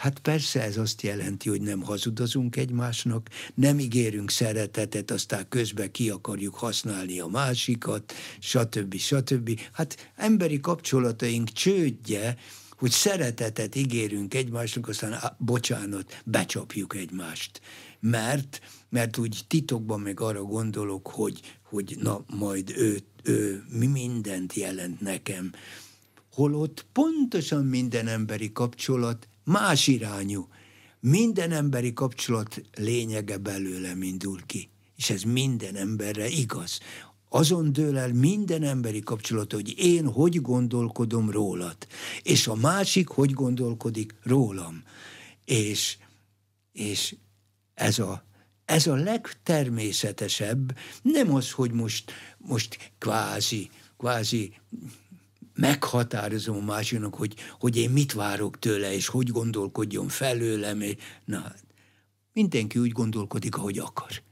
Hát 0.00 0.18
persze 0.18 0.62
ez 0.62 0.76
azt 0.76 1.02
jelenti, 1.02 1.48
hogy 1.48 1.60
nem 1.60 1.82
hazudozunk 1.82 2.56
egymásnak, 2.56 3.28
nem 3.54 3.78
ígérünk 3.78 4.30
szeretetet, 4.30 5.10
aztán 5.10 5.48
közben 5.48 5.90
ki 5.90 6.10
akarjuk 6.10 6.54
használni 6.54 7.20
a 7.20 7.26
másikat, 7.26 8.12
stb. 8.38 8.96
stb. 8.96 9.60
Hát 9.72 10.10
emberi 10.16 10.60
kapcsolataink 10.60 11.52
csődje, 11.52 12.36
hogy 12.70 12.90
szeretetet 12.90 13.74
ígérünk 13.74 14.34
egymásnak, 14.34 14.88
aztán 14.88 15.12
á, 15.12 15.36
bocsánat, 15.38 16.22
becsapjuk 16.24 16.96
egymást. 16.96 17.60
Mert, 18.00 18.60
mert 18.90 19.18
úgy 19.18 19.40
titokban 19.46 20.00
meg 20.00 20.20
arra 20.20 20.42
gondolok, 20.42 21.08
hogy, 21.08 21.40
hogy 21.62 21.96
na 22.00 22.24
majd 22.26 22.72
őt 22.76 23.04
ő 23.22 23.64
mi 23.68 23.86
mindent 23.86 24.54
jelent 24.54 25.00
nekem. 25.00 25.52
Holott 26.32 26.86
pontosan 26.92 27.64
minden 27.64 28.06
emberi 28.06 28.52
kapcsolat 28.52 29.28
más 29.44 29.86
irányú. 29.86 30.48
Minden 31.00 31.50
emberi 31.50 31.92
kapcsolat 31.92 32.62
lényege 32.74 33.36
belőle 33.36 33.94
indul 34.00 34.40
ki. 34.46 34.68
És 34.96 35.10
ez 35.10 35.22
minden 35.22 35.74
emberre 35.74 36.28
igaz. 36.28 36.78
Azon 37.28 37.72
dől 37.72 37.98
el 37.98 38.12
minden 38.12 38.62
emberi 38.62 39.00
kapcsolat, 39.00 39.52
hogy 39.52 39.74
én 39.78 40.06
hogy 40.06 40.40
gondolkodom 40.40 41.30
rólad, 41.30 41.76
és 42.22 42.46
a 42.46 42.54
másik 42.54 43.08
hogy 43.08 43.32
gondolkodik 43.32 44.14
rólam. 44.22 44.82
És, 45.44 45.96
és 46.72 47.16
ez 47.74 47.98
a 47.98 48.29
ez 48.70 48.86
a 48.86 48.94
legtermészetesebb, 48.94 50.76
nem 51.02 51.34
az, 51.34 51.50
hogy 51.50 51.72
most, 51.72 52.12
most 52.38 52.92
kvázi, 52.98 53.70
kvázi 53.98 54.52
meghatározom 55.54 56.56
a 56.56 56.64
másiknak, 56.64 57.14
hogy, 57.14 57.34
hogy 57.58 57.76
én 57.76 57.90
mit 57.90 58.12
várok 58.12 58.58
tőle, 58.58 58.94
és 58.94 59.06
hogy 59.06 59.30
gondolkodjon 59.30 60.08
felőlem. 60.08 60.82
Na, 61.24 61.52
mindenki 62.32 62.78
úgy 62.78 62.92
gondolkodik, 62.92 63.56
ahogy 63.56 63.78
akar. 63.78 64.22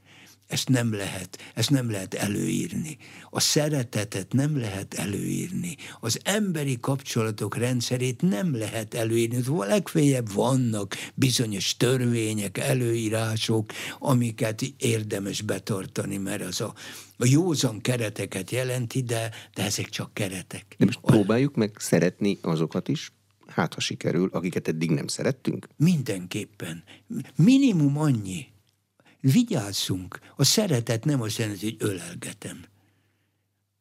Ezt 0.49 0.69
nem 0.69 0.93
lehet, 0.93 1.37
ezt 1.53 1.69
nem 1.69 1.91
lehet 1.91 2.13
előírni. 2.13 2.97
A 3.29 3.39
szeretetet 3.39 4.33
nem 4.33 4.57
lehet 4.57 4.93
előírni. 4.93 5.75
Az 5.99 6.19
emberi 6.23 6.79
kapcsolatok 6.79 7.57
rendszerét 7.57 8.21
nem 8.21 8.55
lehet 8.55 8.93
előírni. 8.93 9.43
Legfeljebb 9.57 10.33
vannak 10.33 10.95
bizonyos 11.13 11.77
törvények, 11.77 12.57
előírások, 12.57 13.71
amiket 13.99 14.61
érdemes 14.77 15.41
betartani, 15.41 16.17
mert 16.17 16.41
az 16.41 16.61
a, 16.61 16.73
a 17.17 17.25
józan 17.25 17.81
kereteket 17.81 18.51
jelenti, 18.51 19.01
de, 19.01 19.31
de 19.53 19.63
ezek 19.63 19.89
csak 19.89 20.13
keretek. 20.13 20.75
De 20.77 20.85
most 20.85 20.99
próbáljuk 21.01 21.55
meg 21.55 21.71
szeretni 21.77 22.37
azokat 22.41 22.87
is, 22.87 23.11
hát 23.47 23.73
ha 23.73 23.79
sikerül, 23.79 24.29
akiket 24.31 24.67
eddig 24.67 24.91
nem 24.91 25.07
szerettünk? 25.07 25.67
Mindenképpen. 25.77 26.83
Minimum 27.35 27.97
annyi, 27.97 28.47
vigyázzunk. 29.21 30.19
A 30.35 30.43
szeretet 30.43 31.05
nem 31.05 31.21
azt 31.21 31.37
jelenti, 31.37 31.65
hogy 31.65 31.89
ölelgetem. 31.89 32.65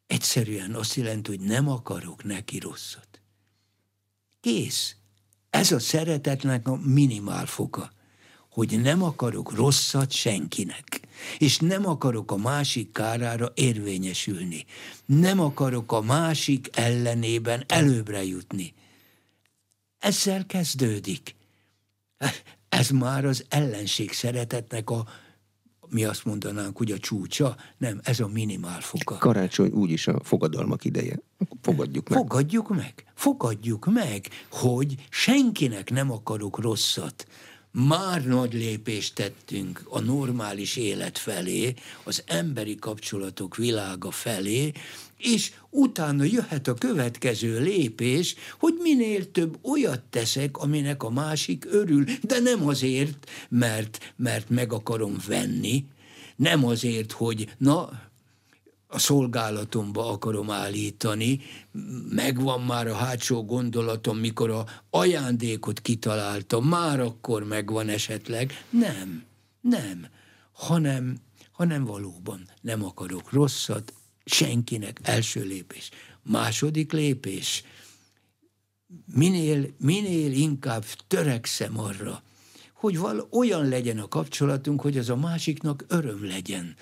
Egyszerűen 0.06 0.74
azt 0.74 0.94
jelenti, 0.94 1.30
hogy 1.30 1.46
nem 1.46 1.68
akarok 1.68 2.24
neki 2.24 2.58
rosszat. 2.58 3.20
Kész. 4.40 4.96
Ez 5.50 5.72
a 5.72 5.78
szeretetnek 5.78 6.68
a 6.68 6.76
minimál 6.76 7.46
foka, 7.46 7.92
hogy 8.50 8.80
nem 8.80 9.02
akarok 9.02 9.54
rosszat 9.54 10.10
senkinek, 10.10 11.00
és 11.38 11.58
nem 11.58 11.86
akarok 11.86 12.30
a 12.30 12.36
másik 12.36 12.92
kárára 12.92 13.52
érvényesülni. 13.54 14.64
Nem 15.06 15.40
akarok 15.40 15.92
a 15.92 16.00
másik 16.00 16.68
ellenében 16.72 17.64
előbbre 17.66 18.24
jutni. 18.24 18.74
Ezzel 19.98 20.46
kezdődik. 20.46 21.34
Ez 22.68 22.88
már 22.88 23.24
az 23.24 23.44
ellenség 23.48 24.12
szeretetnek 24.12 24.90
a 24.90 25.08
mi 25.90 26.04
azt 26.04 26.24
mondanánk, 26.24 26.76
hogy 26.76 26.90
a 26.90 26.98
csúcsa, 26.98 27.56
nem, 27.76 28.00
ez 28.02 28.20
a 28.20 28.28
minimál 28.28 28.80
foka. 28.80 29.16
Karácsony 29.16 29.70
úgyis 29.70 30.06
a 30.06 30.20
fogadalmak 30.22 30.84
ideje. 30.84 31.20
Fogadjuk 31.62 32.08
meg. 32.08 32.18
Fogadjuk 32.18 32.68
meg. 32.68 33.04
Fogadjuk 33.14 33.86
meg, 33.92 34.28
hogy 34.50 34.94
senkinek 35.10 35.90
nem 35.90 36.10
akarok 36.10 36.58
rosszat. 36.58 37.26
Már 37.70 38.24
nagy 38.24 38.52
lépést 38.52 39.14
tettünk 39.14 39.82
a 39.88 40.00
normális 40.00 40.76
élet 40.76 41.18
felé, 41.18 41.74
az 42.04 42.22
emberi 42.26 42.74
kapcsolatok 42.74 43.56
világa 43.56 44.10
felé, 44.10 44.72
és 45.18 45.52
utána 45.70 46.24
jöhet 46.24 46.68
a 46.68 46.74
következő 46.74 47.60
lépés, 47.60 48.34
hogy 48.58 48.74
minél 48.82 49.30
több 49.30 49.58
olyat 49.62 50.00
teszek, 50.00 50.56
aminek 50.56 51.02
a 51.02 51.10
másik 51.10 51.66
örül, 51.70 52.04
de 52.22 52.38
nem 52.40 52.66
azért, 52.66 53.30
mert, 53.48 54.12
mert 54.16 54.50
meg 54.50 54.72
akarom 54.72 55.16
venni, 55.26 55.84
nem 56.36 56.66
azért, 56.66 57.12
hogy 57.12 57.54
na, 57.58 57.90
a 58.90 58.98
szolgálatomba 58.98 60.10
akarom 60.10 60.50
állítani, 60.50 61.40
megvan 62.08 62.60
már 62.60 62.86
a 62.86 62.94
hátsó 62.94 63.44
gondolatom, 63.44 64.18
mikor 64.18 64.50
a 64.50 64.66
ajándékot 64.90 65.80
kitaláltam, 65.80 66.64
már 66.64 67.00
akkor 67.00 67.44
megvan 67.44 67.88
esetleg. 67.88 68.64
Nem, 68.70 69.24
nem, 69.60 70.06
hanem, 70.52 71.16
hanem 71.52 71.84
valóban 71.84 72.48
nem 72.60 72.84
akarok 72.84 73.32
rosszat, 73.32 73.92
senkinek 74.28 75.00
első 75.02 75.44
lépés. 75.44 75.90
Második 76.22 76.92
lépés, 76.92 77.62
minél, 79.14 79.74
minél 79.78 80.32
inkább 80.32 80.84
törekszem 81.06 81.78
arra, 81.78 82.22
hogy 82.72 82.98
val 82.98 83.28
olyan 83.30 83.68
legyen 83.68 83.98
a 83.98 84.08
kapcsolatunk, 84.08 84.80
hogy 84.80 84.98
az 84.98 85.08
a 85.08 85.16
másiknak 85.16 85.84
öröm 85.88 86.26
legyen. 86.26 86.76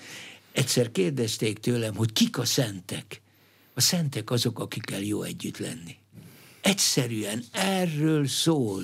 Egyszer 0.51 0.91
kérdezték 0.91 1.59
tőlem, 1.59 1.95
hogy 1.95 2.13
kik 2.13 2.37
a 2.37 2.45
szentek. 2.45 3.21
A 3.73 3.81
szentek 3.81 4.31
azok, 4.31 4.59
akikkel 4.59 5.01
jó 5.01 5.23
együtt 5.23 5.57
lenni. 5.57 5.95
Egyszerűen 6.61 7.43
erről 7.51 8.27
szól. 8.27 8.83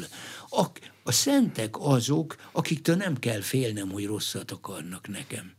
A, 0.50 0.66
a 1.04 1.12
szentek 1.12 1.80
azok, 1.80 2.36
akiktől 2.52 2.96
nem 2.96 3.18
kell 3.18 3.42
félnem, 3.42 3.90
hogy 3.92 4.06
rosszat 4.06 4.52
akarnak 4.52 5.08
nekem. 5.08 5.54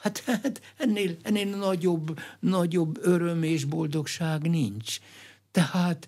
Hát, 0.00 0.18
hát 0.18 0.60
ennél, 0.76 1.16
ennél 1.22 1.56
nagyobb, 1.56 2.18
nagyobb 2.40 2.98
öröm 3.02 3.42
és 3.42 3.64
boldogság 3.64 4.50
nincs. 4.50 4.98
Tehát 5.50 6.06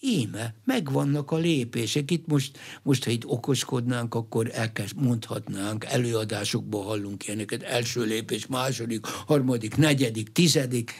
íme, 0.00 0.54
megvannak 0.64 1.30
a 1.30 1.36
lépések. 1.36 2.10
Itt 2.10 2.26
most, 2.26 2.58
most 2.82 3.04
ha 3.04 3.10
itt 3.10 3.24
okoskodnánk, 3.24 4.14
akkor 4.14 4.50
elkezd, 4.52 4.96
mondhatnánk, 4.96 5.84
előadásokból 5.84 6.84
hallunk 6.84 7.26
ilyeneket, 7.26 7.62
első 7.62 8.02
lépés, 8.04 8.46
második, 8.46 9.06
harmadik, 9.06 9.76
negyedik, 9.76 10.32
tizedik. 10.32 10.92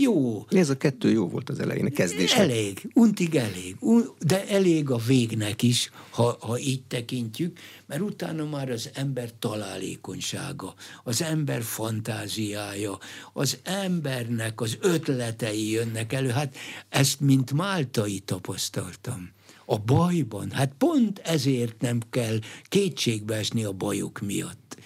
Jó. 0.00 0.46
Ez 0.48 0.70
a 0.70 0.76
kettő 0.76 1.10
jó 1.10 1.28
volt 1.28 1.48
az 1.48 1.60
elején, 1.60 1.86
a 1.86 1.90
kezdés. 1.90 2.32
Elég, 2.32 2.90
untig 2.94 3.34
elég. 3.34 3.76
De 4.18 4.46
elég 4.48 4.90
a 4.90 4.96
végnek 4.96 5.62
is, 5.62 5.90
ha, 6.10 6.36
ha 6.40 6.58
így 6.58 6.82
tekintjük, 6.82 7.58
mert 7.86 8.00
utána 8.00 8.44
már 8.44 8.70
az 8.70 8.90
ember 8.94 9.30
találékonysága, 9.38 10.74
az 11.04 11.22
ember 11.22 11.62
fantáziája, 11.62 12.98
az 13.32 13.58
embernek 13.62 14.60
az 14.60 14.76
ötletei 14.80 15.70
jönnek 15.70 16.12
elő. 16.12 16.28
Hát 16.28 16.56
ezt, 16.88 17.20
mint 17.20 17.52
máltai 17.52 18.18
tapasztaltam. 18.18 19.30
A 19.64 19.78
bajban, 19.78 20.50
hát 20.50 20.72
pont 20.78 21.18
ezért 21.18 21.80
nem 21.80 22.00
kell 22.10 22.38
kétségbe 22.68 23.34
esni 23.34 23.64
a 23.64 23.72
bajok 23.72 24.20
miatt 24.20 24.76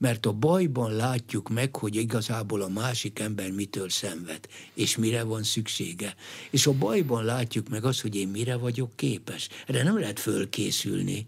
mert 0.00 0.26
a 0.26 0.32
bajban 0.32 0.92
látjuk 0.92 1.48
meg, 1.48 1.76
hogy 1.76 1.96
igazából 1.96 2.62
a 2.62 2.68
másik 2.68 3.18
ember 3.18 3.50
mitől 3.50 3.88
szenved, 3.88 4.46
és 4.74 4.96
mire 4.96 5.22
van 5.22 5.42
szüksége. 5.42 6.14
És 6.50 6.66
a 6.66 6.72
bajban 6.72 7.24
látjuk 7.24 7.68
meg 7.68 7.84
azt, 7.84 8.00
hogy 8.00 8.14
én 8.14 8.28
mire 8.28 8.56
vagyok 8.56 8.96
képes. 8.96 9.48
Erre 9.66 9.82
nem 9.82 9.98
lehet 9.98 10.20
fölkészülni. 10.20 11.26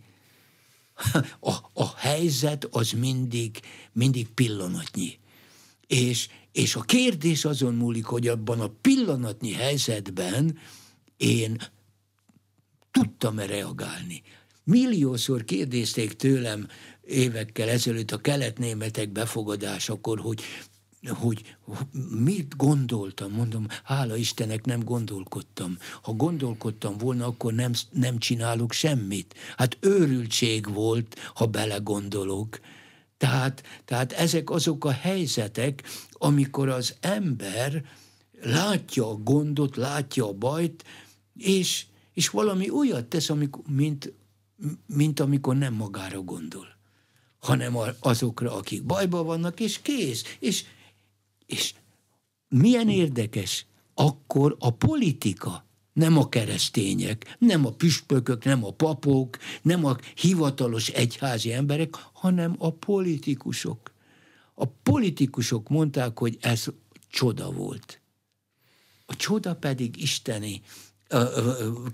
A, 1.40 1.54
a 1.72 1.96
helyzet 1.96 2.64
az 2.64 2.90
mindig, 2.90 3.60
mindig 3.92 4.28
pillanatnyi. 4.28 5.18
És, 5.86 6.28
és 6.52 6.74
a 6.74 6.80
kérdés 6.80 7.44
azon 7.44 7.74
múlik, 7.74 8.04
hogy 8.04 8.28
abban 8.28 8.60
a 8.60 8.72
pillanatnyi 8.80 9.52
helyzetben 9.52 10.58
én 11.16 11.56
tudtam-e 12.90 13.46
reagálni. 13.46 14.22
Milliószor 14.64 15.44
kérdezték 15.44 16.12
tőlem 16.12 16.68
évekkel 17.06 17.68
ezelőtt 17.68 18.10
a 18.10 18.20
keletnémetek 18.20 19.08
befogadásakor, 19.08 20.20
hogy 20.20 20.42
hogy 21.08 21.56
mit 22.18 22.56
gondoltam, 22.56 23.32
mondom, 23.32 23.66
hála 23.84 24.16
Istennek 24.16 24.64
nem 24.64 24.84
gondolkodtam. 24.84 25.78
Ha 26.02 26.12
gondolkodtam 26.12 26.98
volna, 26.98 27.26
akkor 27.26 27.52
nem, 27.52 27.72
nem 27.90 28.18
csinálok 28.18 28.72
semmit. 28.72 29.34
Hát 29.56 29.76
őrültség 29.80 30.72
volt, 30.72 31.18
ha 31.34 31.46
belegondolok. 31.46 32.60
Tehát, 33.16 33.62
tehát 33.84 34.12
ezek 34.12 34.50
azok 34.50 34.84
a 34.84 34.90
helyzetek, 34.90 35.82
amikor 36.12 36.68
az 36.68 36.94
ember 37.00 37.84
látja 38.42 39.08
a 39.08 39.14
gondot, 39.14 39.76
látja 39.76 40.28
a 40.28 40.32
bajt, 40.32 40.84
és, 41.36 41.86
és 42.12 42.28
valami 42.28 42.70
olyat 42.70 43.04
tesz, 43.04 43.30
amikor, 43.30 43.62
mint, 43.68 44.12
mint 44.86 45.20
amikor 45.20 45.56
nem 45.56 45.74
magára 45.74 46.20
gondol 46.20 46.71
hanem 47.42 47.76
azokra, 48.00 48.54
akik 48.54 48.84
bajban 48.84 49.26
vannak, 49.26 49.60
és 49.60 49.80
kész. 49.82 50.36
És, 50.38 50.64
és 51.46 51.74
milyen 52.48 52.88
érdekes, 52.88 53.66
akkor 53.94 54.56
a 54.58 54.70
politika, 54.70 55.64
nem 55.92 56.18
a 56.18 56.28
keresztények, 56.28 57.36
nem 57.38 57.66
a 57.66 57.70
püspökök, 57.70 58.44
nem 58.44 58.64
a 58.64 58.70
papok, 58.70 59.38
nem 59.62 59.84
a 59.84 59.96
hivatalos 60.14 60.88
egyházi 60.88 61.52
emberek, 61.52 61.94
hanem 62.12 62.54
a 62.58 62.70
politikusok. 62.70 63.92
A 64.54 64.66
politikusok 64.66 65.68
mondták, 65.68 66.18
hogy 66.18 66.38
ez 66.40 66.64
csoda 67.08 67.50
volt. 67.50 68.00
A 69.06 69.16
csoda 69.16 69.56
pedig 69.56 70.02
isteni 70.02 70.62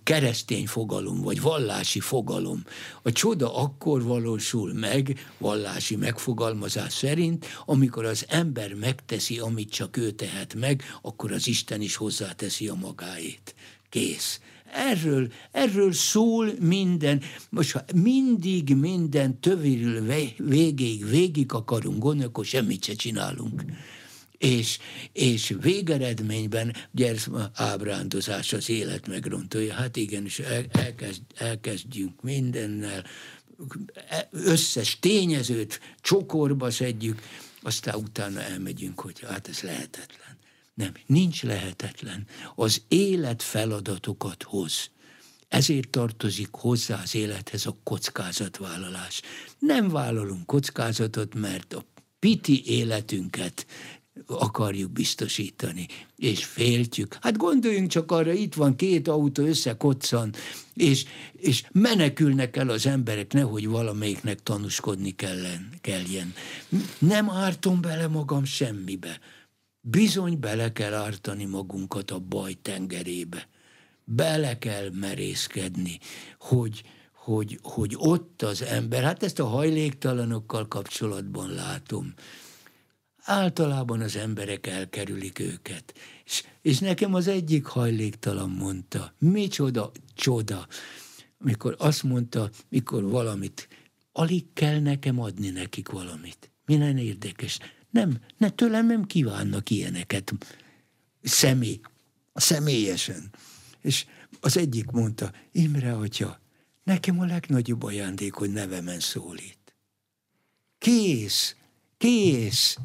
keresztény 0.02 0.66
fogalom, 0.66 1.20
vagy 1.20 1.40
vallási 1.40 2.00
fogalom. 2.00 2.64
A 3.02 3.12
csoda 3.12 3.54
akkor 3.54 4.02
valósul 4.02 4.72
meg, 4.72 5.26
vallási 5.38 5.96
megfogalmazás 5.96 6.92
szerint, 6.92 7.46
amikor 7.64 8.04
az 8.04 8.24
ember 8.28 8.74
megteszi, 8.74 9.38
amit 9.38 9.70
csak 9.70 9.96
ő 9.96 10.10
tehet 10.10 10.54
meg, 10.54 10.82
akkor 11.02 11.32
az 11.32 11.48
Isten 11.48 11.80
is 11.80 11.96
hozzáteszi 11.96 12.68
a 12.68 12.74
magáét. 12.74 13.54
Kész. 13.88 14.40
Erről, 14.72 15.32
erről 15.52 15.92
szól 15.92 16.52
minden. 16.60 17.22
Most 17.50 17.72
ha 17.72 17.84
mindig 17.94 18.76
minden 18.76 19.40
tövéről 19.40 20.06
végig, 20.36 21.06
végig 21.06 21.52
akarunk 21.52 21.98
gondolni, 21.98 22.24
akkor 22.24 22.44
semmit 22.44 22.84
se 22.84 22.94
csinálunk 22.94 23.62
és, 24.38 24.78
és 25.12 25.54
végeredményben 25.60 26.74
ugye 26.94 27.08
ez 27.08 27.26
ábrándozás 27.54 28.52
az 28.52 28.68
élet 28.68 29.06
megrontója. 29.06 29.74
Hát 29.74 29.96
igen, 29.96 30.24
és 30.24 30.38
el, 30.38 30.64
elkezd, 30.72 31.22
elkezdjünk 31.34 32.22
mindennel, 32.22 33.04
összes 34.30 34.98
tényezőt 34.98 35.80
csokorba 36.00 36.70
szedjük, 36.70 37.22
aztán 37.62 37.94
utána 37.94 38.40
elmegyünk, 38.40 39.00
hogy 39.00 39.20
hát 39.20 39.48
ez 39.48 39.60
lehetetlen. 39.60 40.38
Nem, 40.74 40.92
nincs 41.06 41.42
lehetetlen. 41.42 42.26
Az 42.54 42.82
élet 42.88 43.42
feladatokat 43.42 44.42
hoz. 44.42 44.90
Ezért 45.48 45.88
tartozik 45.88 46.48
hozzá 46.50 47.00
az 47.02 47.14
élethez 47.14 47.66
a 47.66 47.76
kockázatvállalás. 47.82 49.22
Nem 49.58 49.88
vállalunk 49.88 50.46
kockázatot, 50.46 51.34
mert 51.34 51.74
a 51.74 51.84
piti 52.18 52.66
életünket 52.66 53.66
akarjuk 54.26 54.90
biztosítani, 54.90 55.86
és 56.16 56.44
féltjük. 56.44 57.16
Hát 57.20 57.36
gondoljunk 57.36 57.90
csak 57.90 58.12
arra, 58.12 58.32
itt 58.32 58.54
van 58.54 58.76
két 58.76 59.08
autó 59.08 59.44
összekoccan, 59.44 60.34
és, 60.74 61.04
és 61.32 61.64
menekülnek 61.72 62.56
el 62.56 62.68
az 62.68 62.86
emberek, 62.86 63.32
nehogy 63.32 63.68
valamelyiknek 63.68 64.42
tanúskodni 64.42 65.10
kellen, 65.10 65.68
kelljen. 65.80 66.34
Nem 66.98 67.30
ártom 67.30 67.80
bele 67.80 68.06
magam 68.06 68.44
semmibe. 68.44 69.20
Bizony 69.80 70.38
bele 70.40 70.72
kell 70.72 70.94
ártani 70.94 71.44
magunkat 71.44 72.10
a 72.10 72.18
baj 72.18 72.52
tengerébe. 72.62 73.48
Bele 74.04 74.58
kell 74.58 74.90
merészkedni, 74.90 75.98
hogy, 76.38 76.82
hogy, 77.12 77.58
hogy 77.62 77.94
ott 77.98 78.42
az 78.42 78.62
ember, 78.62 79.02
hát 79.02 79.22
ezt 79.22 79.38
a 79.38 79.46
hajléktalanokkal 79.46 80.68
kapcsolatban 80.68 81.50
látom, 81.50 82.14
általában 83.28 84.00
az 84.00 84.16
emberek 84.16 84.66
elkerülik 84.66 85.38
őket. 85.38 85.94
És, 86.24 86.44
és 86.62 86.78
nekem 86.78 87.14
az 87.14 87.26
egyik 87.26 87.64
hajléktalan 87.64 88.50
mondta, 88.50 89.14
micsoda 89.18 89.92
csoda, 90.14 90.66
mikor 91.38 91.74
azt 91.78 92.02
mondta, 92.02 92.50
mikor 92.68 93.02
valamit, 93.02 93.68
alig 94.12 94.44
kell 94.52 94.80
nekem 94.80 95.20
adni 95.20 95.50
nekik 95.50 95.88
valamit. 95.88 96.50
Milyen 96.66 96.98
érdekes. 96.98 97.58
Nem, 97.90 98.18
ne, 98.36 98.50
tőlem 98.50 98.86
nem 98.86 99.04
kívánnak 99.04 99.70
ilyeneket 99.70 100.32
személy, 101.22 101.80
személyesen. 102.34 103.30
És 103.80 104.06
az 104.40 104.56
egyik 104.56 104.90
mondta, 104.90 105.32
Imre 105.52 105.92
atya, 105.92 106.40
nekem 106.84 107.20
a 107.20 107.24
legnagyobb 107.24 107.82
ajándék, 107.82 108.34
hogy 108.34 108.50
nevemen 108.50 109.00
szólít. 109.00 109.74
Kész, 110.78 111.56
kész 111.96 112.78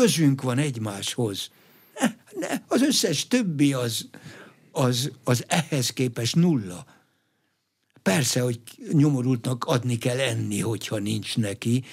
közünk 0.00 0.42
van 0.42 0.58
egymáshoz. 0.58 1.50
Az 2.66 2.82
összes 2.82 3.26
többi 3.28 3.72
az, 3.72 4.08
az, 4.72 5.10
az 5.24 5.44
ehhez 5.46 5.90
képest 5.90 6.36
nulla. 6.36 6.86
Persze, 8.02 8.40
hogy 8.40 8.60
nyomorultnak 8.92 9.64
adni 9.64 9.98
kell 9.98 10.18
enni, 10.18 10.60
hogyha 10.60 10.98
nincs 10.98 11.36
neki, 11.36 11.84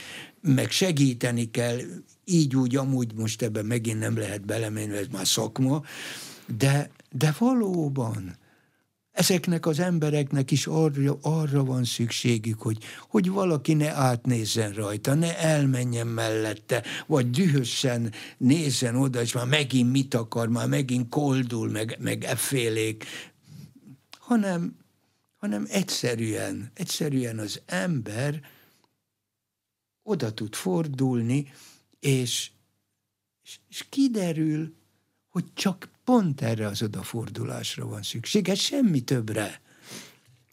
meg 0.41 0.71
segíteni 0.71 1.51
kell, 1.51 1.79
így 2.25 2.55
úgy, 2.55 2.75
amúgy 2.75 3.13
most 3.13 3.41
ebben 3.41 3.65
megint 3.65 3.99
nem 3.99 4.17
lehet 4.17 4.45
belemenni, 4.45 4.97
ez 4.97 5.07
már 5.11 5.27
szakma, 5.27 5.83
de, 6.57 6.89
de 7.11 7.35
valóban 7.37 8.37
Ezeknek 9.11 9.65
az 9.65 9.79
embereknek 9.79 10.51
is 10.51 10.67
arra, 10.67 11.17
arra 11.21 11.63
van 11.63 11.83
szükségük, 11.83 12.61
hogy, 12.61 12.77
hogy 13.09 13.29
valaki 13.29 13.73
ne 13.73 13.91
átnézzen 13.93 14.73
rajta, 14.73 15.13
ne 15.13 15.37
elmenjen 15.37 16.07
mellette, 16.07 16.83
vagy 17.07 17.29
dühösen 17.29 18.11
nézzen 18.37 18.95
oda, 18.95 19.21
és 19.21 19.33
már 19.33 19.47
megint 19.47 19.91
mit 19.91 20.13
akar, 20.13 20.47
már 20.47 20.67
megint 20.67 21.09
koldul, 21.09 21.69
meg, 21.69 21.97
meg 21.99 22.23
effélék, 22.23 23.05
hanem, 24.17 24.75
hanem 25.37 25.65
egyszerűen, 25.69 26.71
egyszerűen 26.73 27.39
az 27.39 27.61
ember 27.65 28.41
oda 30.03 30.33
tud 30.33 30.55
fordulni, 30.55 31.51
és, 31.99 32.51
és, 33.43 33.59
és 33.69 33.85
kiderül, 33.89 34.75
hogy 35.29 35.53
csak 35.53 35.90
pont 36.11 36.41
erre 36.41 36.67
az 36.67 36.81
odafordulásra 36.81 37.87
van 37.87 38.01
szükség, 38.01 38.49
ez 38.49 38.59
semmi 38.59 38.99
többre. 38.99 39.61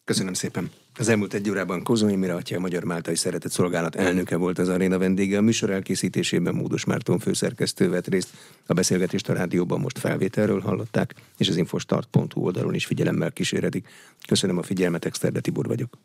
Köszönöm 0.04 0.32
szépen. 0.32 0.70
Az 0.98 1.09
elmúlt 1.09 1.34
egy 1.34 1.50
órában 1.50 1.82
Kozói 1.82 2.16
Mire 2.16 2.34
atya, 2.34 2.56
a 2.56 2.61
Magyar 2.61 2.84
Máltai 2.84 3.16
Szeretett 3.16 3.50
Szolgálat 3.50 3.94
elnöke 3.94 4.36
volt 4.36 4.59
az 4.59 4.68
aréna 4.68 4.98
vendége. 4.98 5.38
A 5.38 5.40
műsor 5.40 5.70
elkészítésében 5.70 6.54
Módos 6.54 6.84
Márton 6.84 7.18
főszerkesztő 7.18 7.88
vett 7.88 8.06
részt. 8.06 8.28
A 8.66 8.72
beszélgetést 8.72 9.28
a 9.28 9.32
rádióban 9.32 9.80
most 9.80 9.98
felvételről 9.98 10.61
hallották, 10.61 11.14
és 11.36 11.48
az 11.48 11.56
infostart.hu 11.56 12.40
oldalon 12.40 12.74
is 12.74 12.86
figyelemmel 12.86 13.32
kíséredik. 13.32 13.88
Köszönöm 14.28 14.59
a 14.59 14.62
figyelmet, 14.62 15.04
Exterde 15.04 15.40
Tibor 15.40 15.66
vagyok. 15.66 15.98